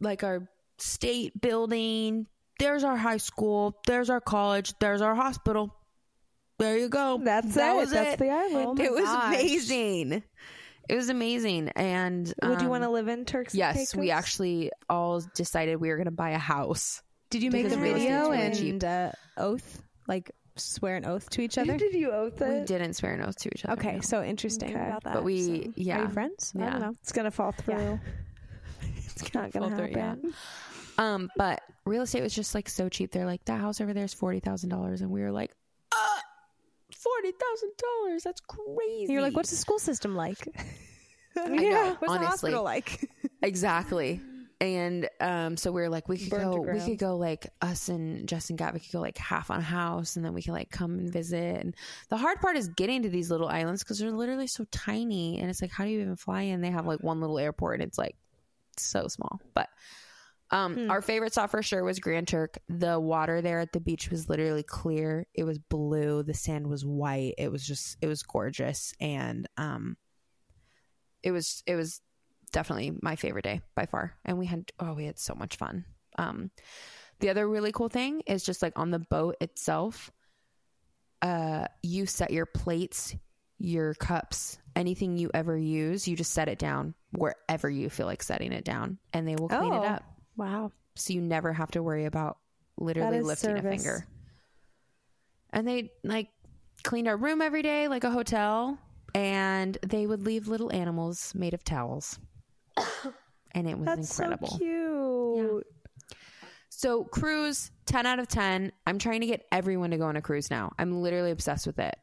like 0.00 0.22
our 0.24 0.46
state 0.76 1.40
building. 1.40 2.26
There's 2.58 2.84
our 2.84 2.98
high 2.98 3.16
school. 3.16 3.78
There's 3.86 4.10
our 4.10 4.20
college. 4.20 4.74
There's 4.78 5.00
our 5.00 5.14
hospital. 5.14 5.74
There 6.58 6.76
you 6.76 6.90
go. 6.90 7.18
That's 7.24 7.54
that 7.54 7.74
it. 7.74 7.76
Was 7.78 7.90
That's 7.90 8.14
it. 8.14 8.18
the 8.18 8.28
island. 8.28 8.78
Oh 8.78 8.84
it 8.84 8.92
was 8.92 9.04
gosh. 9.04 9.34
amazing. 9.34 10.22
It 10.90 10.96
was 10.96 11.08
amazing. 11.08 11.68
And 11.76 12.26
Would 12.42 12.60
you 12.60 12.66
um, 12.66 12.68
want 12.68 12.82
to 12.82 12.90
live 12.90 13.06
in 13.06 13.24
Turks? 13.24 13.52
and 13.54 13.58
Yes, 13.58 13.94
we 13.94 14.10
actually 14.10 14.72
all 14.88 15.22
decided 15.34 15.76
we 15.76 15.88
were 15.88 15.96
going 15.96 16.06
to 16.06 16.10
buy 16.10 16.30
a 16.30 16.38
house. 16.38 17.00
Did 17.30 17.44
you 17.44 17.52
make 17.52 17.62
Because 17.62 17.78
the 17.78 17.82
video 17.84 18.32
estate's 18.32 18.58
really 18.58 18.70
and 18.70 18.84
uh, 18.84 19.12
oath, 19.36 19.82
like 20.08 20.32
swear 20.56 20.96
an 20.96 21.04
oath 21.04 21.30
to 21.30 21.42
each 21.42 21.58
other? 21.58 21.76
Did 21.76 21.94
you 21.94 22.10
oath 22.10 22.40
it? 22.42 22.48
We 22.60 22.64
didn't 22.64 22.94
swear 22.94 23.12
an 23.14 23.22
oath 23.22 23.36
to 23.42 23.50
each 23.54 23.64
other. 23.64 23.74
Okay, 23.80 23.94
no. 23.94 24.00
so 24.00 24.24
interesting 24.24 24.70
Okay. 24.74 24.84
about 24.84 25.04
that. 25.04 25.14
but 25.14 25.22
we, 25.22 25.64
So- 25.66 25.72
yeah, 25.76 26.00
Are 26.00 26.02
you 26.02 26.08
friends? 26.10 26.52
I 26.56 26.58
Yeah. 26.58 26.70
don't 26.70 26.80
know. 26.80 26.94
It's 27.02 27.12
gonna 27.12 27.30
fall 27.30 27.52
through. 27.52 28.00
it's 28.96 29.32
not 29.32 29.52
gonna 29.52 29.68
fall 29.68 29.78
through, 29.78 29.90
yeah. 29.92 30.08
happen. 30.08 30.34
Um, 30.98 31.30
but 31.36 31.62
real 31.86 32.02
estate 32.02 32.22
was 32.22 32.34
just 32.34 32.52
like 32.54 32.68
so 32.68 32.88
cheap. 32.88 33.12
They're 33.12 33.26
like 33.26 33.44
that 33.44 33.60
house 33.60 33.80
over 33.80 33.94
there 33.94 34.04
is 34.04 34.12
forty 34.12 34.40
thousand 34.40 34.70
dollars, 34.70 35.00
and 35.02 35.10
we 35.12 35.22
were 35.22 35.30
like, 35.30 35.52
forty 37.02 37.32
thousand 37.32 37.70
dollars. 37.76 38.22
That's 38.22 38.40
crazy. 38.40 39.04
And 39.04 39.10
you're 39.10 39.22
like, 39.22 39.36
what's 39.36 39.50
the 39.50 39.56
school 39.56 39.78
system 39.78 40.14
like? 40.14 40.38
know, 41.36 41.96
What's 41.98 42.12
the 42.12 42.26
hospital 42.26 42.64
like? 42.64 43.08
exactly? 43.42 44.20
And 44.62 45.08
um, 45.20 45.56
so 45.56 45.72
we 45.72 45.80
are 45.80 45.88
like, 45.88 46.06
we 46.06 46.18
could 46.18 46.28
Burn 46.28 46.50
go, 46.50 46.60
we 46.60 46.80
could 46.80 46.98
go 46.98 47.16
like 47.16 47.46
us 47.62 47.88
and 47.88 48.28
Justin 48.28 48.56
got, 48.56 48.74
we 48.74 48.80
could 48.80 48.92
go 48.92 49.00
like 49.00 49.16
half 49.16 49.50
on 49.50 49.60
a 49.60 49.62
house, 49.62 50.16
and 50.16 50.24
then 50.24 50.34
we 50.34 50.42
can 50.42 50.52
like 50.52 50.70
come 50.70 50.98
and 50.98 51.10
visit. 51.10 51.62
And 51.62 51.74
the 52.10 52.18
hard 52.18 52.40
part 52.40 52.56
is 52.56 52.68
getting 52.68 53.04
to 53.04 53.08
these 53.08 53.30
little 53.30 53.48
islands 53.48 53.82
because 53.82 53.98
they're 53.98 54.12
literally 54.12 54.48
so 54.48 54.66
tiny, 54.70 55.38
and 55.38 55.48
it's 55.48 55.62
like, 55.62 55.70
how 55.70 55.84
do 55.84 55.90
you 55.90 56.02
even 56.02 56.16
fly 56.16 56.42
in? 56.42 56.60
They 56.60 56.70
have 56.70 56.86
like 56.86 57.02
one 57.02 57.20
little 57.20 57.38
airport, 57.38 57.80
and 57.80 57.88
it's 57.88 57.96
like 57.96 58.16
so 58.76 59.08
small. 59.08 59.40
But 59.54 59.70
um, 60.50 60.74
Hmm. 60.74 60.90
our 60.90 61.00
favorite 61.02 61.32
spot 61.32 61.50
for 61.50 61.62
sure 61.62 61.84
was 61.84 61.98
Grand 62.00 62.28
Turk. 62.28 62.58
The 62.68 62.98
water 62.98 63.40
there 63.42 63.60
at 63.60 63.72
the 63.72 63.80
beach 63.80 64.10
was 64.10 64.28
literally 64.28 64.62
clear. 64.64 65.26
It 65.34 65.44
was 65.44 65.58
blue. 65.58 66.22
The 66.22 66.34
sand 66.34 66.66
was 66.66 66.84
white. 66.84 67.34
It 67.38 67.50
was 67.52 67.64
just, 67.66 67.96
it 68.00 68.06
was 68.08 68.22
gorgeous, 68.22 68.92
and 69.00 69.48
um, 69.56 69.96
it 71.22 71.30
was, 71.32 71.62
it 71.66 71.76
was 71.76 72.00
definitely 72.52 72.92
my 73.02 73.14
favorite 73.16 73.44
day 73.44 73.60
by 73.76 73.86
far. 73.86 74.14
And 74.24 74.38
we 74.38 74.46
had, 74.46 74.70
oh, 74.80 74.94
we 74.94 75.04
had 75.04 75.18
so 75.18 75.34
much 75.34 75.56
fun. 75.56 75.84
Um, 76.18 76.50
the 77.20 77.30
other 77.30 77.48
really 77.48 77.70
cool 77.72 77.88
thing 77.88 78.22
is 78.26 78.42
just 78.42 78.62
like 78.62 78.72
on 78.76 78.90
the 78.90 78.98
boat 78.98 79.36
itself, 79.40 80.10
uh, 81.22 81.66
you 81.82 82.06
set 82.06 82.30
your 82.32 82.46
plates, 82.46 83.14
your 83.58 83.94
cups, 83.94 84.58
anything 84.74 85.18
you 85.18 85.30
ever 85.34 85.56
use, 85.56 86.08
you 86.08 86.16
just 86.16 86.32
set 86.32 86.48
it 86.48 86.58
down 86.58 86.94
wherever 87.12 87.68
you 87.68 87.90
feel 87.90 88.06
like 88.06 88.22
setting 88.22 88.52
it 88.52 88.64
down, 88.64 88.98
and 89.12 89.28
they 89.28 89.36
will 89.36 89.48
clean 89.48 89.72
Oh. 89.72 89.82
it 89.82 89.86
up. 89.86 90.02
Wow. 90.40 90.72
So 90.96 91.12
you 91.12 91.20
never 91.20 91.52
have 91.52 91.70
to 91.72 91.82
worry 91.82 92.06
about 92.06 92.38
literally 92.78 93.20
lifting 93.20 93.58
a 93.58 93.62
finger. 93.62 94.06
And 95.50 95.68
they 95.68 95.90
like 96.02 96.28
cleaned 96.82 97.08
our 97.08 97.16
room 97.16 97.42
every 97.42 97.60
day 97.60 97.88
like 97.88 98.04
a 98.04 98.10
hotel, 98.10 98.78
and 99.14 99.76
they 99.86 100.06
would 100.06 100.22
leave 100.22 100.48
little 100.48 100.72
animals 100.72 101.34
made 101.34 101.52
of 101.52 101.62
towels. 101.62 102.18
and 103.52 103.68
it 103.68 103.76
was 103.76 103.84
That's 103.84 104.18
incredible. 104.18 104.48
so 104.48 104.56
cute. 104.56 105.66
So 106.70 107.04
cruise, 107.04 107.70
ten 107.84 108.06
out 108.06 108.18
of 108.18 108.26
ten. 108.26 108.72
I'm 108.86 108.98
trying 108.98 109.20
to 109.20 109.26
get 109.26 109.44
everyone 109.52 109.90
to 109.90 109.98
go 109.98 110.06
on 110.06 110.16
a 110.16 110.22
cruise 110.22 110.50
now. 110.50 110.72
I'm 110.78 111.02
literally 111.02 111.32
obsessed 111.32 111.66
with 111.66 111.78
it. 111.78 111.96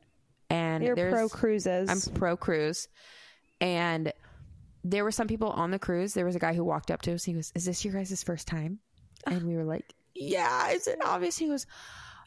And 0.51 0.83
You're 0.83 0.95
pro 0.95 1.27
cruises. 1.27 1.89
I'm 1.89 2.13
pro 2.13 2.37
cruise. 2.37 2.87
And 3.59 4.13
there 4.83 5.03
were 5.03 5.11
some 5.11 5.27
people 5.27 5.49
on 5.49 5.71
the 5.71 5.79
cruise. 5.79 6.13
There 6.13 6.25
was 6.25 6.35
a 6.35 6.39
guy 6.39 6.53
who 6.53 6.63
walked 6.63 6.91
up 6.91 7.01
to 7.03 7.13
us. 7.13 7.23
He 7.23 7.33
goes, 7.33 7.51
Is 7.55 7.65
this 7.65 7.83
your 7.83 7.93
guys' 7.93 8.23
first 8.23 8.47
time? 8.47 8.79
And 9.25 9.43
we 9.43 9.55
were 9.55 9.63
like, 9.65 9.93
Yeah. 10.15 10.47
I 10.49 10.77
said, 10.77 10.99
Obviously. 11.03 11.47
He 11.47 11.51
goes, 11.51 11.65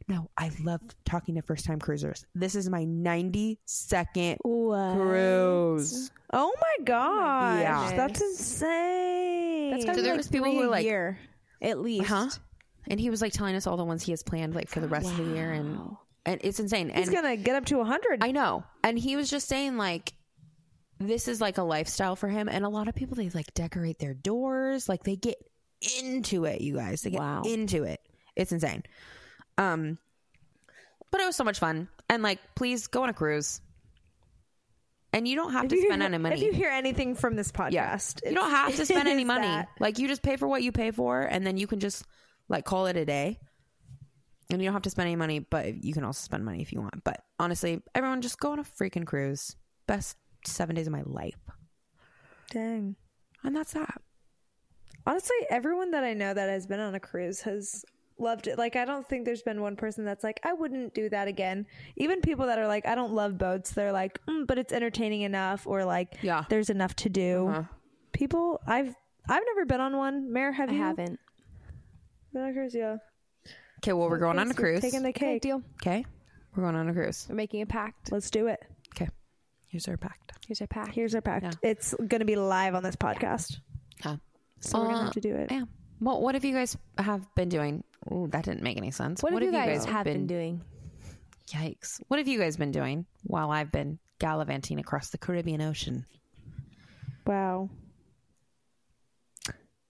No, 0.08 0.28
I 0.36 0.50
love 0.62 0.80
talking 1.04 1.36
to 1.36 1.42
first 1.42 1.64
time 1.64 1.78
cruisers. 1.78 2.24
This 2.34 2.54
is 2.54 2.68
my 2.68 2.84
92nd 2.84 4.36
cruise. 4.42 6.10
oh 6.32 6.52
my 6.60 6.84
gosh, 6.84 7.60
Yeah. 7.62 7.96
that's 7.96 8.20
insane. 8.20 9.70
That's 9.70 9.84
gotta 9.84 9.96
So 9.98 10.02
be 10.02 10.02
there 10.02 10.12
like 10.12 10.18
was 10.18 10.28
people 10.28 10.50
who 10.50 10.58
were 10.58 10.64
a 10.64 10.70
like- 10.70 10.84
year, 10.84 11.18
at 11.62 11.80
least. 11.80 12.06
Huh? 12.08 12.28
And 12.88 12.98
he 12.98 13.10
was 13.10 13.20
like 13.22 13.32
telling 13.32 13.54
us 13.54 13.66
all 13.66 13.76
the 13.76 13.84
ones 13.84 14.02
he 14.02 14.12
has 14.12 14.22
planned 14.22 14.54
like 14.54 14.68
for 14.68 14.80
the 14.80 14.88
rest 14.88 15.08
of 15.10 15.16
the 15.16 15.34
year. 15.34 15.52
And, 15.52 15.96
and 16.26 16.40
it's 16.42 16.58
insane. 16.58 16.88
He's 16.88 17.08
and 17.08 17.14
gonna 17.16 17.36
get 17.36 17.54
up 17.54 17.66
to 17.66 17.82
hundred. 17.84 18.24
I 18.24 18.32
know. 18.32 18.64
And 18.82 18.98
he 18.98 19.16
was 19.16 19.30
just 19.30 19.46
saying 19.48 19.76
like 19.76 20.12
this 21.00 21.26
is 21.28 21.40
like 21.40 21.58
a 21.58 21.62
lifestyle 21.62 22.14
for 22.14 22.28
him 22.28 22.48
and 22.48 22.64
a 22.64 22.68
lot 22.68 22.86
of 22.88 22.94
people 22.94 23.16
they 23.16 23.28
like 23.30 23.52
decorate 23.54 23.98
their 23.98 24.14
doors, 24.14 24.88
like 24.88 25.02
they 25.02 25.16
get 25.16 25.36
into 25.98 26.44
it, 26.44 26.60
you 26.60 26.74
guys. 26.76 27.02
They 27.02 27.10
get 27.10 27.20
Wow. 27.20 27.42
into 27.44 27.84
it. 27.84 28.00
It's 28.36 28.52
insane. 28.52 28.82
Um 29.58 29.98
but 31.10 31.20
it 31.20 31.24
was 31.26 31.36
so 31.36 31.44
much 31.44 31.58
fun. 31.58 31.88
And 32.08 32.22
like 32.22 32.38
please 32.54 32.86
go 32.86 33.02
on 33.02 33.08
a 33.08 33.14
cruise. 33.14 33.60
And 35.12 35.26
you 35.26 35.34
don't 35.34 35.52
have 35.52 35.66
to 35.68 35.74
If 35.74 35.80
you 35.82 35.88
spend 35.88 36.02
hear- 36.02 36.06
any 36.08 36.18
money. 36.18 36.36
If 36.36 36.42
you 36.42 36.52
hear 36.52 36.70
anything 36.70 37.16
from 37.16 37.34
this 37.34 37.50
yeah. 37.70 37.96
podcast, 37.96 38.20
You 38.28 38.34
don't 38.34 38.50
have 38.50 38.76
to 38.76 38.84
spend 38.86 39.08
any 39.08 39.24
money. 39.34 39.46
that. 39.46 39.68
Like 39.80 39.98
you 39.98 40.06
just 40.06 40.22
pay 40.22 40.36
for 40.36 40.46
what 40.46 40.62
you 40.62 40.70
pay 40.70 40.90
for 40.92 41.22
and 41.22 41.44
then 41.46 41.56
you 41.56 41.66
can 41.66 41.80
just 41.80 42.04
like 42.48 42.64
call 42.64 42.86
it 42.86 42.96
a 42.96 43.04
day. 43.04 43.40
And 44.50 44.60
you 44.60 44.66
don't 44.66 44.72
have 44.74 44.82
to 44.82 44.90
spend 44.90 45.06
any 45.06 45.16
money, 45.16 45.38
but 45.38 45.82
you 45.84 45.94
can 45.94 46.02
also 46.04 46.20
spend 46.22 46.44
money 46.44 46.60
if 46.60 46.72
you 46.72 46.80
want. 46.80 47.04
But 47.04 47.22
honestly, 47.38 47.82
everyone 47.94 48.20
just 48.20 48.38
go 48.40 48.50
on 48.52 48.58
a 48.58 48.64
freaking 48.64 49.06
cruise. 49.06 49.54
Best 49.86 50.16
seven 50.44 50.76
days 50.76 50.86
of 50.86 50.92
my 50.92 51.02
life. 51.04 51.36
Dang. 52.50 52.96
And 53.44 53.54
that's 53.56 53.72
that. 53.72 54.02
Honestly, 55.06 55.36
everyone 55.48 55.90
that 55.92 56.04
I 56.04 56.12
know 56.14 56.34
that 56.34 56.48
has 56.48 56.66
been 56.66 56.80
on 56.80 56.94
a 56.94 57.00
cruise 57.00 57.40
has 57.42 57.84
loved 58.18 58.46
it. 58.48 58.58
Like, 58.58 58.76
I 58.76 58.84
don't 58.84 59.08
think 59.08 59.24
there's 59.24 59.42
been 59.42 59.62
one 59.62 59.76
person 59.76 60.04
that's 60.04 60.22
like, 60.22 60.40
I 60.44 60.52
wouldn't 60.52 60.92
do 60.94 61.08
that 61.08 61.26
again. 61.26 61.66
Even 61.96 62.20
people 62.20 62.46
that 62.46 62.58
are 62.58 62.66
like, 62.66 62.86
I 62.86 62.94
don't 62.94 63.14
love 63.14 63.38
boats, 63.38 63.70
they're 63.70 63.92
like, 63.92 64.18
mm, 64.26 64.46
but 64.46 64.58
it's 64.58 64.72
entertaining 64.74 65.22
enough, 65.22 65.66
or 65.66 65.84
like, 65.84 66.18
Yeah. 66.22 66.44
there's 66.50 66.68
enough 66.68 66.94
to 66.96 67.08
do. 67.08 67.48
Uh-huh. 67.48 67.62
People, 68.12 68.60
I've 68.66 68.94
I've 69.28 69.42
never 69.54 69.64
been 69.64 69.80
on 69.80 69.96
one. 69.96 70.32
Mare, 70.32 70.52
have 70.52 70.68
I 70.70 70.72
you? 70.72 70.78
haven't. 70.78 71.18
Been 72.32 72.42
on 72.42 72.50
a 72.50 72.52
cruise, 72.52 72.74
yeah. 72.74 72.96
Okay, 73.78 73.92
well, 73.94 74.10
we're 74.10 74.18
going 74.18 74.38
on 74.38 74.50
a 74.50 74.54
cruise. 74.54 74.80
Taking 74.82 75.02
the 75.02 75.08
Okay, 75.10 75.34
cake. 75.34 75.42
deal. 75.42 75.62
Okay, 75.80 76.04
we're 76.54 76.62
going 76.64 76.74
on 76.76 76.88
a 76.88 76.92
cruise. 76.92 77.26
We're 77.28 77.36
making 77.36 77.62
a 77.62 77.66
pact. 77.66 78.12
Let's 78.12 78.28
do 78.30 78.48
it. 78.48 78.60
Here's 79.70 79.86
our 79.88 79.96
pact. 79.96 80.32
Here's 80.46 80.60
our 80.60 80.66
pact. 80.66 80.94
Here's 80.94 81.14
our 81.14 81.20
pact. 81.20 81.44
Yeah. 81.44 81.70
It's 81.70 81.94
going 81.94 82.18
to 82.18 82.24
be 82.24 82.36
live 82.36 82.74
on 82.74 82.82
this 82.82 82.96
podcast, 82.96 83.58
Yeah. 84.04 84.16
so 84.60 84.78
we're 84.80 84.86
gonna 84.86 84.98
Uh, 84.98 85.04
have 85.04 85.12
to 85.14 85.20
do 85.20 85.34
it. 85.34 85.50
Yeah. 85.50 85.64
Well, 86.00 86.20
what 86.20 86.34
have 86.34 86.44
you 86.44 86.54
guys 86.54 86.76
have 86.98 87.24
been 87.34 87.48
doing? 87.48 87.84
Ooh, 88.12 88.26
that 88.32 88.44
didn't 88.44 88.62
make 88.62 88.76
any 88.76 88.90
sense. 88.90 89.22
What, 89.22 89.32
have 89.32 89.42
you 89.42 89.52
guys, 89.52 89.84
have 89.84 90.04
been, 90.04 90.18
been 90.20 90.26
doing? 90.26 90.62
Yikes! 91.48 92.00
What 92.08 92.18
have 92.18 92.26
you 92.28 92.38
guys 92.38 92.56
been 92.56 92.70
doing 92.72 93.06
while 93.24 93.50
I've 93.50 93.70
been 93.70 93.98
gallivanting 94.18 94.78
across 94.80 95.10
the 95.10 95.18
Caribbean 95.18 95.60
Ocean? 95.60 96.04
Wow. 97.26 97.68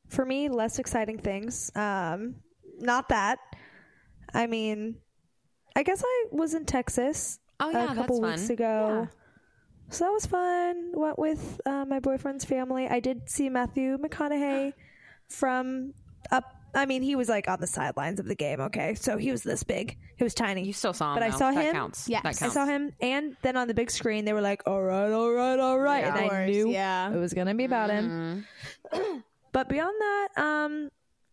For 0.09 0.25
me, 0.27 0.49
less 0.49 0.79
exciting 0.79 1.19
things. 1.19 1.71
Um, 1.77 2.35
not 2.79 3.09
that. 3.11 3.39
I 4.35 4.47
mean, 4.47 4.97
I 5.77 5.83
guess 5.85 6.03
I 6.05 6.25
was 6.33 6.55
in 6.55 6.65
Texas 6.67 7.39
Oh 7.61 7.71
yeah, 7.71 7.93
a 7.93 7.95
couple 7.95 8.21
weeks 8.21 8.43
fun. 8.47 8.51
ago. 8.53 9.09
So 9.91 10.05
that 10.05 10.11
was 10.13 10.27
fun. 10.27 10.93
Went 10.95 11.19
with 11.19 11.61
uh, 11.67 11.85
my 11.85 11.99
boyfriend's 12.01 12.45
family. 12.45 12.87
I 12.89 13.01
did 13.01 13.29
see 13.29 13.49
Matthew 13.49 13.99
McConaughey 13.99 14.73
from 15.29 15.95
up. 16.31 16.45
I 16.73 16.87
mean, 16.87 17.03
he 17.03 17.17
was 17.17 17.29
like 17.29 17.49
on 17.49 17.61
the 17.61 17.67
sidelines 17.67 18.21
of 18.21 18.27
the 18.27 18.37
game. 18.37 18.61
Okay, 18.61 18.95
so 18.95 19.17
he 19.19 19.33
was 19.33 19.43
this 19.43 19.65
big. 19.65 19.97
He 20.17 20.23
was 20.23 20.35
tiny. 20.35 20.65
You 20.65 20.73
still 20.73 20.93
saw 20.93 21.15
him, 21.15 21.17
but 21.17 21.23
I 21.25 21.31
though. 21.31 21.39
saw 21.39 21.51
That 21.51 21.65
him. 21.65 21.73
counts. 21.75 22.09
Yes, 22.09 22.23
That 22.23 22.29
I 22.29 22.33
counts. 22.39 22.55
saw 22.55 22.65
him, 22.67 22.93
and 23.01 23.37
then 23.43 23.57
on 23.57 23.67
the 23.67 23.75
big 23.75 23.91
screen, 23.91 24.25
they 24.25 24.33
were 24.33 24.41
like, 24.41 24.63
"All 24.67 24.81
right, 24.81 25.11
all 25.11 25.33
right, 25.33 25.59
all 25.59 25.79
right," 25.81 26.05
Yeah. 26.05 26.09
and 26.09 26.17
I 26.19 26.29
course, 26.29 26.49
knew 26.49 26.71
yeah. 26.71 27.13
it 27.13 27.17
was 27.19 27.35
gonna 27.35 27.55
be 27.57 27.65
about 27.65 27.91
him. 27.91 28.47
But 29.53 29.69
beyond 29.69 29.95
that, 29.99 30.29
um, 30.37 30.91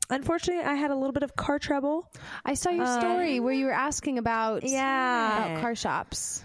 unfortunately, 0.09 0.63
I 0.63 0.73
had 0.73 0.89
a 0.89 0.95
little 0.95 1.11
bit 1.13 1.21
of 1.21 1.35
car 1.35 1.59
trouble. 1.59 2.09
I 2.43 2.55
saw 2.55 2.71
your 2.71 2.87
story 2.87 3.39
where 3.39 3.53
you 3.53 3.65
were 3.67 3.71
asking 3.71 4.17
about 4.17 4.63
Yeah. 4.63 5.45
about 5.53 5.61
car 5.61 5.75
shops. 5.75 6.43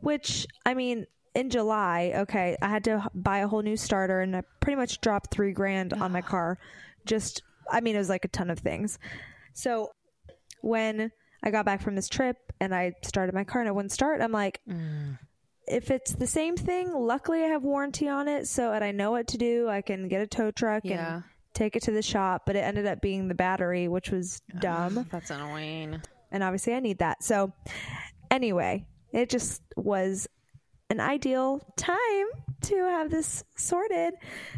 which 0.00 0.48
I 0.66 0.74
mean, 0.74 1.06
in 1.34 1.50
July, 1.50 2.12
okay, 2.16 2.56
I 2.60 2.68
had 2.68 2.84
to 2.84 3.08
buy 3.14 3.38
a 3.38 3.48
whole 3.48 3.62
new 3.62 3.76
starter, 3.76 4.20
and 4.20 4.36
I 4.36 4.42
pretty 4.60 4.76
much 4.76 5.00
dropped 5.00 5.30
three 5.30 5.52
grand 5.52 5.92
on 5.94 6.12
my 6.12 6.20
car. 6.34 6.58
Just, 7.06 7.42
I 7.70 7.80
mean, 7.80 7.94
it 7.94 7.98
was 7.98 8.08
like 8.08 8.24
a 8.24 8.28
ton 8.28 8.50
of 8.50 8.58
things. 8.58 8.98
So 9.54 9.90
when 10.60 11.10
I 11.42 11.50
got 11.50 11.64
back 11.64 11.80
from 11.82 11.94
this 11.94 12.08
trip 12.08 12.36
and 12.60 12.74
I 12.74 12.92
started 13.02 13.34
my 13.34 13.44
car 13.44 13.60
and 13.62 13.68
it 13.68 13.74
wouldn't 13.74 13.92
start, 13.92 14.20
I'm 14.20 14.32
like, 14.32 14.60
mm. 14.68 15.18
if 15.66 15.90
it's 15.90 16.12
the 16.12 16.26
same 16.26 16.56
thing, 16.56 16.92
luckily 16.92 17.42
I 17.42 17.48
have 17.48 17.62
warranty 17.64 18.08
on 18.08 18.28
it, 18.28 18.46
so 18.46 18.72
and 18.72 18.84
I 18.84 18.92
know 18.92 19.10
what 19.10 19.28
to 19.28 19.38
do. 19.38 19.68
I 19.68 19.80
can 19.82 20.08
get 20.08 20.20
a 20.20 20.26
tow 20.26 20.50
truck 20.50 20.82
Yeah. 20.84 21.14
and 21.14 21.24
take 21.54 21.76
it 21.76 21.82
to 21.84 21.90
the 21.90 22.02
shop. 22.02 22.42
But 22.46 22.56
it 22.56 22.60
ended 22.60 22.86
up 22.86 23.00
being 23.00 23.28
the 23.28 23.34
battery, 23.34 23.88
which 23.88 24.10
was 24.10 24.40
dumb 24.60 25.06
That's 25.10 25.30
annoying. 25.30 26.00
and 26.30 26.42
obviously 26.42 26.74
I 26.74 26.80
need 26.80 26.98
that. 26.98 27.22
So, 27.24 27.52
anyway, 28.30 28.86
it 29.12 29.28
just 29.28 29.62
was 29.76 30.28
an 30.92 31.00
ideal 31.00 31.60
time 31.76 32.26
to 32.60 32.76
have 32.76 33.10
this 33.10 33.42
sorted. 33.56 34.12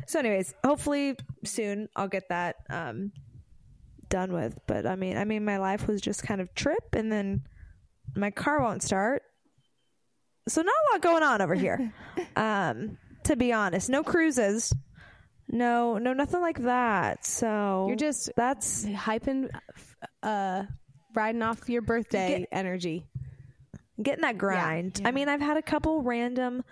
So, 0.06 0.18
anyways, 0.18 0.52
hopefully 0.64 1.14
soon 1.44 1.88
I'll 1.94 2.08
get 2.08 2.28
that 2.28 2.56
um, 2.68 3.12
done 4.08 4.32
with. 4.32 4.58
But 4.66 4.84
I 4.84 4.96
mean, 4.96 5.16
I 5.16 5.24
mean, 5.24 5.44
my 5.44 5.58
life 5.58 5.86
was 5.86 6.00
just 6.00 6.24
kind 6.24 6.40
of 6.40 6.52
trip, 6.54 6.94
and 6.94 7.10
then 7.10 7.42
my 8.16 8.30
car 8.30 8.60
won't 8.60 8.82
start. 8.82 9.22
So 10.48 10.60
not 10.60 10.72
a 10.72 10.92
lot 10.92 11.00
going 11.02 11.22
on 11.22 11.40
over 11.40 11.54
here. 11.54 11.94
um, 12.36 12.98
to 13.24 13.36
be 13.36 13.52
honest, 13.52 13.88
no 13.88 14.02
cruises. 14.02 14.72
No, 15.48 15.98
no, 15.98 16.12
nothing 16.14 16.40
like 16.40 16.62
that. 16.64 17.24
So 17.24 17.86
You're 17.86 17.96
just 17.96 18.30
that's 18.36 18.84
hyping, 18.86 19.50
uh, 20.22 20.64
riding 21.14 21.42
off 21.42 21.68
your 21.68 21.82
birthday 21.82 22.46
energy. 22.50 23.06
Getting 24.02 24.22
that 24.22 24.38
grind. 24.38 25.00
I 25.04 25.10
mean, 25.10 25.28
I've 25.28 25.40
had 25.40 25.56
a 25.56 25.62
couple 25.62 26.02
random 26.02 26.64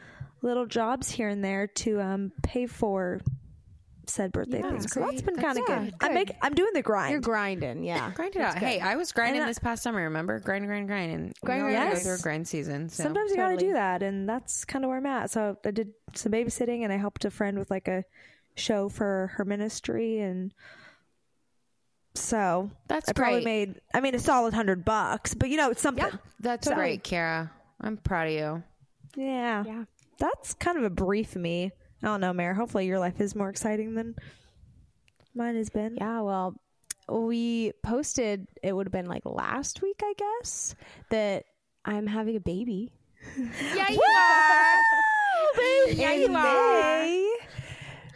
little 0.42 0.66
jobs 0.66 1.10
here 1.10 1.28
and 1.28 1.42
there 1.44 1.66
to 1.68 2.00
um, 2.00 2.32
pay 2.42 2.66
for 2.66 3.20
said 4.06 4.32
birthday 4.32 4.62
things. 4.62 4.92
So 4.92 5.00
that's 5.00 5.22
been 5.22 5.36
kind 5.36 5.58
of 5.58 5.66
good. 5.66 5.94
I'm 6.00 6.14
make, 6.14 6.32
I'm 6.42 6.54
doing 6.54 6.72
the 6.74 6.82
grind. 6.82 7.12
You're 7.12 7.20
grinding, 7.20 7.84
yeah. 7.84 8.10
Grind 8.14 8.36
it 8.36 8.42
out. 8.42 8.58
Hey, 8.58 8.80
I 8.80 8.96
was 8.96 9.12
grinding 9.12 9.42
I- 9.42 9.46
this 9.46 9.58
past 9.58 9.82
summer. 9.82 10.02
Remember, 10.02 10.40
grind, 10.40 10.66
grind, 10.66 10.88
grind, 10.88 11.12
and 11.12 11.32
Grind, 11.44 11.64
we 11.64 11.74
always 11.74 11.88
go 11.88 11.94
yes. 11.94 12.02
through 12.02 12.14
a 12.14 12.18
grind 12.18 12.48
season. 12.48 12.88
So. 12.88 13.04
Sometimes 13.04 13.30
you 13.30 13.36
got 13.36 13.50
to 13.50 13.56
do 13.56 13.72
that, 13.72 14.02
and 14.02 14.28
that's 14.28 14.64
kind 14.64 14.84
of 14.84 14.88
where 14.88 14.98
I'm 14.98 15.06
at. 15.06 15.30
So 15.30 15.56
I 15.64 15.70
did 15.70 15.92
some 16.14 16.32
babysitting, 16.32 16.82
and 16.82 16.92
I 16.92 16.96
helped 16.96 17.24
a 17.24 17.30
friend 17.30 17.58
with 17.58 17.70
like 17.70 17.88
a 17.88 18.04
show 18.56 18.88
for 18.88 19.32
her 19.36 19.44
ministry, 19.44 20.20
and 20.20 20.52
so 22.14 22.70
That's 22.88 23.08
I 23.08 23.12
probably 23.12 23.42
great. 23.42 23.68
made. 23.68 23.80
I 23.94 24.00
mean, 24.00 24.14
a 24.14 24.18
solid 24.18 24.54
hundred 24.54 24.84
bucks, 24.84 25.34
but 25.34 25.48
you 25.48 25.56
know, 25.56 25.70
it's 25.70 25.80
something. 25.82 26.06
That's 26.40 26.66
Totally. 26.66 26.82
great, 26.82 27.04
Kara. 27.04 27.50
I'm 27.80 27.96
proud 27.96 28.28
of 28.28 28.32
you. 28.34 28.62
Yeah. 29.16 29.64
Yeah. 29.66 29.84
That's 30.18 30.54
kind 30.54 30.78
of 30.78 30.84
a 30.84 30.90
brief 30.90 31.34
me. 31.36 31.72
I 32.02 32.06
don't 32.06 32.20
know, 32.20 32.32
Mare. 32.32 32.54
Hopefully 32.54 32.86
your 32.86 32.98
life 32.98 33.20
is 33.20 33.34
more 33.34 33.48
exciting 33.48 33.94
than 33.94 34.14
mine 35.34 35.56
has 35.56 35.70
been. 35.70 35.96
Yeah, 36.00 36.20
well, 36.20 36.54
we 37.08 37.72
posted, 37.82 38.46
it 38.62 38.72
would 38.72 38.86
have 38.86 38.92
been 38.92 39.06
like 39.06 39.22
last 39.24 39.82
week, 39.82 40.00
I 40.02 40.14
guess, 40.16 40.74
that 41.10 41.44
I'm 41.84 42.06
having 42.06 42.36
a 42.36 42.40
baby. 42.40 42.92
Yeah, 43.74 43.88
you 43.88 44.00
are. 44.18 44.76
baby. 45.86 46.00
Yeah, 46.00 46.12
you 46.12 46.34
are. 46.34 47.31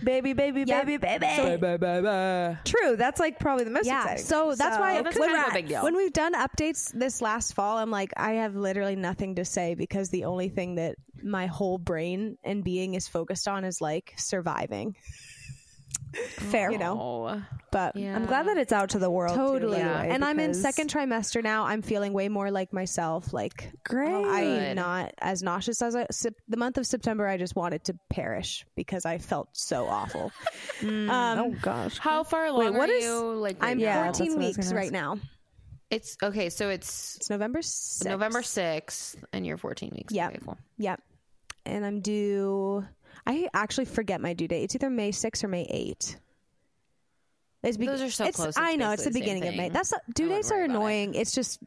Baby, 0.07 0.35
baby, 0.35 0.65
baby, 0.65 0.99
baby. 0.99 1.27
baby, 1.27 1.77
baby. 1.77 2.59
True. 2.65 2.95
That's 2.97 3.19
like 3.19 3.41
probably 3.41 3.65
the 3.65 3.73
most 3.73 3.87
Yeah, 3.87 4.03
exciting. 4.03 4.25
so 4.25 4.55
that's 4.55 4.79
why 4.79 5.03
that's 5.03 5.19
when, 5.19 5.31
kind 5.31 5.47
of 5.47 5.51
a 5.51 5.55
big 5.55 5.69
deal. 5.69 5.83
when 5.83 5.97
we've 5.97 6.13
done 6.13 6.33
updates 6.35 6.93
this 6.93 7.21
last 7.21 7.55
fall, 7.55 7.77
I'm 7.77 7.91
like, 7.91 8.13
I 8.17 8.35
have 8.35 8.55
literally 8.55 8.95
nothing 8.95 9.35
to 9.35 9.45
say 9.45 9.75
because 9.75 10.11
the 10.11 10.25
only 10.27 10.49
thing 10.49 10.77
that 10.77 10.95
my 11.25 11.47
whole 11.47 11.77
brain 11.79 12.39
and 12.45 12.63
being 12.63 12.95
is 12.95 13.09
focused 13.09 13.49
on 13.49 13.65
is 13.65 13.81
like 13.81 14.15
surviving. 14.17 14.95
fair. 16.51 16.71
You 16.71 16.79
know, 16.79 17.43
but 17.71 17.97
yeah. 17.97 18.15
I'm 18.17 18.27
glad 18.27 18.47
that 18.47 18.57
it's 18.57 18.73
out 18.73 18.91
to 18.91 18.99
the 18.99 19.11
world. 19.11 19.37
totally. 19.37 19.79
by 19.79 19.85
the 19.85 19.89
way, 19.89 20.09
and 20.11 20.25
I'm 20.25 20.39
in 20.41 20.55
second 20.55 20.91
trimester 20.91 21.43
now. 21.43 21.65
I'm 21.65 21.83
feeling 21.83 22.13
way 22.13 22.29
more 22.29 22.51
like 22.51 22.73
myself. 22.73 23.33
Like 23.33 23.71
Great. 23.85 24.09
I'm 24.09 24.75
not 24.77 25.13
as 25.19 25.43
nauseous 25.43 25.83
as 25.83 25.95
I. 25.97 26.07
Sep- 26.11 26.35
the 26.49 26.57
month 26.57 26.79
of 26.79 26.87
September, 26.87 27.27
I 27.27 27.37
just 27.37 27.57
wanted 27.57 27.85
to 27.85 27.95
perish 28.11 28.65
because 28.77 29.05
I 29.05 29.19
felt 29.19 29.49
so 29.53 29.87
awful. 29.87 30.33
um, 30.83 31.11
oh 31.11 31.55
gosh. 31.61 31.99
How 31.99 32.23
far 32.25 32.47
along 32.47 32.75
what 32.77 32.89
are 32.89 32.93
is- 32.93 33.05
you? 33.05 33.35
Like, 33.35 33.63
right 33.63 33.71
I'm 33.73 33.79
Yeah, 33.79 34.05
14 34.05 34.27
what 34.29 34.33
I 34.33 34.47
was 34.47 34.57
weeks 34.57 34.73
right 34.73 34.93
now. 34.93 35.19
It's 35.91 36.17
okay. 36.23 36.51
So 36.51 36.69
it's 36.69 37.17
It's 37.17 37.31
November 37.31 37.61
6th. 37.61 38.05
November 38.07 38.43
sixth, 38.43 39.17
and 39.33 39.47
you're 39.47 39.57
14 39.57 39.93
weeks. 39.95 40.13
Yep. 40.13 40.31
Okay, 40.31 40.41
cool. 40.45 40.59
Yep. 40.79 41.01
And 41.65 41.85
I'm 41.87 42.01
due. 42.01 42.85
I 43.27 43.49
actually 43.55 43.85
forget 43.87 44.21
my 44.21 44.35
due 44.35 44.49
date. 44.49 44.65
It's 44.65 44.75
either 44.75 44.91
May 44.91 45.13
6 45.13 45.45
or 45.45 45.49
May 45.49 45.67
8. 45.69 46.17
It's 47.63 47.77
Those 47.77 48.03
are 48.03 48.11
so 48.11 48.25
it's, 48.27 48.37
close, 48.37 48.55
I 48.57 48.77
know 48.77 48.93
it's 48.93 49.05
the 49.05 49.11
the 49.11 49.19
beginning 49.19 49.47
of 49.49 49.57
May. 49.57 49.71
That's 49.71 49.91
not, 49.91 50.03
due 50.15 50.29
dates 50.29 50.53
are 50.53 50.63
about 50.63 50.71
it. 50.71 50.71
annoying. 50.71 51.15
It's 51.15 51.33
just 51.33 51.61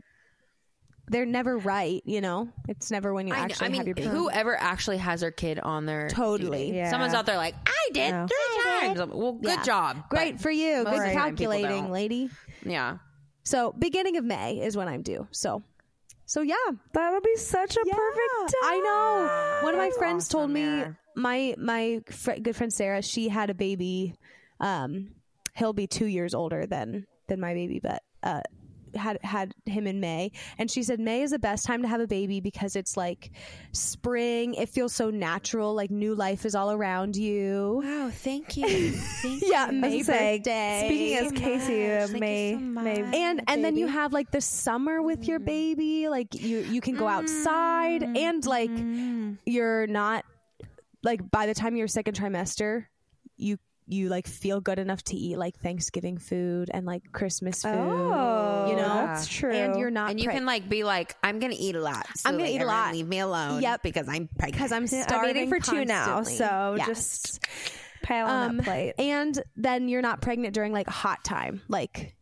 they're 1.10 1.26
never 1.26 1.58
right. 1.58 2.02
You 2.06 2.22
know, 2.22 2.50
it's 2.70 2.90
never 2.90 3.14
when 3.14 3.28
you 3.28 3.34
I, 3.34 3.40
know- 3.40 3.44
actually 3.46 3.66
I 3.66 3.70
mean, 3.70 3.78
have 3.80 3.88
your 3.88 3.96
baby. 3.96 4.08
whoever 4.08 4.56
actually 4.56 4.98
has 4.98 5.22
their 5.22 5.32
kid 5.32 5.60
on 5.60 5.86
their 5.86 6.08
Totally. 6.08 6.74
Yeah. 6.74 6.90
Someone's 6.90 7.14
out 7.14 7.26
there 7.26 7.36
like, 7.38 7.56
I 7.66 7.90
did 7.92 8.12
No. 8.12 8.28
three 8.28 8.38
oh, 8.40 8.80
times. 8.96 9.12
Well, 9.14 9.34
good 9.34 9.50
Yeah. 9.58 9.64
job. 9.64 10.10
Great 10.10 10.40
for 10.40 10.52
you. 10.52 10.86
Good 10.86 10.94
people 10.94 11.12
calculating, 11.12 11.92
lady. 11.92 12.30
Yeah. 12.64 13.00
So 13.44 13.74
beginning 13.78 14.16
of 14.18 14.24
May 14.24 14.60
is 14.62 14.78
when 14.78 14.88
I'm 14.88 15.02
due. 15.02 15.28
So, 15.32 15.64
so 16.26 16.42
yeah, 16.42 16.56
That'll 16.94 17.22
be 17.22 17.36
such 17.36 17.76
a 17.76 17.80
Yeah, 17.86 17.94
perfect 17.96 18.54
time. 18.62 18.64
I 18.64 18.80
know. 18.80 19.66
One 19.66 19.74
of 19.74 19.80
my 19.80 19.88
That's 19.88 19.98
friends 19.98 20.28
told 20.28 20.52
me. 20.52 20.86
My 21.20 21.56
my 21.58 22.02
fr- 22.10 22.40
good 22.42 22.56
friend 22.56 22.74
Sarah. 22.74 23.02
She 23.02 23.30
had 23.30 23.50
a 23.50 23.54
baby. 23.54 24.16
Um, 24.60 25.12
he'll 25.56 25.74
be 25.74 25.88
two 25.88 26.06
years 26.06 26.34
older 26.34 26.66
than 26.66 27.06
than 27.28 27.40
my 27.40 27.54
baby, 27.54 27.80
but 27.82 28.02
uh, 28.24 28.42
had 28.96 29.20
had 29.22 29.54
him 29.66 29.86
in 29.86 30.00
May, 30.00 30.32
and 30.58 30.72
she 30.72 30.82
said 30.84 31.00
May 31.00 31.22
is 31.22 31.32
the 31.32 31.40
best 31.40 31.66
time 31.66 31.82
to 31.82 31.88
have 31.88 32.02
a 32.02 32.08
baby 32.08 32.40
because 32.40 32.76
it's 32.76 32.98
like 32.98 33.32
spring. 33.72 34.56
It 34.56 34.70
feels 34.70 34.94
so 34.94 35.10
natural, 35.10 35.74
like 35.76 35.92
new 35.92 36.16
life 36.16 36.46
is 36.46 36.56
all 36.56 36.72
around 36.72 37.16
you. 37.16 37.82
Wow. 37.84 38.10
Thank 38.12 38.58
you. 38.58 38.92
Thank 39.22 39.44
Yeah, 39.46 39.66
was 39.66 39.74
May 39.76 40.04
birthday. 40.04 40.84
Speaking 40.86 41.16
as 41.18 41.32
Casey, 41.34 41.92
uh, 41.92 42.20
May, 42.20 42.54
so. 42.54 42.60
May, 42.60 43.02
and 43.22 43.42
and 43.48 43.64
then 43.64 43.76
you 43.76 43.88
have 43.88 44.14
like 44.14 44.32
the 44.32 44.42
summer 44.42 45.02
with 45.02 45.28
your 45.28 45.40
baby 45.40 46.10
like 46.10 46.34
you 46.34 46.60
you 46.60 46.82
can 46.82 46.96
go 46.96 47.08
outside 47.08 48.04
and 48.04 48.46
like 48.46 48.72
you're 49.46 49.88
not 49.88 50.26
like 51.04 51.30
by 51.32 51.46
the 51.46 51.54
time 51.54 51.76
you're 51.76 51.88
second 51.88 52.16
trimester 52.18 52.86
you 53.38 53.58
you 53.88 54.08
like 54.08 54.28
feel 54.28 54.62
good 54.62 54.78
enough 54.78 55.02
to 55.04 55.16
eat 55.16 55.36
like 55.38 55.56
Thanksgiving 55.58 56.20
food 56.20 56.70
and 56.72 56.86
like 56.86 57.12
Christmas 57.12 57.64
food 57.64 57.72
oh, 57.74 58.68
you 58.70 58.76
know 58.76 58.88
that's 58.88 59.28
true. 59.28 59.52
and 59.52 59.80
you're 59.80 59.90
not 59.90 60.12
and 60.12 60.20
you 60.20 60.30
preg- 60.30 60.34
can 60.34 60.46
like 60.46 60.70
be 60.70 60.84
like, 60.84 61.16
I'm 61.24 61.40
gonna 61.40 61.56
eat 61.58 61.76
a 61.76 61.82
lot. 61.82 62.06
So 62.16 62.30
I'm 62.30 62.36
gonna 62.36 62.44
like, 62.52 62.54
eat 62.56 62.62
a 62.62 62.66
lot. 62.68 62.94
Leave 62.94 63.08
me 63.08 63.18
alone. 63.20 63.64
Yep. 63.64 63.82
because 63.82 64.08
I'm 64.08 64.28
pregnant. 64.28 64.54
because 64.54 64.72
I'm 64.72 64.84
Yeah, 64.84 65.08
starving 65.08 65.30
I'm 65.32 65.38
eating 65.38 65.50
for 65.50 65.60
two 65.60 65.86
now, 65.86 66.22
so 66.22 66.76
Yes. 66.78 66.86
just 66.88 67.48
pile 68.04 68.28
on 68.28 68.50
Um, 68.52 68.58
that 68.58 68.64
plate. 68.66 68.94
and 69.00 69.42
then 69.56 69.88
you're 69.90 70.04
not 70.04 70.22
pregnant 70.22 70.54
during 70.54 70.72
like 70.72 70.88
hot 70.88 71.24
time 71.24 71.62
like 71.68 72.16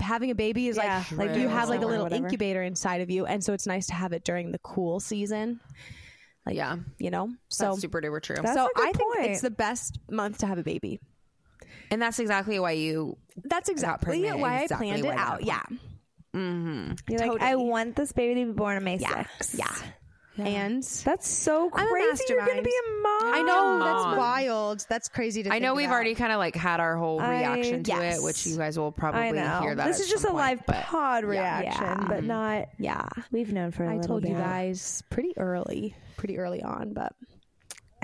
having 0.00 0.30
a 0.30 0.34
baby 0.36 0.68
is 0.68 0.76
Yeah, 0.76 1.02
like 1.10 1.30
like 1.30 1.38
you 1.40 1.48
have 1.48 1.68
like 1.68 1.82
a 1.82 1.86
little 1.86 2.06
incubator 2.12 2.62
inside 2.62 3.00
of 3.00 3.10
you 3.10 3.26
and 3.26 3.42
so 3.42 3.52
it's 3.52 3.66
nice 3.66 3.86
to 3.86 3.94
have 3.94 4.12
it 4.12 4.22
during 4.24 4.52
the 4.52 4.58
cool 4.60 5.00
season 5.00 5.58
like 6.46 6.56
yeah. 6.56 6.76
you 6.98 7.10
know 7.10 7.30
so 7.48 7.70
That's 7.70 7.80
super 7.80 8.00
duper 8.00 8.22
true. 8.22 8.36
That's 8.36 8.54
so 8.54 8.66
a 8.66 8.68
good 8.74 8.88
i 8.88 8.92
think 8.92 9.16
it's 9.30 9.40
the 9.40 9.50
best 9.50 9.98
month 10.10 10.38
to 10.38 10.46
have 10.46 10.58
a 10.58 10.62
baby 10.62 11.00
and 11.90 12.00
that's 12.00 12.18
exactly 12.18 12.58
why 12.58 12.72
you. 12.72 13.16
that's 13.44 13.68
exactly 13.68 14.20
pregnant, 14.20 14.40
why 14.40 14.60
exactly 14.62 14.90
i 14.90 15.00
planned 15.00 15.04
why 15.06 15.12
it 15.12 15.18
out 15.18 15.44
yeah 15.44 15.62
Mm-hmm. 16.34 16.94
You're 17.08 17.20
like, 17.20 17.30
totally. 17.30 17.50
I 17.50 17.54
want 17.54 17.94
this 17.94 18.10
baby 18.10 18.40
to 18.40 18.46
be 18.46 18.52
born 18.52 18.76
on 18.76 18.82
May 18.84 18.96
yeah 18.98 19.24
6th. 19.38 19.56
yeah 19.56 19.72
and 20.38 20.82
That's 20.82 21.28
so 21.28 21.70
crazy. 21.70 22.24
You're 22.28 22.44
gonna 22.44 22.62
be 22.62 22.70
a 22.70 23.02
mom. 23.02 23.34
I 23.34 23.42
know 23.42 23.78
Mom. 23.78 23.80
that's 23.80 24.18
wild. 24.18 24.86
That's 24.88 25.08
crazy 25.08 25.42
to. 25.44 25.48
I 25.48 25.52
think 25.52 25.62
know 25.62 25.74
we've 25.74 25.86
about. 25.86 25.94
already 25.94 26.14
kind 26.14 26.32
of 26.32 26.38
like 26.38 26.56
had 26.56 26.80
our 26.80 26.96
whole 26.96 27.20
I- 27.20 27.30
reaction 27.38 27.82
to 27.84 27.90
Yes. 27.92 28.18
it, 28.18 28.22
which 28.22 28.46
you 28.46 28.56
guys 28.56 28.78
will 28.78 28.92
probably 28.92 29.22
hear 29.38 29.74
that. 29.74 29.86
this 29.86 30.00
is 30.00 30.08
just 30.08 30.24
a 30.24 30.28
point, 30.28 30.36
live 30.38 30.66
but 30.66 30.82
pod 30.84 31.24
reaction, 31.24 31.82
Yeah. 31.82 32.04
but 32.08 32.24
not. 32.24 32.68
Yeah, 32.78 33.06
We've 33.30 33.52
known 33.52 33.70
for 33.70 33.84
a 33.84 33.92
I 33.92 33.96
little 33.96 34.20
bit. 34.20 34.30
I 34.30 34.32
told 34.32 34.38
you 34.38 34.44
guys 34.44 35.02
pretty 35.10 35.32
early, 35.38 35.94
pretty 36.16 36.38
early 36.38 36.62
on, 36.62 36.92
but 36.94 37.12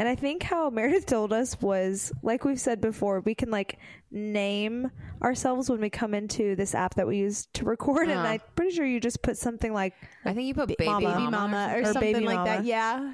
And 0.00 0.08
I 0.08 0.14
think 0.14 0.42
how 0.42 0.70
Meredith 0.70 1.04
told 1.04 1.30
us 1.30 1.60
was 1.60 2.10
like 2.22 2.46
we've 2.46 2.58
said 2.58 2.80
before, 2.80 3.20
we 3.20 3.34
can 3.34 3.50
like 3.50 3.78
name 4.10 4.90
ourselves 5.20 5.68
when 5.68 5.78
we 5.78 5.90
come 5.90 6.14
into 6.14 6.56
this 6.56 6.74
app 6.74 6.94
that 6.94 7.06
we 7.06 7.18
use 7.18 7.44
to 7.52 7.66
record. 7.66 8.08
And 8.08 8.18
Uh-huh. 8.18 8.28
I'm 8.28 8.40
pretty 8.56 8.74
sure 8.74 8.86
you 8.86 8.98
just 8.98 9.20
put 9.22 9.36
something 9.36 9.74
like 9.74 9.92
I 10.24 10.32
think 10.32 10.46
you 10.48 10.54
put 10.54 10.68
baby 10.68 10.86
Mama. 10.86 11.06
baby 11.18 11.30
mama 11.30 11.72
or, 11.74 11.80
Or 11.82 11.84
something 11.84 12.14
baby 12.14 12.24
like 12.24 12.36
mama. 12.36 12.50
that. 12.50 12.64
Yeah, 12.64 13.12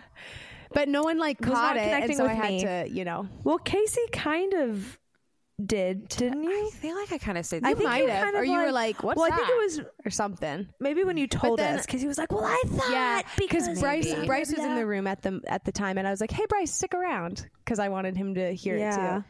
but 0.75 0.89
no 0.89 1.03
one 1.03 1.19
like 1.19 1.41
caught 1.41 1.77
it, 1.77 1.81
and 1.81 2.15
so 2.15 2.25
I 2.25 2.35
had 2.35 2.51
me. 2.53 2.61
to, 2.63 2.87
you 2.89 3.05
know. 3.05 3.27
Well, 3.43 3.59
Casey 3.59 4.07
kind 4.13 4.55
of 4.55 4.97
did, 5.65 6.09
didn't 6.09 6.43
you? 6.43 6.67
I 6.67 6.71
feel 6.77 6.95
like 6.97 7.13
I 7.13 7.19
kind 7.19 7.39
of 7.39 7.47
said 7.47 7.63
I 7.65 7.71
that. 7.71 7.79
think 7.79 7.89
might 7.89 8.03
you 8.05 8.11
have, 8.11 8.25
kind 8.25 8.37
of 8.37 8.43
or 8.43 8.45
you 8.45 8.59
were 8.59 8.71
like- 8.73 8.97
like, 8.97 9.03
"What's 9.03 9.17
well, 9.19 9.31
that?" 9.31 9.35
I 9.41 9.47
think 9.47 9.49
it 9.51 9.57
was 9.65 9.81
or 10.05 10.11
something. 10.11 10.69
maybe 10.81 11.03
when 11.05 11.17
you 11.17 11.27
told 11.27 11.59
then- 11.59 11.79
us 11.79 11.87
because 11.87 12.01
he 12.03 12.07
was 12.07 12.19
like, 12.19 12.31
"Well, 12.31 12.45
I 12.45 12.61
thought 12.67 12.91
Yeah, 12.93 13.23
because 13.39 13.81
Bryce 13.81 14.05
Maybe. 14.13 14.27
Bryce 14.27 14.51
was 14.51 14.59
in 14.65 14.75
the 14.75 14.87
room 14.87 15.07
at 15.07 15.23
the 15.23 15.41
at 15.47 15.65
the 15.65 15.73
time, 15.73 15.97
and 15.99 16.07
I 16.07 16.11
was 16.11 16.21
like, 16.21 16.31
"Hey, 16.31 16.45
Bryce, 16.49 16.73
stick 16.73 16.95
around," 16.95 17.49
because 17.65 17.79
I 17.79 17.89
wanted 17.89 18.17
him 18.17 18.35
to 18.35 18.53
hear 18.55 18.77
Yeah. 18.77 19.17
it 19.19 19.21
too. 19.21 19.25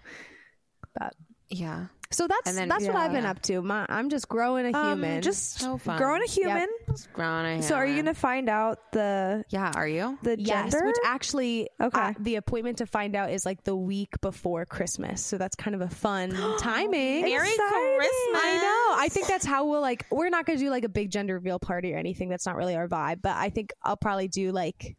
But 0.98 1.14
yeah. 1.48 1.86
So 2.10 2.26
that's 2.28 2.52
then- 2.56 2.68
that's 2.68 2.86
what 2.86 2.96
I've 2.96 3.12
been 3.12 3.24
yeah. 3.24 3.30
up 3.30 3.42
to. 3.42 3.62
My, 3.62 3.86
I'm 3.88 4.08
just 4.10 4.28
growing 4.28 4.72
a 4.72 4.76
Um, 4.78 5.00
human. 5.00 5.22
just 5.22 5.58
So 5.58 5.78
fun. 5.78 5.98
growing 5.98 6.22
a 6.22 6.26
human. 6.30 6.68
Grown 7.12 7.62
So, 7.62 7.74
are 7.74 7.84
you 7.84 7.92
human. 7.94 8.06
gonna 8.06 8.14
find 8.14 8.48
out 8.48 8.92
the 8.92 9.44
Yeah, 9.50 9.72
are 9.74 9.86
you? 9.88 10.18
the 10.22 10.40
yes, 10.40 10.72
gender? 10.72 10.86
which 10.86 10.96
actually, 11.04 11.68
Okay. 11.80 12.00
uh, 12.00 12.12
the 12.18 12.36
appointment 12.36 12.78
to 12.78 12.86
find 12.86 13.14
out 13.16 13.30
is 13.30 13.44
like 13.44 13.64
the 13.64 13.76
week 13.76 14.20
before 14.20 14.64
Christmas. 14.66 15.20
So 15.24 15.36
that's 15.38 15.56
kind 15.56 15.74
of 15.74 15.80
a 15.82 15.88
fun 15.88 16.30
timing. 16.58 17.22
Merry 17.22 17.48
Exciting. 17.48 17.96
Christmas. 17.98 18.42
I 18.42 18.58
know. 18.62 19.02
I 19.02 19.08
think 19.10 19.26
that's 19.26 19.44
how 19.44 19.66
we'll 19.66 19.80
like. 19.80 20.06
We're 20.10 20.28
not 20.30 20.46
going 20.46 20.58
to 20.58 20.64
do 20.64 20.70
like 20.70 20.84
a 20.84 20.88
big 20.88 21.10
gender 21.10 21.34
reveal 21.34 21.58
party 21.58 21.92
or 21.92 21.96
anything. 21.98 22.28
That's 22.28 22.46
not 22.46 22.56
really 22.56 22.76
our 22.76 22.88
vibe. 22.88 23.20
But 23.22 23.36
I 23.36 23.50
think 23.50 23.72
I'll 23.82 23.96
probably 23.96 24.28
do 24.28 24.52
like, 24.52 24.96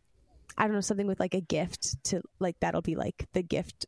I 0.58 0.64
don't 0.66 0.74
know, 0.74 0.82
something 0.82 1.08
with 1.08 1.20
like 1.20 1.34
a 1.34 1.41
gift 1.41 2.03
to 2.05 2.22
like 2.39 2.60
that'll 2.60 2.82
be 2.82 2.95
like 2.95 3.26
the 3.34 3.41
gift 3.43 3.86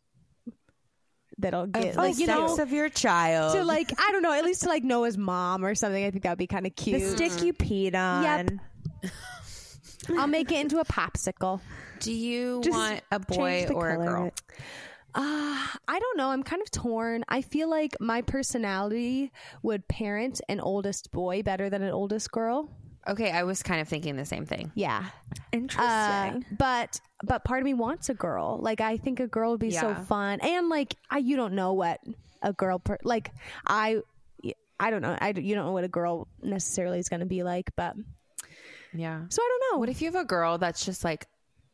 that'll 1.40 1.68
get 1.68 1.96
like 1.96 2.18
you 2.18 2.28
know 2.28 2.58
of 2.58 2.72
your 2.72 2.90
child. 2.90 3.56
to 3.56 3.64
like 3.64 3.92
I 4.00 4.12
don't 4.12 4.22
know 4.22 4.34
at 4.34 4.44
least 4.44 4.64
to 4.64 4.70
like 4.70 4.84
Noah's 4.84 5.18
mom 5.18 5.66
or 5.66 5.76
something. 5.76 6.04
I 6.04 6.12
think 6.12 6.24
that 6.24 6.32
would 6.32 6.38
be 6.38 6.48
kind 6.48 6.66
of 6.68 6.76
cute. 6.76 7.02
the 7.02 7.08
stick 7.10 7.44
you 7.44 7.54
peed 7.54 7.96
on. 7.96 8.24
Yep. 9.04 9.12
I'll 10.18 10.28
make 10.28 10.52
it 10.52 10.60
into 10.60 10.80
a 10.80 10.86
popsicle. 10.86 11.60
Do 12.00 12.14
you 12.14 12.62
Just 12.64 12.76
want 12.76 13.02
a 13.12 13.20
boy 13.20 13.68
or 13.74 13.90
a 13.90 13.98
girl? 13.98 14.26
it. 14.28 14.42
Uh, 15.14 15.68
I 15.88 16.00
don't 16.00 16.18
know. 16.18 16.30
I'm 16.30 16.44
kind 16.44 16.62
of 16.62 16.70
torn. 16.72 17.26
I 17.28 17.42
feel 17.42 17.70
like 17.70 17.98
my 18.00 18.22
personality 18.22 19.32
would 19.64 19.88
parent 19.88 20.40
an 20.48 20.60
oldest 20.60 21.12
boy 21.12 21.42
better 21.42 21.70
than 21.70 21.82
an 21.82 21.92
oldest 21.92 22.32
girl. 22.32 22.70
Okay, 23.10 23.32
I 23.32 23.44
was 23.44 23.62
kind 23.64 23.82
of 23.82 23.88
thinking 23.88 24.16
the 24.16 24.26
same 24.26 24.46
thing. 24.46 24.72
Yeah. 24.76 25.06
Interesting. 25.52 25.84
Uh, 25.84 26.40
but 26.58 27.02
but 27.24 27.44
part 27.44 27.60
of 27.60 27.66
me 27.66 27.74
wants 27.74 28.10
a 28.10 28.14
girl. 28.14 28.60
Like 28.62 28.82
I 28.82 28.98
think 28.98 29.20
a 29.20 29.28
girl 29.28 29.52
would 29.52 29.60
be 29.60 29.72
so 29.72 29.94
fun. 29.96 30.40
And 30.42 30.70
like 30.70 30.96
I 31.10 31.18
you 31.18 31.36
don't 31.36 31.54
know 31.54 31.74
what 31.74 32.00
a 32.42 32.54
girl 32.54 32.80
per- 32.80 33.00
like 33.04 33.32
I 33.68 34.02
I 34.80 34.92
don't 34.92 35.02
know. 35.02 35.18
I 35.20 35.30
you 35.36 35.56
don't 35.56 35.66
know 35.66 35.72
what 35.74 35.84
a 35.84 35.90
girl 35.90 36.28
necessarily 36.42 37.00
is 37.00 37.10
going 37.10 37.20
to 37.20 37.26
be 37.26 37.44
like, 37.44 37.72
but 37.76 37.96
Yeah. 38.94 39.24
so 39.30 39.42
I 39.42 39.48
don't 39.48 39.74
know. 39.74 39.80
What 39.80 39.90
if 39.90 40.02
you 40.02 40.08
have 40.12 40.22
a 40.22 40.26
girl 40.26 40.58
that's 40.58 40.86
just 40.86 41.04
like 41.04 41.28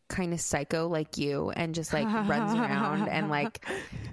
kind 0.07 0.33
of 0.33 0.39
psycho 0.39 0.87
like 0.87 1.17
you 1.17 1.49
and 1.51 1.73
just 1.73 1.91
like 1.91 2.05
runs 2.27 2.53
around 2.53 3.07
and 3.09 3.29
like 3.29 3.65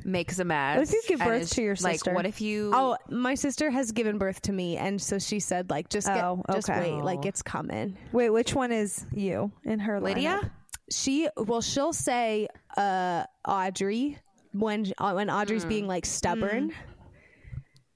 makes 0.05 0.39
a 0.39 0.45
mess? 0.45 0.79
What 0.79 0.89
if 0.89 0.93
you 0.95 1.03
give 1.09 1.19
birth 1.27 1.51
to 1.51 1.63
your 1.63 1.77
sister? 1.77 2.11
like. 2.11 2.17
What 2.17 2.27
if 2.27 2.41
you? 2.41 2.71
Oh, 2.75 2.97
my 3.11 3.35
sister 3.35 3.71
has 3.71 3.93
given 3.93 4.19
birth 4.19 4.41
to 4.43 4.53
me, 4.53 4.77
and 4.77 5.01
so 5.01 5.19
she 5.19 5.39
said, 5.41 5.71
like, 5.71 5.89
just 5.89 6.07
get, 6.07 6.25
Oh, 6.25 6.43
just 6.53 6.71
okay. 6.71 6.93
wait, 6.95 7.03
like 7.05 7.25
it's 7.27 7.43
coming. 7.43 7.97
Wait, 8.13 8.31
which 8.31 8.55
one 8.55 8.73
is 8.73 9.05
you 9.13 9.53
in 9.65 9.79
her 9.81 10.01
Lydia? 10.01 10.41
lineup? 10.43 10.51
She, 10.91 11.29
well, 11.37 11.61
she'll 11.61 11.93
say, 11.93 12.49
uh, 12.77 13.25
Audrey 13.47 14.19
when 14.53 14.93
uh, 14.99 15.13
when 15.13 15.31
Audrey's 15.31 15.65
being 15.65 15.87
like 15.87 16.05
stubborn, 16.05 16.73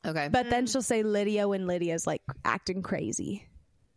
Okay. 0.06 0.28
but 0.30 0.48
then 0.48 0.66
she'll 0.66 0.82
say 0.82 1.02
Lydia 1.02 1.48
when 1.48 1.66
Lydia's 1.66 2.06
like 2.06 2.22
acting 2.44 2.82
crazy. 2.82 3.45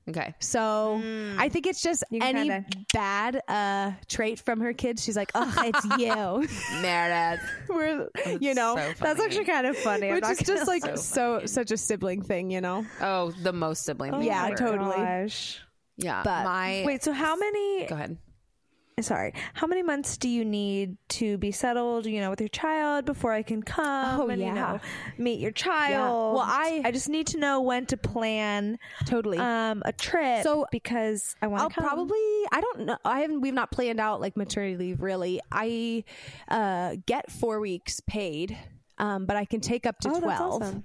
Okay. 0.09 0.33
So 0.39 1.01
I 1.37 1.49
think 1.49 1.67
it's 1.67 1.81
just 1.81 2.03
any 2.11 2.19
kinda- 2.49 2.65
bad 2.93 3.41
uh, 3.47 3.91
trait 4.07 4.39
from 4.39 4.59
her 4.61 4.73
kids. 4.73 5.03
She's 5.03 5.15
like, 5.15 5.31
oh, 5.35 5.53
it's 5.65 5.85
you. 5.99 6.81
Meredith. 6.81 7.41
We're, 7.69 8.09
you 8.39 8.53
know, 8.53 8.75
so 8.75 8.93
That's 8.99 9.19
actually 9.19 9.45
kind 9.45 9.67
of 9.67 9.77
funny. 9.77 10.11
Which 10.11 10.25
is 10.27 10.39
just 10.39 10.67
like 10.67 10.97
so, 10.97 11.45
such 11.45 11.71
a 11.71 11.77
sibling 11.77 12.21
thing, 12.21 12.51
you 12.51 12.61
know. 12.61 12.85
Oh, 13.01 13.31
the 13.43 13.53
most 13.53 13.83
sibling. 13.85 14.11
thing 14.11 14.23
Yeah, 14.23 14.47
ever. 14.47 14.55
totally. 14.55 14.95
Gosh. 14.97 15.59
Yeah. 15.97 16.21
But- 16.23 16.43
my. 16.43 16.83
Wait, 16.85 17.03
so 17.03 17.11
how 17.13 17.35
many? 17.35 17.85
Go 17.85 17.95
ahead. 17.95 18.17
Sorry, 19.01 19.33
how 19.53 19.65
many 19.67 19.81
months 19.83 20.17
do 20.17 20.27
you 20.29 20.43
need 20.45 20.97
to 21.09 21.37
be 21.37 21.51
settled? 21.51 22.05
You 22.05 22.19
know, 22.21 22.29
with 22.29 22.39
your 22.41 22.49
child 22.49 23.05
before 23.05 23.31
I 23.31 23.41
can 23.43 23.61
come 23.63 24.21
Oh, 24.21 24.27
and 24.27 24.41
you 24.41 24.47
yeah. 24.47 24.53
know 24.53 24.79
meet 25.17 25.39
your 25.39 25.51
child. 25.51 26.35
Well, 26.35 26.45
I- 26.45 26.81
I 26.83 26.91
just 26.91 27.09
need 27.09 27.27
to 27.27 27.37
know 27.39 27.61
when 27.61 27.85
to 27.87 27.97
plan 27.97 28.77
Totally. 29.05 29.37
um 29.37 29.81
a 29.85 29.91
trip. 29.93 30.43
So, 30.43 30.65
because 30.71 31.35
I 31.41 31.47
want 31.47 31.63
I'll 31.63 31.69
to 31.69 31.81
probably 31.81 32.17
I 32.51 32.61
don't 32.61 32.81
know 32.85 32.97
I 33.05 33.21
haven't 33.21 33.41
we've 33.41 33.53
not 33.53 33.71
planned 33.71 33.99
out 33.99 34.21
like 34.21 34.35
maternity 34.37 34.75
leave 34.77 35.01
really. 35.01 35.39
I 35.51 36.03
uh 36.47 36.95
get 37.05 37.31
4 37.31 37.59
weeks 37.59 37.99
paid. 38.01 38.57
Um 38.97 39.25
but 39.25 39.35
I 39.37 39.45
can 39.45 39.61
take 39.61 39.85
up 39.85 39.97
to 39.99 40.09
Oh, 40.09 40.13
that's 40.13 40.23
12. 40.23 40.61
awesome. 40.61 40.83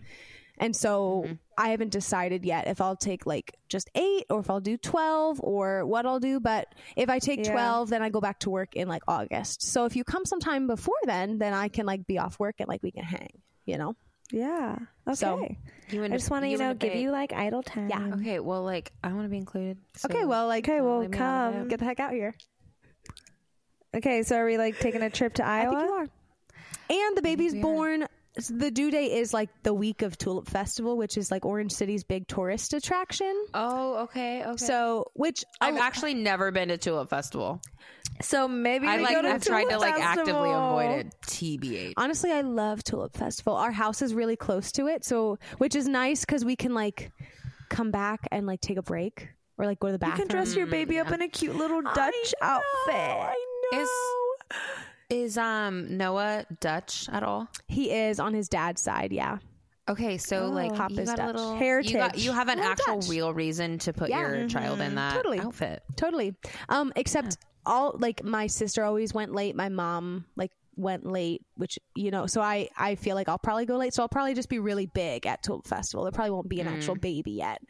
And 0.58 0.74
so 0.76 1.26
I 1.56 1.68
haven't 1.68 1.90
decided 1.92 2.44
yet 2.44 2.66
if 2.66 2.80
I'll 2.80 2.96
take 2.96 3.26
like 3.26 3.56
just 3.68 3.90
8 3.94 4.24
or 4.30 4.40
if 4.40 4.50
I'll 4.50 4.60
do 4.60 4.76
12 4.76 5.40
or 5.42 5.84
what 5.86 6.06
I'll 6.06 6.20
do, 6.20 6.40
but 6.40 6.74
if 6.96 7.08
I 7.08 7.18
take 7.18 7.44
Yeah. 7.46 7.52
12 7.52 7.90
then 7.90 8.02
I 8.02 8.08
go 8.10 8.20
back 8.20 8.40
to 8.40 8.50
work 8.50 8.74
in 8.76 8.88
like 8.88 9.02
August. 9.08 9.62
So 9.62 9.84
if 9.84 9.96
you 9.96 10.04
come 10.04 10.24
sometime 10.24 10.66
before 10.66 10.94
then, 11.04 11.38
then 11.38 11.52
I 11.54 11.68
can 11.68 11.86
like 11.86 12.06
be 12.06 12.18
off 12.18 12.38
work 12.38 12.56
and 12.58 12.68
like 12.68 12.82
we 12.82 12.90
can 12.90 13.04
hang, 13.04 13.40
you 13.66 13.78
know. 13.78 13.94
Yeah. 14.32 14.76
Okay. 15.06 15.14
So, 15.14 15.46
You 15.90 16.04
I 16.04 16.08
just 16.08 16.30
want 16.30 16.44
to 16.44 16.48
you 16.48 16.54
and 16.58 16.68
know 16.68 16.74
give 16.74 16.94
you 16.94 17.10
like 17.10 17.32
idle 17.32 17.62
time. 17.62 17.90
Yeah. 17.90 18.14
Okay. 18.16 18.40
Well, 18.40 18.64
like 18.64 18.90
I 19.04 19.12
want 19.12 19.24
to 19.26 19.28
be 19.28 19.36
included. 19.36 19.78
so- 19.96 20.08
Okay, 20.10 20.24
well 20.24 20.46
like 20.48 20.66
Okay. 20.68 20.80
Well, 20.80 21.00
leave 21.00 21.10
me 21.10 21.18
come. 21.18 21.68
get 21.68 21.78
the 21.78 21.84
heck 21.84 22.00
out 22.00 22.12
here. 22.12 22.34
Okay. 23.94 24.22
So 24.22 24.36
are 24.36 24.46
we 24.46 24.58
like 24.58 24.78
taking 24.80 25.02
a 25.02 25.10
trip 25.10 25.34
to 25.34 25.46
I 25.46 25.62
Iowa? 25.62 25.74
think 25.76 25.88
you 25.88 25.92
are. 25.94 26.08
And 26.90 27.16
the 27.16 27.22
baby's 27.22 27.52
we 27.52 27.60
are. 27.60 27.62
born. 27.62 28.06
The 28.36 28.70
due 28.70 28.90
date 28.90 29.12
is 29.12 29.32
like 29.32 29.48
the 29.62 29.72
week 29.72 30.02
of 30.02 30.18
Tulip 30.18 30.48
Festival, 30.48 30.96
which 30.96 31.16
is 31.16 31.30
like 31.30 31.44
Orange 31.44 31.72
City's 31.72 32.02
big 32.02 32.26
tourist 32.26 32.74
attraction. 32.74 33.32
Oh, 33.54 34.02
okay. 34.04 34.44
Okay. 34.44 34.56
So, 34.56 35.10
which 35.14 35.44
I've 35.60 35.76
oh, 35.76 35.80
actually 35.80 36.14
never 36.14 36.50
been 36.50 36.68
to 36.68 36.76
Tulip 36.76 37.08
Festival. 37.08 37.62
So 38.22 38.48
maybe 38.48 38.86
I 38.86 38.96
we 38.96 39.02
like. 39.04 39.14
go 39.14 39.22
to 39.22 39.28
I've 39.28 39.44
tried 39.44 39.64
to 39.64 39.70
Tulip 39.70 39.80
like 39.82 40.00
actively 40.00 40.32
Festival. 40.32 40.78
avoid 40.78 41.06
it. 41.06 41.14
TBH. 41.26 41.92
honestly, 41.96 42.32
I 42.32 42.40
love 42.40 42.82
Tulip 42.82 43.16
Festival. 43.16 43.54
Our 43.54 43.72
house 43.72 44.02
is 44.02 44.14
really 44.14 44.36
close 44.36 44.72
to 44.72 44.88
it, 44.88 45.04
so 45.04 45.38
which 45.58 45.76
is 45.76 45.86
nice 45.86 46.24
because 46.24 46.44
we 46.44 46.56
can 46.56 46.74
like 46.74 47.12
come 47.68 47.90
back 47.90 48.26
and 48.32 48.46
like 48.46 48.60
take 48.60 48.78
a 48.78 48.82
break 48.82 49.28
or 49.58 49.66
like 49.66 49.78
go 49.78 49.88
to 49.88 49.92
the 49.92 49.98
bathroom. 49.98 50.22
You 50.22 50.26
bathroom. 50.26 50.28
can 50.28 50.44
dress 50.44 50.56
your 50.56 50.66
baby 50.66 50.98
up 50.98 51.08
mm, 51.08 51.14
in 51.14 51.22
a 51.22 51.28
cute 51.28 51.56
little 51.56 51.82
Dutch 51.82 52.34
outfit. 52.40 52.94
I 52.94 53.34
know. 53.72 53.80
Is 53.80 53.88
is 55.10 55.36
um 55.38 55.96
Noah 55.96 56.44
Dutch 56.60 57.08
at 57.10 57.22
all? 57.22 57.48
he 57.68 57.90
is 57.90 58.18
on 58.20 58.34
his 58.34 58.48
dad's 58.48 58.80
side. 58.82 59.12
Yeah, 59.12 59.38
Okay, 59.88 60.16
so 60.16 60.46
like 60.46 60.74
Pop 60.74 60.92
is 60.92 61.08
got 61.10 61.18
a 61.18 61.22
Dutch. 61.22 61.34
little 61.36 61.56
Heritage. 61.56 61.92
You, 61.92 61.98
got, 61.98 62.18
you 62.18 62.32
have 62.32 62.48
an 62.48 62.58
Well, 62.58 62.68
actual 62.70 63.00
Dutch. 63.00 63.08
real 63.10 63.34
reason 63.34 63.78
to 63.80 63.92
put 63.92 64.08
Yeah. 64.08 64.20
your 64.34 64.48
child 64.48 64.80
in 64.80 64.94
that 64.94 65.14
Totally. 65.14 65.40
outfit. 65.40 65.82
totally. 65.96 66.34
Um, 66.70 66.92
except 66.96 67.36
all 67.66 67.94
like 67.98 68.24
my 68.24 68.46
sister 68.46 68.82
always 68.84 69.12
went 69.12 69.34
late. 69.34 69.54
My 69.56 69.68
mom 69.68 70.24
like 70.36 70.52
went 70.76 71.06
late, 71.06 71.42
which 71.56 71.78
you 71.94 72.10
know. 72.10 72.26
So 72.26 72.40
I 72.40 72.68
I 72.76 72.94
feel 72.96 73.14
like 73.14 73.28
I'll 73.28 73.38
probably 73.38 73.64
go 73.66 73.76
late. 73.76 73.94
So 73.94 74.02
I'll 74.02 74.08
probably 74.08 74.34
just 74.34 74.48
be 74.48 74.58
really 74.58 74.86
big 74.86 75.26
at 75.26 75.42
Tulip 75.42 75.66
Festival. 75.66 76.04
There 76.04 76.12
probably 76.12 76.30
won't 76.32 76.48
be 76.48 76.60
an 76.60 76.66
actual 76.68 76.94
baby 76.96 77.32
yet. 77.32 77.60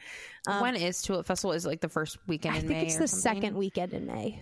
Um, 0.47 0.61
when 0.63 0.75
is 0.77 1.03
Tulip 1.03 1.27
Festival? 1.27 1.53
Is 1.53 1.65
it 1.67 1.69
like 1.69 1.81
the 1.81 1.89
first 1.89 2.17
weekend 2.29 2.55
I 2.55 2.59
in 2.61 2.67
think 2.69 2.79
May 2.81 2.87
it's 2.87 2.97
or 2.97 3.01
the 3.01 3.09
something? 3.09 3.43
second 3.43 3.57
weekend 3.57 3.93
in 3.93 4.07
May. 4.07 4.41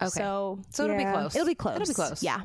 Okay, 0.00 0.10
So 0.10 0.60
so 0.70 0.84
it'll 0.84 0.96
Yeah. 0.96 1.12
be 1.12 1.18
close. 1.18 1.34
it'll 1.34 1.46
be 1.46 1.54
close. 1.54 1.76
It'll 1.76 1.86
be 1.88 1.94
close. 1.94 2.22
Yeah. 2.22 2.40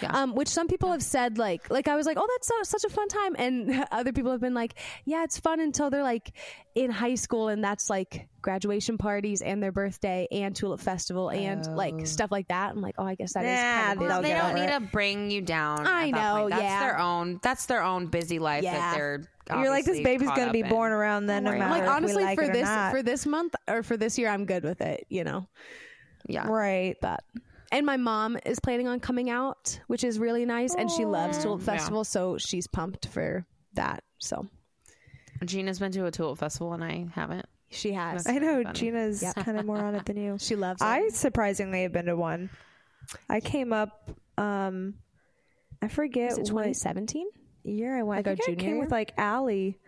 Yeah. 0.00 0.12
Um, 0.22 0.34
which 0.34 0.48
some 0.48 0.66
people 0.66 0.90
have 0.92 1.02
said 1.02 1.36
like 1.36 1.68
like 1.68 1.88
I 1.88 1.94
was 1.96 2.06
like, 2.06 2.16
oh, 2.18 2.26
that's 2.36 2.48
so, 2.48 2.54
such 2.62 2.90
a 2.90 2.94
fun 2.94 3.06
time, 3.08 3.36
and 3.38 3.84
other 3.92 4.12
people 4.14 4.30
have 4.32 4.40
been 4.40 4.54
like, 4.54 4.76
yeah, 5.04 5.24
it's 5.24 5.38
fun 5.38 5.60
until 5.60 5.90
they're 5.90 6.02
like 6.02 6.32
in 6.74 6.90
high 6.90 7.16
school, 7.16 7.48
and 7.48 7.62
that's 7.62 7.90
like 7.90 8.26
graduation 8.40 8.96
parties 8.96 9.42
and 9.42 9.62
their 9.62 9.72
birthday 9.72 10.26
and 10.32 10.56
tulip 10.56 10.80
festival 10.80 11.28
and 11.28 11.66
Oh. 11.68 11.72
like 11.74 12.06
stuff 12.06 12.30
like 12.32 12.48
that. 12.48 12.70
I'm 12.70 12.80
like, 12.80 12.94
oh, 12.96 13.04
I 13.04 13.14
guess 13.14 13.34
that 13.34 13.44
is 13.44 13.60
Nah, 13.60 13.82
kind 13.84 14.02
of 14.02 14.08
they'll 14.08 14.22
they 14.22 14.28
get 14.28 14.42
don't 14.42 14.54
need 14.54 14.70
it. 14.74 14.78
to 14.78 14.80
bring 14.90 15.30
you 15.30 15.42
down. 15.42 15.86
I 15.86 16.08
at 16.08 16.12
that 16.14 16.34
know, 16.34 16.40
point. 16.40 16.50
That's 16.52 16.62
yeah. 16.62 16.80
their 16.80 16.98
own. 16.98 17.40
That's 17.42 17.66
their 17.66 17.82
own 17.82 18.06
busy 18.06 18.38
life 18.38 18.64
Yeah. 18.64 18.72
that 18.72 18.94
they're. 18.94 19.22
You're 19.50 19.68
like 19.68 19.84
this 19.84 20.00
baby's 20.00 20.30
gonna 20.30 20.50
be 20.50 20.60
in. 20.60 20.68
born 20.70 20.92
around 20.92 21.26
then, 21.26 21.44
no 21.44 21.50
matter 21.50 21.70
like 21.70 21.82
if 21.82 21.88
honestly 21.90 22.16
we 22.16 22.24
like 22.24 22.38
for 22.38 22.44
it 22.44 22.48
or 22.48 22.52
this 22.54 22.64
not. 22.64 22.90
for 22.90 23.02
this 23.02 23.26
month 23.26 23.54
or 23.68 23.82
for 23.82 23.98
this 23.98 24.16
year, 24.16 24.30
I'm 24.30 24.46
good 24.46 24.64
with 24.64 24.80
it. 24.80 25.04
You 25.10 25.24
know. 25.24 25.46
Yeah. 26.26 26.46
Right. 26.46 26.96
but 27.00 27.24
and 27.72 27.84
my 27.84 27.96
mom 27.96 28.36
is 28.46 28.60
planning 28.60 28.86
on 28.88 29.00
coming 29.00 29.30
out, 29.30 29.80
which 29.88 30.04
is 30.04 30.18
really 30.18 30.44
nice, 30.44 30.74
and 30.74 30.90
she 30.90 31.04
loves 31.04 31.38
Tulip 31.42 31.62
Festival, 31.62 32.04
so 32.04 32.38
she's 32.38 32.66
pumped 32.66 33.08
for 33.08 33.44
that. 33.74 34.04
So 34.18 34.46
Gina's 35.44 35.78
been 35.80 35.92
to 35.92 36.06
a 36.06 36.10
tulip 36.10 36.38
festival 36.38 36.72
and 36.72 36.82
I 36.84 37.06
haven't. 37.12 37.44
she 37.70 37.92
has. 37.92 38.26
I 38.26 38.38
know 38.38 38.62
Funny. 38.62 38.72
Gina's 38.78 39.24
kind 39.36 39.58
of 39.58 39.66
more 39.66 39.78
on 39.78 39.94
it 39.94 40.06
than 40.06 40.16
you. 40.16 40.36
She 40.40 40.56
loves 40.56 40.80
it. 40.80 40.84
I 40.84 41.08
surprisingly 41.08 41.82
have 41.82 41.92
been 41.92 42.06
to 42.06 42.16
one. 42.16 42.48
I 43.28 43.40
came 43.40 43.72
up. 43.72 44.10
um 44.38 44.94
I 45.82 45.88
forget 45.88 46.32
Is 46.32 46.38
it 46.38 46.46
2017? 46.46 47.26
year 47.64 47.98
I 47.98 48.02
went. 48.04 48.24
Like 48.24 48.28
I 48.28 48.30
our 48.30 48.36
think 48.36 48.58
I 48.58 48.62
came 48.62 48.70
year? 48.76 48.80
with 48.80 48.90
like 48.92 49.12
Allie. 49.18 49.78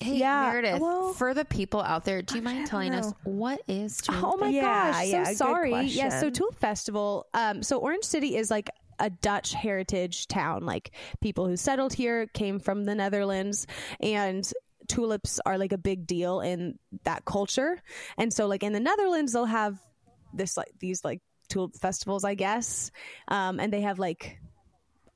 Hey, 0.00 0.16
Yeah, 0.18 0.50
Meredith, 0.50 0.80
well- 0.80 1.12
for 1.12 1.34
the 1.34 1.44
people 1.44 1.80
out 1.80 2.04
there, 2.04 2.20
do 2.22 2.36
you 2.36 2.42
mind 2.42 2.66
telling 2.66 2.92
us 2.94 3.12
what 3.22 3.60
is 3.68 3.96
tulip 3.98 4.24
Oh 4.24 4.36
my 4.36 4.48
Yeah, 4.48 4.92
gosh, 4.92 5.06
yeah, 5.06 5.24
so 5.24 5.30
good 5.30 5.36
sorry. 5.36 5.82
Yes, 5.84 6.14
so 6.14 6.18
question. 6.18 6.32
Tulip 6.32 6.58
Festival. 6.58 7.26
Um, 7.34 7.62
so 7.62 7.78
Orange 7.78 8.04
City 8.04 8.36
is 8.36 8.50
like 8.50 8.70
a 8.98 9.10
Dutch 9.10 9.52
heritage 9.54 10.26
town. 10.28 10.64
Like 10.66 10.92
people 11.20 11.46
who 11.46 11.56
settled 11.56 11.92
here 11.92 12.26
came 12.26 12.58
from 12.58 12.84
the 12.84 12.94
Netherlands, 12.94 13.66
and 14.00 14.48
tulips 14.88 15.40
are 15.46 15.58
like 15.58 15.72
a 15.72 15.78
big 15.78 16.06
deal 16.06 16.40
in 16.40 16.78
that 17.04 17.24
culture. 17.24 17.80
And 18.18 18.32
so, 18.32 18.46
like 18.46 18.62
in 18.62 18.72
the 18.72 18.80
Netherlands, 18.80 19.32
they'll 19.32 19.44
have 19.46 19.78
this 20.32 20.56
like 20.56 20.72
these 20.80 21.04
like 21.04 21.20
tulip 21.48 21.76
festivals, 21.76 22.24
I 22.24 22.34
guess, 22.34 22.90
um, 23.28 23.60
and 23.60 23.72
they 23.72 23.82
have 23.82 23.98
like 23.98 24.38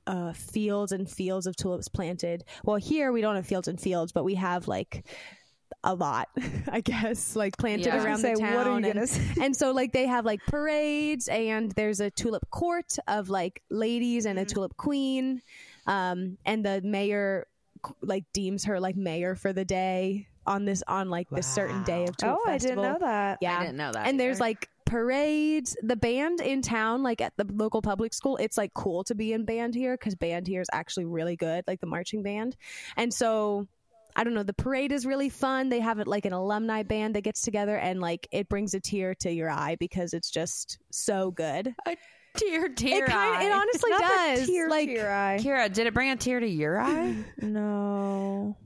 uh, 0.09 0.33
fields 0.33 0.91
and 0.91 1.09
fields 1.09 1.45
of 1.47 1.55
tulips 1.55 1.87
planted. 1.87 2.43
Well, 2.63 2.77
here 2.77 3.11
we 3.11 3.21
don't 3.21 3.35
have 3.35 3.45
fields 3.45 3.67
and 3.67 3.79
fields, 3.79 4.11
but 4.11 4.23
we 4.23 4.35
have 4.35 4.67
like 4.67 5.05
a 5.83 5.93
lot, 5.93 6.27
I 6.67 6.81
guess, 6.81 7.35
like 7.35 7.57
planted 7.57 7.85
Yeah. 7.85 8.03
Around 8.03 8.21
gonna 8.23 8.33
the 8.33 8.35
say, 8.37 8.41
town. 8.43 8.53
what 8.55 8.67
are 8.67 8.69
you 8.71 8.75
and, 8.77 8.85
gonna 8.93 9.07
say? 9.07 9.21
and 9.43 9.55
so 9.55 9.71
like 9.71 9.91
they 9.93 10.07
have 10.07 10.25
like 10.25 10.41
parades 10.47 11.27
and 11.27 11.71
there's 11.73 11.99
a 11.99 12.09
tulip 12.09 12.49
court 12.49 12.97
of 13.07 13.29
like 13.29 13.61
ladies 13.69 14.25
and 14.25 14.39
a 14.39 14.41
Mm-hmm. 14.41 14.47
tulip 14.55 14.75
queen. 14.77 15.41
Um, 15.85 16.37
and 16.45 16.65
the 16.65 16.81
mayor 16.83 17.45
like 18.01 18.25
deems 18.33 18.65
her 18.65 18.79
like 18.79 18.95
mayor 18.97 19.35
for 19.35 19.53
the 19.53 19.63
day 19.63 20.27
on 20.45 20.65
this 20.65 20.83
on 20.87 21.09
like 21.09 21.29
this 21.29 21.47
certain 21.47 21.83
day 21.83 22.05
of 22.05 22.17
tulip 22.17 22.37
Oh, 22.45 22.49
I 22.51 22.57
didn't 22.57 22.81
know 22.81 22.97
that. 22.99 23.37
Yeah. 23.41 23.57
I 23.57 23.61
didn't 23.61 23.77
know 23.77 23.91
that 23.91 24.07
And 24.07 24.19
there's 24.19 24.39
like 24.39 24.67
parades. 24.89 25.77
The 25.81 25.95
band 25.95 26.41
in 26.41 26.61
town, 26.61 27.03
like 27.03 27.21
at 27.21 27.33
the 27.37 27.45
local 27.51 27.81
public 27.81 28.13
school, 28.13 28.37
it's 28.37 28.57
like 28.57 28.73
cool 28.73 29.03
to 29.05 29.15
be 29.15 29.33
in 29.33 29.45
band 29.45 29.75
here 29.75 29.95
because 29.95 30.15
band 30.15 30.47
here 30.47 30.61
is 30.61 30.69
actually 30.73 31.05
really 31.05 31.35
good, 31.35 31.63
like 31.67 31.79
the 31.79 31.87
marching 31.87 32.23
band. 32.23 32.57
And 32.97 33.13
so 33.13 33.67
I 34.15 34.23
don't 34.23 34.33
know, 34.33 34.43
the 34.43 34.53
parade 34.53 34.91
is 34.91 35.05
really 35.05 35.29
fun. 35.29 35.69
They 35.69 35.79
have 35.79 35.99
it 35.99 36.07
like 36.07 36.25
an 36.25 36.33
alumni 36.33 36.83
band 36.83 37.15
that 37.15 37.21
gets 37.21 37.41
together 37.41 37.77
and 37.77 38.01
like 38.01 38.27
it 38.31 38.49
brings 38.49 38.73
a 38.73 38.79
tear 38.79 39.15
to 39.15 39.31
your 39.31 39.49
eye 39.49 39.77
because 39.79 40.13
it's 40.13 40.31
just 40.31 40.79
so 40.91 41.31
good. 41.31 41.73
Dear, 42.35 42.69
tear 42.69 43.05
it 43.05 43.09
kind 43.09 43.43
it 43.43 43.51
honestly 43.51 43.91
does. 43.91 44.47
tear 44.47 44.69
like 44.69 44.87
to 44.87 44.93
your 44.93 45.11
eye. 45.11 45.39
Kiera, 45.41 45.71
did 45.71 45.87
it 45.87 45.93
bring 45.93 46.09
a 46.09 46.15
tear 46.15 46.39
to 46.39 46.47
your 46.47 46.79
eye? 46.79 47.15
No. 47.41 48.57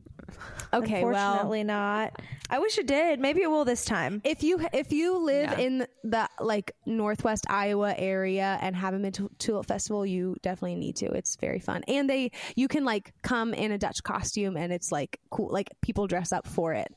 okay, 0.74 1.04
well 1.04 1.14
Unfortunately 1.14 1.64
not. 1.64 2.20
I 2.50 2.60
wish 2.60 2.78
it 2.78 2.88
did. 2.88 3.20
Maybe 3.20 3.42
it 3.42 3.50
will 3.50 3.66
this 3.66 3.86
time. 3.86 4.22
if 4.24 4.44
you 4.44 4.66
if 4.74 4.92
you 4.92 5.18
live 5.18 5.52
Yeah. 5.52 5.60
in 5.60 5.88
the 6.04 6.30
like 6.40 6.74
northwest 6.86 7.46
Iowa 7.50 7.96
area 7.98 8.58
and 8.62 8.76
haven't 8.76 9.02
been 9.02 9.12
to 9.14 9.30
Tulip 9.40 9.66
Festival, 9.66 10.06
you 10.06 10.36
definitely 10.42 10.76
need 10.76 10.96
to. 10.98 11.06
It's 11.08 11.36
very 11.38 11.60
fun, 11.60 11.84
and 11.88 12.10
they 12.10 12.32
you 12.56 12.68
can 12.68 12.86
like 12.86 13.14
come 13.24 13.54
in 13.54 13.72
a 13.72 13.78
Dutch 13.78 14.04
costume, 14.04 14.58
and 14.58 14.72
it's 14.74 14.92
like 14.92 15.20
cool. 15.30 15.50
Like 15.52 15.70
people 15.82 16.08
dress 16.08 16.32
up 16.32 16.48
for 16.48 16.74
it. 16.74 16.94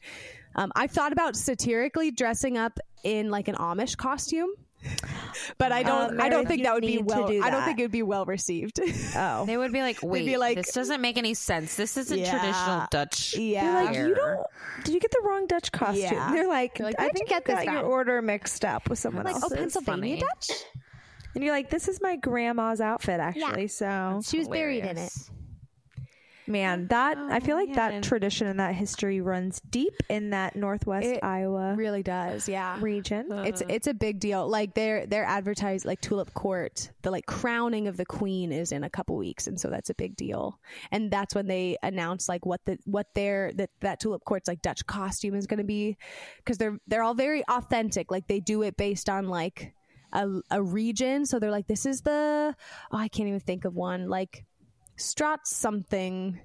Um, 0.56 0.72
I've 0.74 0.90
thought 0.90 1.12
about 1.12 1.36
satirically 1.36 2.10
dressing 2.10 2.56
up 2.56 2.78
in 3.04 3.30
like 3.30 3.48
an 3.48 3.56
Amish 3.56 3.96
costume, 3.96 4.48
but 5.58 5.72
I 5.72 5.82
don't. 5.82 6.18
Uh, 6.18 6.22
I 6.24 6.28
don't 6.28 6.46
think 6.46 6.62
that 6.64 6.74
would 6.74 6.82
be 6.82 6.98
well. 6.98 7.26
do 7.28 7.42
I 7.42 7.50
don't 7.50 7.64
think 7.64 7.78
it 7.78 7.82
would 7.82 7.90
be 7.90 8.02
well 8.02 8.24
received. 8.24 8.80
Oh. 9.18 9.46
They 9.46 9.56
would 9.56 9.72
be 9.72 9.80
like, 9.80 9.98
wait, 10.02 10.26
be 10.26 10.36
like- 10.36 10.56
this 10.56 10.72
doesn't 10.72 11.00
make 11.00 11.16
any 11.16 11.32
sense. 11.34 11.74
This 11.76 11.96
isn't 11.96 12.18
Yeah. 12.18 12.30
traditional 12.30 12.86
Dutch. 12.90 13.36
yeah, 13.36 13.62
They're 13.64 13.84
like, 13.84 13.94
hair." 13.94 14.08
you 14.08 14.14
don't. 14.14 14.46
Did 14.84 14.94
you 14.94 15.00
get 15.00 15.10
the 15.10 15.20
wrong 15.24 15.46
Dutch 15.46 15.72
costume? 15.72 16.02
Yeah. 16.02 16.30
They're 16.32 16.48
like, 16.48 16.76
They're 16.76 16.86
like, 16.86 16.96
I 16.98 17.04
"Where'd 17.04 17.12
you 17.14 17.18
think 17.18 17.28
get 17.30 17.48
you 17.48 17.54
this 17.54 17.64
got 17.64 17.72
your 17.72 17.82
from?" 17.82 17.90
order 17.90 18.22
mixed 18.22 18.64
up 18.64 18.88
with 18.90 18.98
someone 18.98 19.24
like 19.24 19.34
else. 19.36 19.44
oh, 19.50 19.54
Pennsylvania 19.54 20.16
funny. 20.16 20.20
Dutch. 20.20 20.50
and 21.34 21.44
you're 21.44 21.52
like, 21.54 21.70
this 21.70 21.88
is 21.88 22.00
my 22.02 22.16
grandma's 22.16 22.80
outfit, 22.80 23.20
actually. 23.20 23.68
So, 23.68 24.20
She 24.24 24.38
was 24.38 24.48
buried 24.48 24.84
in 24.84 24.98
it. 24.98 25.12
Hilarious. 26.46 26.78
man, 26.78 26.88
that 26.88 27.18
I 27.18 27.40
feel 27.40 27.56
um, 27.56 27.66
like 27.66 27.74
that 27.74 28.02
tradition 28.02 28.46
and 28.46 28.60
that 28.60 28.74
history 28.74 29.20
runs 29.20 29.60
deep 29.60 29.94
in 30.08 30.30
that 30.30 30.56
Northwest 30.56 31.06
It 31.06 31.22
Iowa 31.22 31.74
Really 31.76 32.02
does, 32.02 32.48
yeah. 32.48 32.78
region. 32.80 33.26
it's 33.30 33.62
uh-huh. 33.62 33.72
it's 33.72 33.86
a 33.86 33.94
big 33.94 34.20
deal. 34.20 34.48
Like 34.48 34.74
they're 34.74 35.06
they're 35.06 35.24
advertised 35.24 35.84
like 35.84 36.00
Tulip 36.00 36.32
Court. 36.34 36.90
The 37.02 37.10
like 37.10 37.26
crowning 37.26 37.88
of 37.88 37.96
the 37.96 38.06
queen 38.06 38.52
is 38.52 38.72
in 38.72 38.84
a 38.84 38.90
couple 38.90 39.16
weeks, 39.16 39.46
and 39.46 39.60
so 39.60 39.68
that's 39.68 39.90
a 39.90 39.94
big 39.94 40.16
deal. 40.16 40.58
And 40.90 41.10
that's 41.10 41.34
when 41.34 41.46
they 41.46 41.76
announce 41.82 42.28
like 42.28 42.46
what 42.46 42.64
the 42.64 42.78
what 42.84 43.06
their 43.14 43.52
that 43.54 43.70
that 43.80 44.00
Tulip 44.00 44.24
Court's 44.24 44.48
like 44.48 44.62
Dutch 44.62 44.86
costume 44.86 45.34
is 45.34 45.46
going 45.46 45.58
to 45.58 45.64
be, 45.64 45.96
because 46.38 46.58
they're 46.58 46.78
they're 46.86 47.02
all 47.02 47.14
very 47.14 47.44
authentic. 47.48 48.10
Like 48.10 48.26
they 48.28 48.40
do 48.40 48.62
it 48.62 48.76
based 48.76 49.08
on 49.08 49.28
like 49.28 49.72
a 50.12 50.28
a 50.50 50.62
region. 50.62 51.26
So 51.26 51.38
they're 51.38 51.50
like 51.50 51.66
this 51.66 51.86
is 51.86 52.02
the 52.02 52.54
oh 52.92 52.98
I 52.98 53.08
can't 53.08 53.28
even 53.28 53.40
think 53.40 53.64
of 53.64 53.74
one 53.74 54.08
like 54.08 54.44
Strat 54.98 55.38
something 55.44 56.40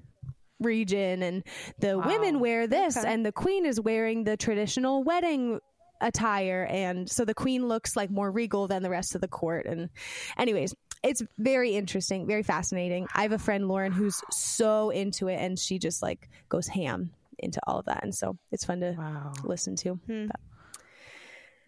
region 0.60 1.24
and 1.24 1.44
the 1.80 1.98
women 1.98 2.40
wear 2.40 2.68
this 2.68 2.96
and 2.96 3.26
the 3.26 3.32
queen 3.32 3.66
is 3.66 3.82
wearing 3.82 4.24
the 4.24 4.38
traditional 4.38 5.04
wedding 5.04 5.60
attire 6.02 6.68
and 6.70 7.10
so 7.10 7.26
the 7.26 7.34
queen 7.34 7.68
looks 7.68 7.96
like 7.96 8.10
more 8.10 8.32
regal 8.32 8.68
than 8.68 8.84
the 8.84 8.90
rest 8.90 9.16
of 9.16 9.22
the 9.22 9.28
court. 9.28 9.66
And 9.66 9.90
anyways 10.38 10.76
it's 11.04 11.24
very 11.40 11.72
interesting 11.76 12.28
very 12.28 12.44
fascinating. 12.44 13.08
I 13.16 13.24
have 13.24 13.32
a 13.32 13.40
friend 13.40 13.68
lauren 13.68 13.92
who's 13.92 14.22
so 14.32 14.92
into 14.92 15.28
it 15.28 15.38
and 15.38 15.58
she 15.58 15.80
just 15.80 16.04
like 16.04 16.30
goes 16.50 16.68
ham 16.68 17.12
into 17.40 17.60
all 17.66 17.80
of 17.80 17.86
that 17.86 18.04
and 18.04 18.14
so 18.14 18.38
it's 18.52 18.66
fun 18.66 18.82
to 18.82 19.32
listen 19.44 19.76
to. 19.78 19.94
Hmm. 19.94 20.28
But- 20.28 20.40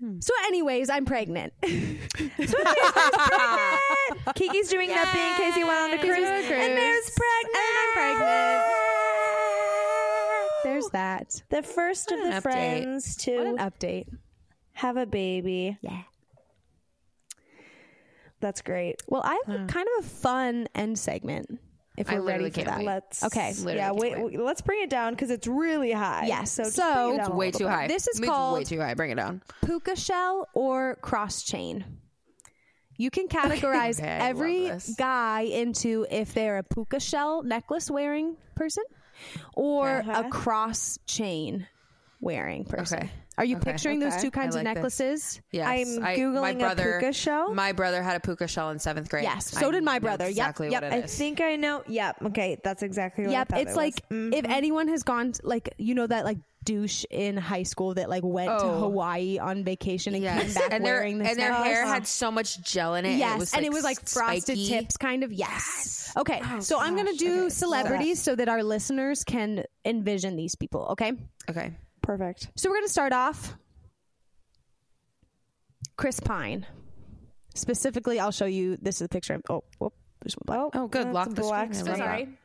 Hmm. 0.03 0.19
so 0.19 0.33
anyways 0.47 0.89
i'm 0.89 1.05
pregnant 1.05 1.53
Kiki's 4.35 4.67
doing 4.69 4.89
nothing 4.89 5.33
Casey 5.37 5.63
went 5.63 5.77
on 5.79 5.91
the 5.91 5.97
cruise. 5.97 6.17
Cruise. 6.17 6.51
And 6.51 6.77
there's 6.77 7.09
pregnant. 7.09 7.55
And 7.55 7.77
I'm 7.79 7.93
pregnant. 7.93 8.63
there's 10.63 10.89
that 10.89 11.41
The 11.49 11.63
first 11.63 12.11
of 12.11 12.19
the 12.19 12.25
update. 12.31 12.41
friends 12.41 13.15
what 13.15 13.23
to 13.23 13.45
an 13.45 13.57
update 13.57 14.07
have 14.73 14.97
a 14.97 15.05
baby. 15.05 15.77
yeah 15.81 16.01
That's 18.41 18.61
great. 18.61 19.01
well 19.07 19.21
i 19.23 19.39
have 19.47 19.67
kind 19.67 19.87
of 19.99 20.05
a 20.05 20.07
fun 20.09 20.67
end 20.75 20.99
segment 20.99 21.59
if 21.97 22.09
I 22.09 22.15
we're 22.15 22.21
ready 22.25 22.49
for 22.49 22.63
that 22.63 22.77
wait. 22.79 22.85
Let's 22.87 23.23
Okay. 23.23 23.49
Literally 23.53 23.75
yeah. 23.77 23.91
Wait, 23.91 24.17
wait. 24.19 24.39
let's 24.39 24.61
bring 24.61 24.81
it 24.83 24.89
down 24.89 25.13
because 25.13 25.29
it's 25.29 25.45
really 25.47 25.91
high. 25.91 26.25
Yes. 26.27 26.51
So 26.51 26.63
So- 26.63 26.81
bring 27.09 27.19
it 27.19 27.19
It's 27.21 27.29
Way 27.29 27.51
too 27.51 27.57
bit. 27.65 27.69
high. 27.69 27.87
This 27.87 28.07
is 28.07 28.19
It's 28.19 28.27
called- 28.27 28.57
way 28.57 28.63
too 28.63 28.79
high. 28.79 28.93
Bring 28.95 29.11
it 29.11 29.15
down. 29.15 29.41
puka 29.65 29.95
shell 29.95 30.47
or 30.53 30.95
cross 31.01 31.43
chain. 31.43 31.85
You 32.97 33.09
can 33.09 33.27
categorize 33.39 33.99
Okay, 33.99 34.07
every 34.07 34.71
guy 34.97 35.41
into 35.41 36.05
if 36.09 36.33
they're 36.33 36.57
a 36.59 36.63
puka 36.63 36.99
shell 36.99 37.43
necklace 37.43 37.89
wearing 37.91 38.37
person 38.55 38.83
or 39.55 39.87
Uh-huh. 39.99 40.23
a 40.25 40.29
cross 40.29 40.97
chain 41.07 41.67
wearing 42.24 42.65
person. 42.65 42.99
Okay. 42.99 43.09
Are 43.36 43.45
you 43.45 43.57
Okay. 43.57 43.71
picturing 43.71 43.99
those 43.99 44.21
two 44.21 44.30
kinds 44.30 44.55
I 44.55 44.59
of 44.59 44.65
like 44.65 44.76
this. 44.76 44.99
necklaces? 44.99 45.41
Yes, 45.51 45.67
I'm 45.67 46.03
I- 46.03 46.15
Googling 46.17 46.41
my 46.41 46.49
a 46.51 46.55
brother, 46.55 46.97
puka 46.99 47.13
shell. 47.13 47.53
My 47.53 47.71
brother 47.71 48.03
had 48.03 48.15
a 48.15 48.19
puka 48.19 48.47
shell 48.47 48.69
in 48.69 48.78
seventh 48.78 49.09
grade. 49.09 49.24
Yes, 49.24 49.47
so 49.49 49.67
I 49.69 49.71
did 49.71 49.84
my 49.84 49.97
brother. 49.99 50.26
Yep, 50.26 50.32
Exactly 50.32 50.69
yep. 50.69 50.84
what 50.84 50.93
I 50.93 51.01
think 51.01 51.41
I 51.41 51.55
know. 51.55 51.82
Yep. 51.88 52.17
Okay, 52.28 52.59
that's 52.63 52.84
exactly 52.84 53.24
what 53.26 53.32
Yep. 53.34 53.53
It's 53.55 53.71
it 53.71 53.76
like 53.76 53.95
was. 54.11 54.34
if 54.34 54.43
mm-hmm. 54.43 54.51
anyone 54.51 54.88
has 54.89 55.01
gone 55.03 55.32
to, 55.32 55.41
like 55.47 55.74
you 55.80 55.95
know 55.95 56.05
that 56.05 56.26
like 56.26 56.38
douche 56.63 57.03
in 57.09 57.36
high 57.36 57.63
school 57.63 57.95
that 57.95 58.07
like 58.07 58.24
went 58.24 58.47
to 58.59 58.65
Oh. 58.65 58.80
Hawaii 58.82 59.38
on 59.39 59.63
vacation 59.65 60.13
and 60.15 60.24
came 60.24 60.53
back 60.53 60.71
and 60.71 60.86
their 60.86 60.93
wearing 60.97 61.17
this 61.17 61.30
and 61.30 61.39
their 61.39 61.49
necklace. 61.49 61.67
hair 61.74 61.86
had 61.88 62.05
so 62.07 62.30
much 62.32 62.61
gel 62.63 62.93
in 62.95 63.05
it. 63.05 63.17
Yes, 63.17 63.53
and 63.55 63.65
it 63.65 63.74
was 63.74 63.84
like 63.84 63.99
frosted 64.07 64.57
spiky. 64.59 64.67
tips, 64.69 64.95
kind 64.95 65.24
of. 65.24 65.34
Yes. 65.34 66.13
Okay, 66.15 66.39
oh, 66.45 66.59
so 66.59 66.80
I'm 66.80 66.95
gonna 66.95 67.13
do 67.13 67.49
celebrities 67.49 68.21
so 68.21 68.36
that 68.36 68.47
our 68.47 68.61
listeners 68.63 69.24
can 69.24 69.63
envision 69.84 70.36
these 70.36 70.53
people. 70.53 70.86
Okay, 70.91 71.13
Okay. 71.49 71.71
Perfect. 72.03 72.49
so 72.55 72.69
we're 72.69 72.75
gonna 72.77 72.87
start 72.89 73.13
off. 73.13 73.55
Chris 75.97 76.19
Pine, 76.19 76.65
specifically, 77.55 78.19
I'll 78.19 78.31
show 78.31 78.45
you. 78.45 78.77
This 78.81 78.95
is 78.97 79.05
a 79.05 79.09
picture. 79.09 79.35
Of, 79.35 79.41
oh, 79.49 79.63
whoop, 79.79 79.93
there's 80.21 80.35
one 80.35 80.43
black. 80.45 80.71
Oh, 80.75 80.87
good. 80.87 81.05
that's 81.07 81.13
Lock 81.13 81.27
a 81.27 81.33
the 81.33 81.41
black 81.41 81.73
screen. 81.73 81.85
screen. 81.85 81.85
There 81.85 81.93
we 81.95 81.99
go. 81.99 82.05
Sorry. 82.25 82.37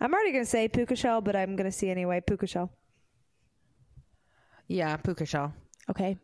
I'm 0.00 0.12
already 0.12 0.32
gonna 0.32 0.44
say 0.44 0.68
puka 0.68 0.96
shell, 0.96 1.20
but 1.20 1.36
I'm 1.36 1.54
gonna 1.56 1.72
see 1.72 1.90
anyway. 1.90 2.20
Puka 2.26 2.46
shell. 2.46 2.72
Yeah, 4.68 4.96
puka 4.96 5.26
shell. 5.26 5.52
Okay. 5.90 6.16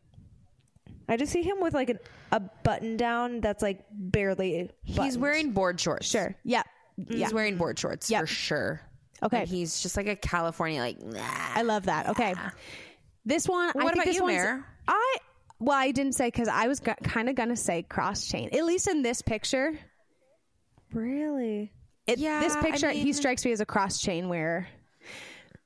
I 1.09 1.17
just 1.17 1.33
see 1.33 1.43
him 1.43 1.61
with 1.61 1.75
like 1.75 1.91
an, 1.91 1.99
a 2.33 2.41
button 2.41 2.97
down 2.97 3.41
that's 3.41 3.63
like 3.63 3.85
barely. 3.91 4.71
He's 4.85 5.17
wearing 5.19 5.53
board 5.53 5.81
shorts. 5.81 6.09
Sure. 6.09 6.35
Yeah. 6.45 6.63
He's 6.97 7.19
Yeah. 7.21 7.31
wearing 7.31 7.57
board 7.57 7.79
shorts 7.79 8.11
Yep. 8.11 8.21
for 8.23 8.27
sure. 8.27 8.81
Okay. 9.23 9.41
And 9.41 9.49
he's 9.49 9.81
just 9.83 9.97
like 9.97 10.07
a 10.09 10.17
California 10.17 10.81
like. 10.81 11.03
Nah. 11.03 11.21
I 11.23 11.63
love 11.63 11.87
that. 11.87 12.09
Okay. 12.11 12.35
This 13.25 13.49
one. 13.49 13.71
I 13.71 13.73
What 13.75 13.83
think 13.85 13.95
about 13.95 14.05
this 14.07 14.17
you, 14.17 14.23
one's- 14.23 14.35
Mare? 14.37 14.65
I 14.87 15.17
well, 15.61 15.77
I 15.77 15.91
didn't 15.91 16.13
say 16.15 16.29
because 16.29 16.47
I 16.49 16.69
was 16.69 16.79
g- 16.81 16.93
kind 17.03 17.29
of 17.29 17.35
gonna 17.35 17.57
say 17.57 17.83
cross 17.83 18.27
chain. 18.29 18.49
At 18.53 18.65
least 18.65 18.87
in 18.89 19.03
this 19.03 19.23
picture, 19.23 19.77
Really? 20.93 21.73
it, 22.07 22.19
Yeah, 22.19 22.41
this 22.41 22.55
I 22.57 22.63
picture 22.63 22.91
he 22.91 23.13
strikes 23.13 23.45
me 23.45 23.53
as 23.53 23.61
a 23.61 23.67
cross 23.67 24.01
chain 24.01 24.29
wearer. 24.29 24.67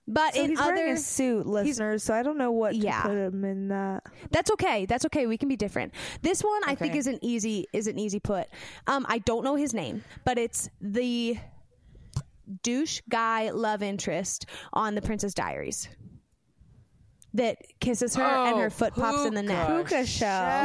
But 0.09 0.34
So 0.34 0.42
in 0.42 0.50
he's 0.50 0.59
other, 0.59 0.74
wearing 0.74 0.92
a 0.94 0.96
suit, 0.96 1.46
listeners. 1.46 2.03
So 2.03 2.12
I 2.12 2.24
don't 2.24 2.36
know 2.36 2.50
what 2.50 2.74
Yeah. 2.74 3.03
to 3.03 3.09
put 3.09 3.16
him 3.18 3.44
in 3.44 3.68
that. 3.68 4.03
that's 4.32 4.50
okay. 4.53 4.84
That's 4.84 5.05
okay. 5.07 5.26
We 5.28 5.36
can 5.36 5.48
be 5.48 5.55
different. 5.57 5.94
This 6.22 6.42
one 6.42 6.61
I 6.66 6.74
think 6.74 6.96
is 6.96 7.07
an 7.07 7.20
easy 7.22 7.66
is 7.72 7.86
an 7.86 7.98
easy 8.00 8.18
put. 8.18 8.48
Um, 8.88 9.07
I 9.09 9.18
don't 9.18 9.44
know 9.44 9.55
his 9.55 9.72
name, 9.72 10.03
but 10.24 10.38
it's 10.38 10.68
the 10.80 11.36
douche 12.62 13.01
guy 13.09 13.51
love 13.51 13.82
interest 13.82 14.47
on 14.72 14.95
the 14.95 15.03
Princess 15.03 15.34
Diaries 15.34 15.88
that 17.34 17.57
kisses 17.80 18.14
her 18.14 18.22
and 18.22 18.59
her 18.59 18.66
Oh, 18.66 18.70
foot 18.70 18.95
pops 18.95 19.24
in 19.26 19.34
the 19.34 19.43
net. 19.43 19.66
Puka 19.66 20.05
shell. 20.07 20.64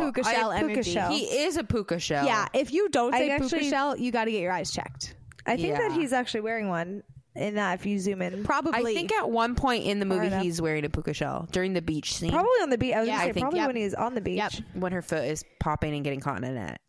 puka 0.14 0.28
I- 0.28 0.32
shell 0.34 0.50
puka 0.52 0.64
energy. 0.72 0.90
shell. 0.92 1.12
He 1.12 1.24
is 1.24 1.56
a 1.56 1.62
puka 1.64 1.98
shell. 2.00 2.24
Yeah, 2.26 2.46
if 2.54 2.72
you 2.72 2.88
don't 2.88 3.14
I 3.14 3.18
say 3.18 3.28
puka 3.38 3.44
actually- 3.44 3.70
shell, 3.70 3.96
you 3.96 4.10
got 4.10 4.24
to 4.24 4.32
get 4.32 4.40
your 4.40 4.52
eyes 4.52 4.72
checked. 4.72 5.14
I 5.46 5.56
think 5.56 5.76
that 5.76 5.92
he's 5.92 6.12
actually 6.12 6.40
wearing 6.40 6.68
one 6.68 7.02
in 7.36 7.54
that 7.54 7.78
if 7.78 7.86
you 7.86 7.98
zoom 8.00 8.20
in. 8.20 8.42
Probably. 8.42 8.72
I 8.92 8.94
think 8.94 9.12
at 9.12 9.30
one 9.30 9.54
point 9.54 9.84
in 9.84 10.00
the 10.00 10.04
movie 10.06 10.28
he's 10.38 10.60
wearing 10.60 10.84
a 10.84 10.90
puka 10.90 11.14
shell 11.14 11.46
during 11.52 11.72
the 11.72 11.80
beach 11.82 12.14
scene 12.14 12.32
Probably 12.32 12.50
on 12.62 12.70
the 12.70 12.78
beach. 12.78 12.94
I 12.94 12.98
was 13.00 13.06
Yeah, 13.08 13.14
gonna 13.14 13.22
I 13.22 13.26
say 13.28 13.32
think- 13.34 13.44
probably 13.44 13.60
yep. 13.60 13.66
when 13.68 13.76
he's 13.76 13.94
on 13.94 14.14
the 14.16 14.20
beach. 14.20 14.36
Yep. 14.38 14.52
when 14.74 14.92
her 14.92 15.02
foot 15.02 15.24
is 15.24 15.44
popping 15.60 15.94
and 15.94 16.02
getting 16.02 16.20
caught 16.20 16.38
in 16.38 16.44
a 16.44 16.52
net. 16.52 16.80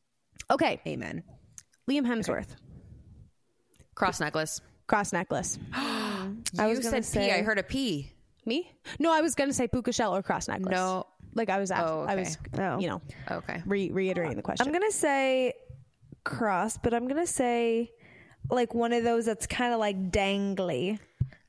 okay, 0.50 0.82
Amen. 0.88 1.24
Liam 1.88 2.06
Hemsworth, 2.08 2.56
Cross 4.00 4.20
necklace. 4.20 4.62
cross 4.88 5.14
necklace. 5.14 5.60
I 5.74 6.32
you 6.58 6.68
was 6.70 6.80
gonna 6.80 7.04
said 7.04 7.06
say- 7.06 7.28
P. 7.28 7.34
I 7.34 7.41
heard 7.43 7.60
a 7.60 7.64
P. 7.64 8.12
Me? 8.45 8.72
No, 8.97 9.14
I 9.14 9.22
was 9.22 9.36
gonna 9.36 9.54
say 9.54 9.68
puka 9.68 9.91
shell 9.91 10.16
or 10.16 10.24
cross 10.24 10.47
necklace. 10.47 10.72
No. 10.72 11.06
like 11.36 11.50
I 11.50 11.60
was. 11.60 11.70
Asked, 11.70 11.86
Oh, 11.86 12.06
I 12.08 12.14
okay. 12.14 12.22
was. 12.24 12.38
Oh. 12.58 12.80
You 12.80 12.88
know, 12.88 13.02
oh, 13.30 13.36
Okay. 13.36 13.62
re- 13.68 13.91
reiterating 13.91 14.38
the 14.38 14.41
question. 14.41 14.66
I'm 14.66 14.74
gonna 14.74 14.91
say 14.91 15.54
cross, 16.24 16.78
but 16.82 16.93
I'm 16.93 17.08
gonna 17.08 17.28
say 17.28 17.91
like 18.50 18.74
one 18.74 18.93
of 18.93 19.04
those 19.04 19.26
that's 19.26 19.45
kind 19.45 19.74
of 19.74 19.80
like 19.80 20.10
dangly, 20.12 20.97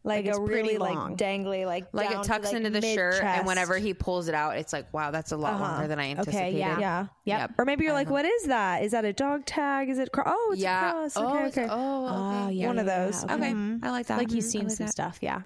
like, 0.02 0.24
Like 0.24 0.34
a 0.34 0.40
really 0.40 0.78
long. 0.78 1.10
like 1.10 1.16
dangly, 1.18 1.66
like 1.66 1.86
Like 1.92 2.10
it 2.10 2.22
to, 2.22 2.28
tucks 2.28 2.46
like, 2.46 2.54
into 2.56 2.70
the 2.70 2.80
shirt, 2.80 3.22
and 3.22 3.46
whenever 3.46 3.76
he 3.76 3.92
pulls 3.92 4.28
it 4.28 4.34
out, 4.34 4.56
it's 4.56 4.72
like, 4.72 4.90
wow, 4.94 5.10
that's 5.10 5.32
a 5.32 5.36
lot 5.36 5.54
Uh-huh. 5.54 5.62
longer 5.64 5.88
than 5.88 5.98
I 5.98 6.04
Okay, 6.12 6.18
anticipated. 6.20 6.58
yeah. 6.58 6.78
yeah. 6.78 7.06
Yep. 7.24 7.50
Or 7.58 7.64
maybe 7.66 7.84
you're 7.84 7.92
like, 7.92 8.08
what 8.08 8.24
is 8.24 8.44
that? 8.44 8.82
Is 8.82 8.92
that 8.92 9.04
a 9.04 9.12
dog 9.12 9.44
tag? 9.44 9.90
Is 9.90 9.98
it? 9.98 10.08
Oh, 10.16 10.50
it's 10.52 10.62
Yeah. 10.62 10.88
a 10.88 10.92
cross. 10.92 11.16
Oh, 11.16 11.28
Okay, 11.28 11.38
it's- 11.48 11.58
okay. 11.58 11.66
oh, 11.70 12.06
okay. 12.06 12.14
Ah, 12.16 12.48
yeah, 12.48 12.66
One 12.66 12.78
of 12.78 12.86
those. 12.86 13.24
yeah, 13.24 13.34
Okay. 13.34 13.52
Mhm. 13.52 13.84
I 13.84 13.90
like 13.90 14.06
that. 14.06 14.16
Like 14.18 14.30
he's 14.30 14.44
Mhm. 14.46 14.48
I 14.48 14.50
seen 14.52 14.68
like 14.68 14.76
some 14.78 14.86
that. 14.86 14.92
stuff. 14.92 15.18
Yeah. 15.20 15.42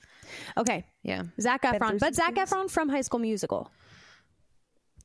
Okay. 0.57 0.85
Yeah. 1.03 1.23
Zac 1.41 1.63
Efron, 1.63 1.99
but 1.99 2.15
Zac 2.15 2.35
things. 2.37 2.51
Efron 2.51 2.71
from 2.71 2.89
High 2.89 3.01
School 3.03 3.21
Musical. 3.21 3.71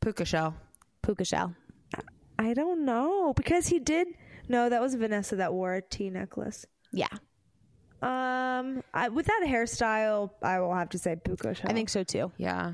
Puka 0.02 0.26
shell. 0.26 0.56
Puka 1.02 1.26
shell. 1.26 1.56
I 2.38 2.54
don't 2.54 2.86
know 2.86 3.34
because 3.34 3.68
he 3.68 3.80
did. 3.80 4.08
No, 4.48 4.70
that 4.70 4.80
was 4.82 4.96
Vanessa 4.96 5.36
that 5.38 5.54
wore 5.54 5.74
a 5.76 5.82
T 5.82 6.10
necklace. 6.10 6.66
Yeah, 6.92 7.08
Um, 8.02 8.84
I, 8.94 9.10
with 9.10 9.26
that 9.26 9.42
hairstyle, 9.46 10.30
I 10.42 10.60
will 10.60 10.74
have 10.74 10.90
to 10.90 10.98
say 10.98 11.16
puka 11.16 11.54
shell. 11.54 11.70
I 11.70 11.74
think 11.74 11.90
so 11.90 12.04
too. 12.04 12.32
Yeah. 12.38 12.74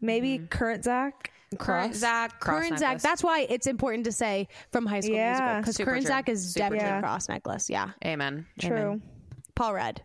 maybe 0.00 0.38
current 0.38 0.84
Zac. 0.84 1.30
Current 1.58 1.90
Cross. 1.92 2.00
Zac. 2.00 2.40
Cross 2.40 2.56
current 2.60 2.78
Zac. 2.78 2.80
necklace. 2.88 3.02
That's 3.02 3.22
why 3.24 3.40
it's 3.48 3.66
important 3.66 4.04
to 4.04 4.12
say 4.12 4.48
from 4.72 4.86
High 4.86 5.00
School 5.00 5.14
Yeah. 5.16 5.30
Musical 5.30 5.60
because 5.60 5.76
current 5.78 6.02
true. 6.02 6.08
Zac 6.08 6.28
is 6.28 6.54
Super 6.54 6.64
definitely 6.76 6.90
true. 6.90 7.00
cross 7.00 7.28
necklace. 7.28 7.70
Yeah. 7.70 7.90
Amen. 8.04 8.46
True. 8.60 8.76
Amen. 8.76 9.02
Paul 9.56 9.74
Rudd. 9.74 10.02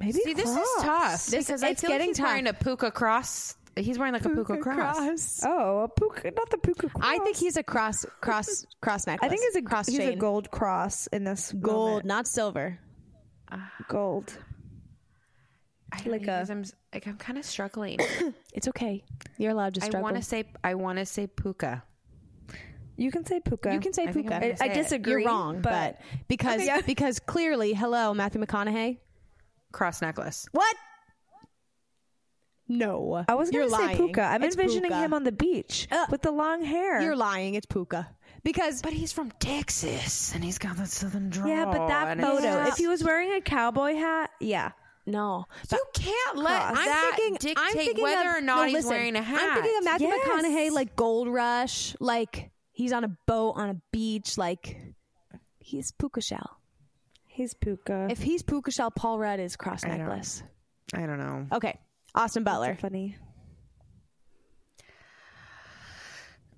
Maybe 0.00 0.12
See, 0.12 0.34
this 0.34 0.50
is 0.50 0.68
tough 0.80 1.26
This- 1.26 1.46
because 1.46 1.62
I 1.62 1.68
it's 1.70 1.80
feel 1.80 1.90
like 1.90 1.98
getting 2.00 2.10
he's 2.10 2.20
wearing 2.20 2.46
a 2.48 2.52
puka 2.52 2.90
cross. 2.90 3.56
He's 3.76 3.98
wearing 3.98 4.12
like 4.12 4.24
a 4.24 4.28
puka, 4.30 4.58
cross. 4.58 5.40
Oh, 5.44 5.80
a 5.80 5.88
puka, 5.88 6.30
not 6.36 6.48
the 6.50 6.58
puka. 6.58 6.88
Cross. 6.88 7.04
I 7.04 7.18
think 7.18 7.36
he's 7.36 7.56
a 7.56 7.62
cross 7.64 8.06
cross 8.20 8.64
cross 8.80 9.06
necklace. 9.06 9.26
I 9.26 9.28
think 9.28 9.42
he's 9.42 9.56
a 9.56 9.62
cross 9.62 9.88
He's 9.88 9.98
chain. 9.98 10.12
a 10.12 10.16
gold 10.16 10.50
cross 10.50 11.08
in 11.08 11.24
this 11.24 11.50
gold, 11.52 11.88
moment. 11.90 12.06
not 12.06 12.26
silver. 12.28 12.78
Ah. 13.50 13.70
gold. 13.88 14.32
I 15.92 15.96
Like 15.98 16.06
like 16.06 16.26
a- 16.28 16.46
a, 16.48 16.52
I'm, 16.52 16.64
like 16.92 17.06
I'm 17.06 17.16
kind 17.16 17.38
of 17.38 17.44
struggling. 17.44 17.98
It's 18.52 18.68
okay. 18.68 19.04
You're 19.38 19.50
allowed 19.50 19.74
to 19.74 19.80
struggle. 19.80 19.98
I 19.98 20.02
want 20.02 20.16
to 20.16 20.22
say 20.22 20.44
I 20.62 20.74
want 20.74 20.98
to 21.00 21.06
say 21.06 21.26
puka. 21.26 21.82
You 22.96 23.10
can 23.10 23.24
say 23.26 23.40
puka. 23.40 23.72
you 23.74 23.80
can 23.80 23.92
say 23.92 24.04
I 24.06 24.12
puka. 24.12 24.34
I'm 24.36 24.42
I, 24.42 24.54
say 24.54 24.64
I 24.68 24.68
it. 24.70 24.74
disagree. 24.74 25.22
You're 25.22 25.30
wrong, 25.30 25.60
but, 25.60 26.00
because 26.28 26.60
Okay. 26.68 26.82
because 26.86 27.18
clearly, 27.18 27.72
hello, 27.74 28.14
Matthew 28.14 28.40
McConaughey. 28.40 28.98
Cross 29.72 30.02
necklace. 30.02 30.46
What? 30.52 30.76
No, 32.68 33.24
I 33.28 33.34
was 33.34 33.50
going 33.50 33.68
to 33.68 33.76
say 33.76 33.96
puka. 33.96 34.22
I'm 34.22 34.42
It's 34.42 34.56
envisioning 34.56 34.90
puka. 34.90 35.04
him 35.04 35.12
on 35.14 35.24
the 35.24 35.32
beach 35.32 35.86
Uh, 35.90 36.06
with 36.10 36.22
the 36.22 36.30
long 36.30 36.62
hair. 36.64 37.00
You're 37.02 37.16
lying. 37.16 37.54
It's 37.54 37.66
puka 37.66 38.08
because 38.42 38.80
But 38.80 38.92
he's 38.94 39.12
from 39.12 39.30
Texas 39.32 40.34
and 40.34 40.42
he's 40.42 40.56
got 40.58 40.76
that 40.78 40.88
southern 40.88 41.28
drawl. 41.30 41.48
yeah, 41.48 41.66
but 41.66 41.86
that 41.88 42.18
photo. 42.18 42.40
just- 42.42 42.70
If 42.72 42.76
he 42.78 42.86
was 42.88 43.04
wearing 43.04 43.32
a 43.32 43.40
cowboy 43.42 43.94
hat, 43.96 44.30
yeah. 44.40 44.72
no. 45.06 45.44
you 45.70 45.78
can't 45.92 46.36
let. 46.38 46.62
I'm 46.62 46.74
that 46.74 47.14
thinking. 47.16 47.34
dictate 47.34 47.56
I'm 47.60 47.74
thinking 47.74 48.02
whether 48.02 48.30
of, 48.30 48.36
or 48.36 48.40
not 48.40 48.56
no, 48.56 48.64
he's 48.64 48.72
listen, 48.74 48.90
wearing 48.90 49.16
a 49.16 49.22
hat. 49.22 49.40
I'm 49.42 49.62
thinking 49.62 49.78
of 49.78 49.84
Matthew 49.84 50.08
Yes. 50.08 50.28
McConaughey, 50.44 50.70
like 50.72 50.96
Gold 50.96 51.28
Rush, 51.28 51.94
like 52.00 52.50
he's 52.72 52.92
on 52.94 53.04
a 53.04 53.08
boat 53.26 53.52
on 53.56 53.68
a 53.70 53.76
beach, 53.92 54.38
like 54.38 54.78
he's 55.58 55.92
puka 55.92 56.22
shell. 56.22 56.58
He's 57.26 57.52
puka. 57.52 58.06
If 58.10 58.22
he's 58.22 58.42
puka 58.42 58.70
shell, 58.70 58.90
Paul 58.90 59.18
Rudd 59.18 59.40
is 59.40 59.56
cross 59.56 59.84
necklace. 59.84 60.42
I 60.94 61.04
don't 61.04 61.18
know. 61.18 61.46
Okay, 61.52 61.78
Austin 62.14 62.44
Butler. 62.44 62.76
funny. 62.80 63.16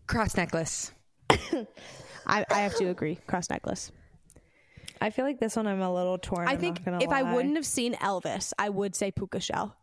Cross 0.07 0.36
necklace. 0.36 0.92
I, 2.26 2.44
I 2.50 2.61
have 2.61 2.76
to 2.76 2.88
agree. 2.88 3.16
Cross 3.26 3.50
necklace. 3.50 3.90
I 5.00 5.11
feel 5.11 5.24
like 5.24 5.40
this 5.40 5.57
one 5.57 5.66
I'm 5.66 5.80
a 5.82 5.92
little 5.92 6.16
torn. 6.18 6.48
I 6.48 6.52
I'm 6.52 6.59
think 6.59 6.78
not 6.78 6.84
gonna 7.00 7.04
if 7.04 7.11
I 7.11 7.22
lie. 7.22 7.34
wouldn't 7.34 7.57
have 7.57 7.66
seen 7.66 7.94
Elvis, 7.94 8.52
I 8.59 8.68
would 8.68 8.94
say 8.94 9.11
puka 9.11 9.40
shell. 9.40 9.76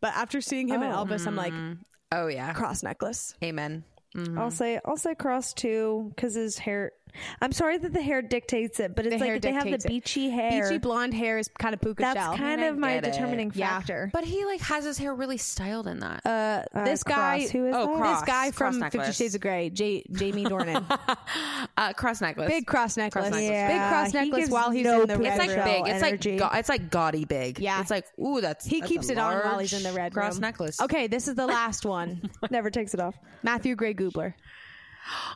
But 0.00 0.14
after 0.14 0.40
seeing 0.40 0.68
him 0.68 0.82
in 0.82 0.92
Oh. 0.92 1.04
Elvis, 1.04 1.26
I'm 1.26 1.36
like 1.36 1.52
mm-hmm. 1.52 1.80
Oh 2.12 2.26
yeah. 2.26 2.52
cross 2.52 2.82
necklace. 2.82 3.34
Amen. 3.42 3.84
Mm-hmm. 4.16 4.38
I'll 4.38 4.50
say 4.50 4.78
I'll 4.84 4.96
say 4.96 5.14
cross 5.14 5.52
too 5.54 6.12
because 6.14 6.34
his 6.34 6.58
hair. 6.58 6.92
I'm 7.40 7.52
sorry 7.52 7.78
that 7.78 7.92
the 7.92 8.02
hair 8.02 8.22
dictates 8.22 8.80
it, 8.80 8.94
but 8.96 9.06
it's 9.06 9.14
The 9.20 9.28
like 9.28 9.42
they 9.42 9.52
have 9.52 9.64
the 9.64 9.70
dictates 9.70 9.84
it. 9.84 9.88
beachy 9.88 10.30
hair. 10.30 10.62
Beachy 10.68 10.78
blonde 10.78 11.14
hair 11.14 11.38
is 11.38 11.48
kind 11.58 11.74
of 11.74 11.80
puka 11.80 12.02
That's 12.02 12.18
shell. 12.18 12.36
kind 12.36 12.60
I 12.60 12.64
of 12.66 12.78
my 12.78 12.94
get 12.94 13.06
it. 13.06 13.12
determining 13.12 13.52
Yeah. 13.54 13.78
factor. 13.78 14.10
But 14.12 14.24
he 14.24 14.44
like 14.44 14.60
has 14.60 14.84
his 14.84 14.98
hair 14.98 15.14
really 15.14 15.36
styled 15.38 15.86
in 15.86 16.00
that. 16.00 16.24
uh, 16.26 16.84
this 16.84 17.02
cross. 17.02 17.16
guy, 17.16 17.38
Who 17.48 17.66
is 17.66 17.74
Oh, 17.76 17.86
that? 17.86 17.96
cross. 17.96 18.20
this 18.20 18.26
guy 18.26 18.50
cross 18.50 18.76
from 18.78 18.90
Fifty. 18.90 19.12
Shades 19.12 19.34
of 19.34 19.40
Grey, 19.40 19.70
J- 19.70 20.04
Jamie 20.12 20.44
Dornan, 20.44 20.84
uh, 21.76 21.92
cross 21.94 22.20
necklace. 22.20 22.48
big 22.48 22.66
cross 22.66 22.96
necklace, 22.96 23.24
necklace. 23.30 23.48
big 23.48 23.88
cross 23.88 24.12
necklace 24.14 24.38
gives 24.40 24.50
while 24.50 24.70
he's 24.70 24.84
no 24.84 25.02
in 25.02 25.08
the 25.08 25.18
red 25.18 25.26
It's 25.28 25.38
like 25.38 25.56
room. 25.56 25.64
big. 25.64 25.94
It's 25.94 26.02
energy. 26.02 26.38
like 26.38 26.52
go- 26.52 26.58
it's 26.58 26.68
like 26.68 26.90
gaudy 26.90 27.24
big. 27.24 27.58
Yeah. 27.58 27.80
It's 27.80 27.90
like 27.90 28.06
ooh, 28.20 28.40
that's 28.40 28.64
He 28.64 28.80
that's 28.80 28.90
keeps 28.92 29.08
a 29.08 29.12
it 29.12 29.18
on 29.18 29.34
while 29.44 29.58
he's 29.58 29.72
in 29.72 29.82
the 29.82 29.92
red 29.92 30.12
cross 30.12 30.34
room. 30.34 30.42
necklace. 30.42 30.80
Okay, 30.80 31.06
this 31.06 31.28
is 31.28 31.34
the 31.34 31.46
last 31.46 31.84
one. 31.84 32.20
Never 32.50 32.70
takes 32.70 32.94
it 32.94 33.00
off. 33.00 33.14
Matthew 33.42 33.74
Gray 33.76 33.94
Gubler. 33.94 34.34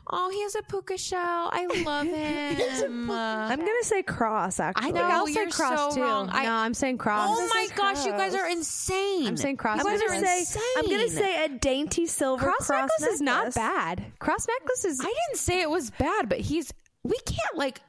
Oh, 0.07 0.29
he 0.31 0.41
has 0.43 0.55
a 0.55 0.61
puka 0.63 0.97
shell. 0.97 1.49
I 1.51 1.65
love 1.83 2.07
him. 2.81 3.09
I'm 3.09 3.59
gonna 3.59 3.83
say 3.83 4.03
cross. 4.03 4.59
Actually, 4.59 4.89
i 4.89 4.91
think 4.91 5.05
i'll 5.05 5.27
say 5.27 5.33
you're 5.33 5.49
cross 5.49 5.93
so 5.93 5.95
too. 5.95 6.01
wrong. 6.03 6.29
I- 6.31 6.43
no, 6.45 6.51
I'm 6.51 6.73
saying 6.73 6.97
cross. 6.97 7.29
oh 7.31 7.47
my 7.53 7.67
say 7.69 7.75
gosh, 7.75 8.05
you 8.05 8.11
guys 8.11 8.35
are 8.35 8.47
insane. 8.49 9.27
I'm 9.27 9.37
saying 9.37 9.57
cross 9.57 9.77
You 9.83 9.89
I'm 9.89 9.97
guys 9.97 10.01
gonna 10.07 10.19
are 10.21 10.25
say 10.25 10.39
insane. 10.39 10.63
I'm 10.77 10.89
gonna 10.89 11.09
say 11.09 11.45
a 11.45 11.49
dainty 11.49 12.05
silver 12.05 12.43
cross, 12.45 12.67
cross, 12.67 12.89
necklace, 12.99 13.13
is 13.15 13.21
not 13.21 13.53
bad. 13.53 14.05
Cross 14.19 14.47
necklace 14.47 14.85
is. 14.85 14.99
I 14.99 15.05
didn't 15.05 15.39
say 15.39 15.61
it 15.61 15.69
was 15.69 15.91
bad, 15.91 16.29
but 16.29 16.39
he's. 16.39 16.71
We 17.03 17.17
can't 17.25 17.57
like 17.57 17.81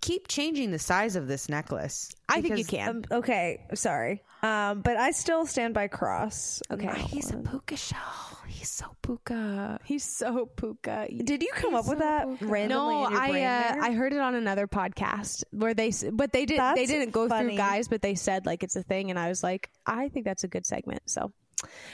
keep 0.00 0.28
changing 0.28 0.70
the 0.70 0.78
size 0.78 1.16
of 1.16 1.26
this 1.28 1.48
necklace. 1.48 2.10
I 2.28 2.40
think 2.40 2.58
you 2.58 2.64
can. 2.64 2.88
Um, 2.88 3.04
okay, 3.18 3.60
sorry, 3.74 4.22
um, 4.42 4.80
but 4.80 4.96
I 4.96 5.10
still 5.10 5.46
stand 5.46 5.74
by 5.74 5.88
cross. 5.88 6.62
Okay. 6.70 6.92
He's 7.08 7.30
a 7.30 7.36
puka 7.38 7.76
shell. 7.76 8.35
He's 8.66 8.72
so 8.74 8.96
puka. 9.00 9.78
He's 9.84 10.02
so 10.02 10.46
puka. 10.46 11.06
Did 11.22 11.40
you 11.40 11.50
come 11.54 11.76
up 11.76 11.86
with 11.86 12.00
that 12.00 12.26
randomly? 12.42 12.66
No, 12.68 13.06
in 13.06 13.12
your 13.12 13.20
I 13.20 13.30
brain 13.30 13.44
uh, 13.44 13.62
there? 13.74 13.82
I 13.84 13.92
heard 13.92 14.12
it 14.12 14.18
on 14.18 14.34
another 14.34 14.66
podcast 14.66 15.44
where 15.52 15.72
they, 15.72 15.88
s- 15.88 16.04
but 16.12 16.32
they 16.32 16.46
did 16.46 16.58
they 16.74 16.84
didn't 16.86 17.12
go 17.12 17.28
funny. 17.28 17.50
through 17.50 17.56
guys, 17.58 17.86
but 17.86 18.02
they 18.02 18.16
said 18.16 18.44
like 18.44 18.64
it's 18.64 18.74
a 18.74 18.82
thing, 18.82 19.10
and 19.10 19.20
I 19.20 19.28
was 19.28 19.44
like, 19.44 19.70
I 19.86 20.08
think 20.08 20.24
that's 20.24 20.42
a 20.42 20.48
good 20.48 20.66
segment. 20.66 21.02
So 21.06 21.30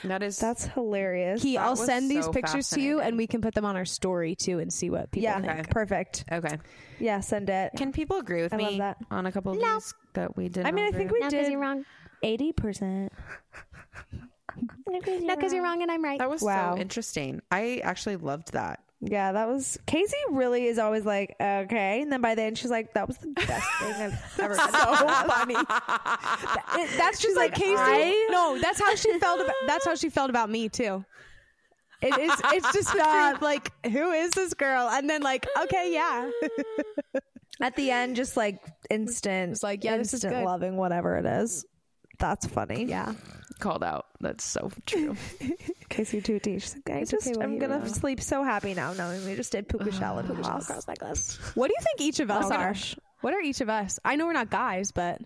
That 0.03 0.23
is 0.23 0.39
That's 0.39 0.65
hilarious. 0.65 1.43
he, 1.43 1.57
That 1.57 1.65
I'll 1.65 1.75
send 1.75 2.09
these 2.09 2.25
so 2.25 2.31
pictures 2.31 2.69
to 2.71 2.81
you, 2.81 2.99
and 3.01 3.17
we 3.17 3.27
can 3.27 3.39
put 3.41 3.53
them 3.53 3.65
on 3.65 3.75
our 3.75 3.85
story 3.85 4.33
too, 4.33 4.57
and 4.57 4.73
see 4.73 4.89
what 4.89 5.11
people 5.11 5.25
yeah, 5.25 5.41
think. 5.41 5.69
perfect. 5.69 6.25
okay. 6.31 6.57
Yeah, 6.99 7.19
send 7.19 7.51
it. 7.51 7.73
Can 7.77 7.91
people 7.91 8.17
agree 8.17 8.41
with 8.41 8.53
I 8.53 8.57
me 8.57 8.77
that. 8.79 8.97
on 9.11 9.27
a 9.27 9.31
couple 9.31 9.51
of 9.51 9.59
these 9.59 9.93
that 10.13 10.35
we 10.35 10.49
did? 10.49 10.65
I 10.65 10.71
mean, 10.71 10.85
I 10.85 10.91
think 10.97 11.11
we 11.11 11.21
did 11.29 11.53
wrong. 11.55 11.85
eighty 12.23 12.51
percent. 12.51 13.13
No, 14.87 15.35
because 15.35 15.53
you're 15.53 15.63
wrong 15.63 15.81
and 15.81 15.91
I'm 15.91 16.03
right. 16.03 16.19
that 16.19 16.29
was 16.29 16.41
Wow. 16.41 16.75
so 16.75 16.81
interesting. 16.81 17.41
I 17.51 17.81
actually 17.83 18.17
loved 18.17 18.53
that. 18.53 18.79
Yeah, 19.05 19.33
that 19.33 19.49
was 19.49 19.77
Casey. 19.85 20.15
Really 20.31 20.65
is 20.65 20.79
always 20.79 21.03
like 21.05 21.35
okay, 21.41 22.01
and 22.01 22.09
then 22.09 22.21
by 22.21 22.35
the 22.35 22.41
end 22.43 22.57
she's 22.57 22.71
like, 22.71 22.93
"That 22.93 23.05
was 23.05 23.17
the 23.17 23.27
best 23.27 23.69
thing 23.81 23.91
I've 23.95 24.33
ever." 24.39 24.55
done. 24.55 24.69
so 24.71 25.07
funny. 25.27 25.55
That- 25.55 26.75
it- 26.79 26.97
that's 26.97 27.19
just 27.19 27.35
like, 27.35 27.51
like, 27.51 27.59
Casey. 27.59 27.75
I- 27.77 28.27
no, 28.31 28.57
that's 28.61 28.79
how 28.79 28.95
she 28.95 29.19
felt 29.19 29.41
about. 29.41 29.55
That's 29.67 29.85
how 29.85 29.95
she 29.95 30.09
felt 30.09 30.29
about 30.29 30.49
me 30.49 30.69
too. 30.69 31.03
It 32.01 32.17
is. 32.17 32.31
It's 32.53 32.71
just 32.71 32.95
not 32.95 33.41
like 33.41 33.73
who 33.87 34.11
is 34.11 34.31
this 34.31 34.53
girl? 34.53 34.87
And 34.89 35.09
then 35.09 35.21
like, 35.21 35.47
okay, 35.63 35.91
yeah. 35.93 36.29
At 37.61 37.75
the 37.75 37.91
end, 37.91 38.15
just 38.15 38.35
like 38.37 38.59
instant, 38.89 39.51
It's 39.51 39.63
like, 39.63 39.83
yeah, 39.83 39.97
this 39.97 40.07
is 40.13 40.23
instant 40.23 40.35
good. 40.35 40.45
loving 40.45 40.75
whatever 40.77 41.17
it 41.17 41.25
is. 41.25 41.65
That's 42.19 42.45
funny. 42.47 42.85
yeah. 42.85 43.13
Called 43.59 43.83
out. 43.83 44.07
That's 44.19 44.43
so 44.43 44.71
true. 44.85 45.15
Casey 45.89 46.21
Tutti. 46.21 46.59
She's 46.59 46.75
like, 46.75 46.89
I 46.89 46.99
It's 46.99 47.11
just, 47.11 47.27
okay, 47.27 47.35
we'll 47.37 47.43
I'm 47.45 47.51
hear 47.51 47.61
gonna 47.61 47.77
you. 47.77 47.83
Uh, 47.83 47.87
sleep 47.87 48.19
so 48.21 48.43
happy 48.43 48.73
now 48.73 48.93
knowing 48.93 49.23
we 49.25 49.35
just 49.35 49.51
did 49.51 49.67
puka 49.69 49.89
uh, 49.89 49.91
shell 49.91 50.17
and 50.19 50.27
puka 50.27 50.43
shell 50.43 50.59
cross 50.61 50.87
necklace. 50.87 51.37
What 51.55 51.67
do 51.67 51.73
you 51.77 51.83
think 51.83 52.01
each 52.01 52.19
of 52.19 52.29
us 52.31 52.45
Oh, 52.47 52.53
are? 52.53 52.67
gosh. 52.69 52.95
What 53.21 53.33
are 53.33 53.39
each 53.41 53.61
of 53.61 53.69
us? 53.69 53.99
I 54.03 54.15
know 54.15 54.25
we're 54.25 54.33
not 54.33 54.49
guys, 54.49 54.91
but 54.91 55.21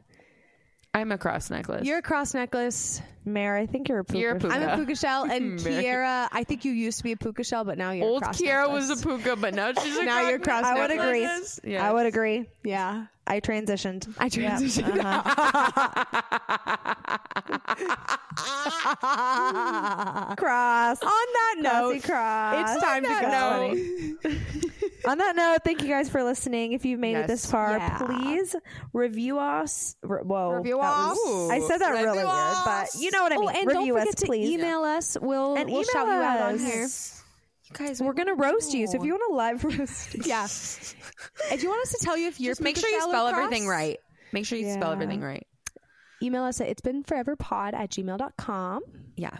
I'm 0.93 1.11
a 1.11 1.17
cross 1.17 1.49
necklace. 1.49 1.85
you're 1.85 1.99
a 1.99 2.01
cross 2.03 2.33
necklace. 2.33 3.01
Mare, 3.27 3.57
I 3.57 3.65
think 3.65 3.89
you're 3.89 3.99
a 3.99 4.05
puka. 4.05 4.19
You're 4.19 4.35
a 4.35 4.39
puka. 4.39 4.55
I'm 4.55 4.63
a 4.63 4.75
puka 4.77 4.95
shell, 4.95 5.23
and 5.31 5.59
Very- 5.59 5.83
Kiera. 5.83 6.27
I 6.31 6.43
think 6.43 6.65
you 6.65 6.71
used 6.71 6.97
to 6.99 7.03
be 7.03 7.11
a 7.11 7.17
puka 7.17 7.43
shell, 7.43 7.63
but 7.63 7.77
now 7.77 7.91
you're 7.91 8.05
Old 8.07 8.21
a 8.23 8.25
cross 8.25 8.41
Kiara 8.41 8.71
was 8.71 8.89
a 8.89 8.95
puka, 8.95 9.35
but 9.35 9.53
now 9.53 9.71
she's 9.73 9.97
a 9.97 10.03
Now 10.05 10.27
you're 10.29 10.39
cross 10.39 10.63
I 10.63 10.79
would 10.81 10.91
agree. 10.91 11.21
necklace. 11.23 11.59
Yeah. 11.63 11.87
I 11.87 11.93
would 11.93 12.05
agree. 12.05 12.47
yeah. 12.63 13.05
I 13.29 13.41
transitioned. 13.41 14.07
I 14.17 14.29
transitioned. 14.29 15.03
Uh-huh. 15.03 16.05
Cross. 20.37 21.01
On 21.03 21.09
that 21.09 21.55
note, 21.59 21.95
Crossy 21.95 22.03
cross. 22.03 22.75
it's 22.75 22.83
time 22.83 23.03
to 23.03 23.09
go. 23.09 25.09
On 25.11 25.17
that 25.17 25.35
note, 25.35 25.57
thank 25.63 25.81
you 25.81 25.87
guys 25.89 26.09
for 26.09 26.23
listening. 26.23 26.73
If 26.73 26.85
you've 26.85 26.99
made 26.99 27.15
it 27.15 27.27
this 27.27 27.49
far, 27.49 27.77
Yeah. 27.77 27.97
please 27.97 28.55
review 28.93 29.39
us. 29.39 29.95
Re- 30.03 30.21
whoa, 30.23 30.51
Review 30.51 30.77
that 30.77 31.15
was- 31.15 31.17
us. 31.17 31.49
I 31.51 31.59
said 31.67 31.77
that 31.79 31.89
really 31.91 32.07
Review 32.07 32.27
weird, 32.27 32.57
but 32.65 32.89
you 32.99 33.11
know 33.11 33.16
what 33.23 33.31
I 33.33 33.37
mean. 33.37 33.45
Oh, 33.45 33.49
and 33.59 33.67
review 33.67 33.93
don't 33.93 33.99
forget 33.99 34.07
us, 34.09 34.15
to 34.15 34.25
please. 34.25 34.49
email 34.49 34.83
us. 34.83 35.17
We'll 35.21 35.55
And 35.55 35.69
we'll 35.71 35.83
shout 35.83 36.07
you 36.07 36.13
email 36.13 36.23
out 36.23 36.41
on 36.41 36.55
us. 36.55 36.61
here. 36.63 36.87
You 37.81 37.87
guys, 37.87 38.01
We're 38.01 38.13
gonna 38.13 38.33
roast 38.35 38.73
you. 38.73 38.87
So 38.87 38.97
if 38.97 39.03
you 39.03 39.11
want 39.13 39.23
to 39.29 39.35
live 39.35 39.79
roast, 39.79 40.15
Yeah. 40.25 40.45
if 40.45 41.61
you 41.63 41.69
want 41.69 41.81
us 41.81 41.91
to 41.93 42.05
tell 42.05 42.17
you 42.17 42.27
if 42.29 42.39
you're 42.39 42.51
just 42.51 42.61
make 42.61 42.77
sure 42.77 42.89
you 42.89 43.01
spell 43.01 43.29
cross, 43.29 43.33
everything 43.43 43.67
right. 43.67 43.97
Make 44.31 44.45
sure 44.45 44.57
you 44.57 44.71
spell 44.71 44.91
everything 44.93 45.21
right. 45.21 45.45
Email 46.23 46.43
us 46.43 46.61
at 46.61 46.67
it's 46.69 46.81
been 46.81 47.03
forever 47.03 47.35
pod 47.35 47.73
at 47.73 47.91
gmail.com. 47.91 48.81
Yeah. 49.17 49.37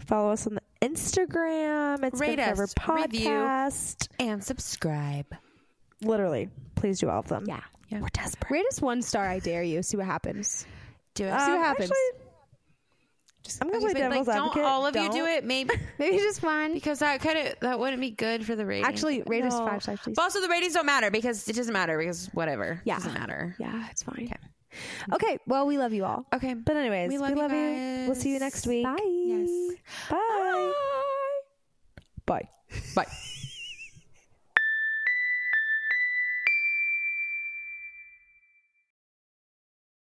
follow 0.00 0.32
us 0.32 0.46
on 0.46 0.54
the 0.56 0.62
Instagram. 0.86 2.02
It's 2.04 2.20
Rate 2.20 2.36
been 2.36 2.44
forever 2.44 2.64
us, 2.64 2.74
review. 2.88 3.28
podcast. 3.28 4.08
And 4.18 4.42
subscribe. 4.42 5.26
Literally, 6.02 6.48
please 6.74 6.98
do 6.98 7.08
all 7.08 7.20
of 7.20 7.28
them. 7.28 7.44
Yeah. 7.46 7.60
Yeah. 7.88 8.00
we're 8.00 8.08
desperate. 8.12 8.50
Rate 8.50 8.66
us 8.70 8.80
one 8.80 9.02
star, 9.02 9.24
I 9.26 9.38
dare 9.38 9.62
you. 9.62 9.82
See 9.82 9.96
what 9.96 10.06
happens. 10.06 10.66
Do 11.14 11.24
it. 11.26 11.30
Um, 11.30 11.40
See 11.40 11.50
what 11.52 11.60
happens. 11.64 11.90
actually, 11.90 12.21
I'm 13.60 13.68
gonna 13.68 13.80
play 13.80 13.92
But, 13.92 13.98
devil's 13.98 14.26
like, 14.26 14.36
advocate. 14.36 14.62
don't 14.62 14.70
all 14.70 14.86
of 14.86 14.94
you 14.96 15.02
Don't. 15.02 15.12
do 15.14 15.26
it? 15.26 15.44
Maybe 15.44 15.74
Maybe 15.98 16.16
just 16.18 16.42
one. 16.42 16.72
because 16.74 16.98
that 17.00 17.20
kind 17.20 17.38
of 17.48 17.54
that 17.60 17.78
wouldn't 17.78 18.00
be 18.00 18.10
good 18.10 18.44
for 18.46 18.54
the 18.56 18.64
ratings. 18.66 18.88
Actually, 18.88 19.22
rate 19.26 19.44
us 19.44 19.52
No. 19.58 19.66
five 19.66 19.82
stars, 19.82 20.00
please. 20.02 20.14
but 20.16 20.22
also 20.22 20.40
the 20.40 20.48
ratings 20.48 20.74
don't 20.74 20.86
matter 20.86 21.10
because 21.10 21.48
it 21.48 21.56
doesn't 21.56 21.72
matter 21.72 21.98
because 21.98 22.28
whatever. 22.32 22.80
Yeah. 22.84 22.96
doesn't 22.96 23.14
matter. 23.14 23.54
Yeah, 23.58 23.88
it's 23.90 24.02
fine. 24.02 24.24
Okay. 24.32 24.36
Okay. 25.14 25.38
Well, 25.46 25.66
we 25.66 25.76
love 25.76 25.92
you 25.92 26.04
all. 26.04 26.24
Okay, 26.32 26.54
But 26.54 26.76
anyways, 26.76 27.08
We 27.10 27.18
we 27.18 27.22
love 27.22 27.36
love, 27.36 27.52
you 27.52 27.58
you. 27.58 28.06
We'll 28.06 28.14
see 28.14 28.30
you 28.30 28.38
guys. 28.38 28.52
next 28.54 28.66
week. 28.66 28.84
Bye. 28.84 28.96
Yes. 29.02 29.50
Bye. 30.10 30.72
Bye. 32.26 32.48
Bye. 32.94 33.06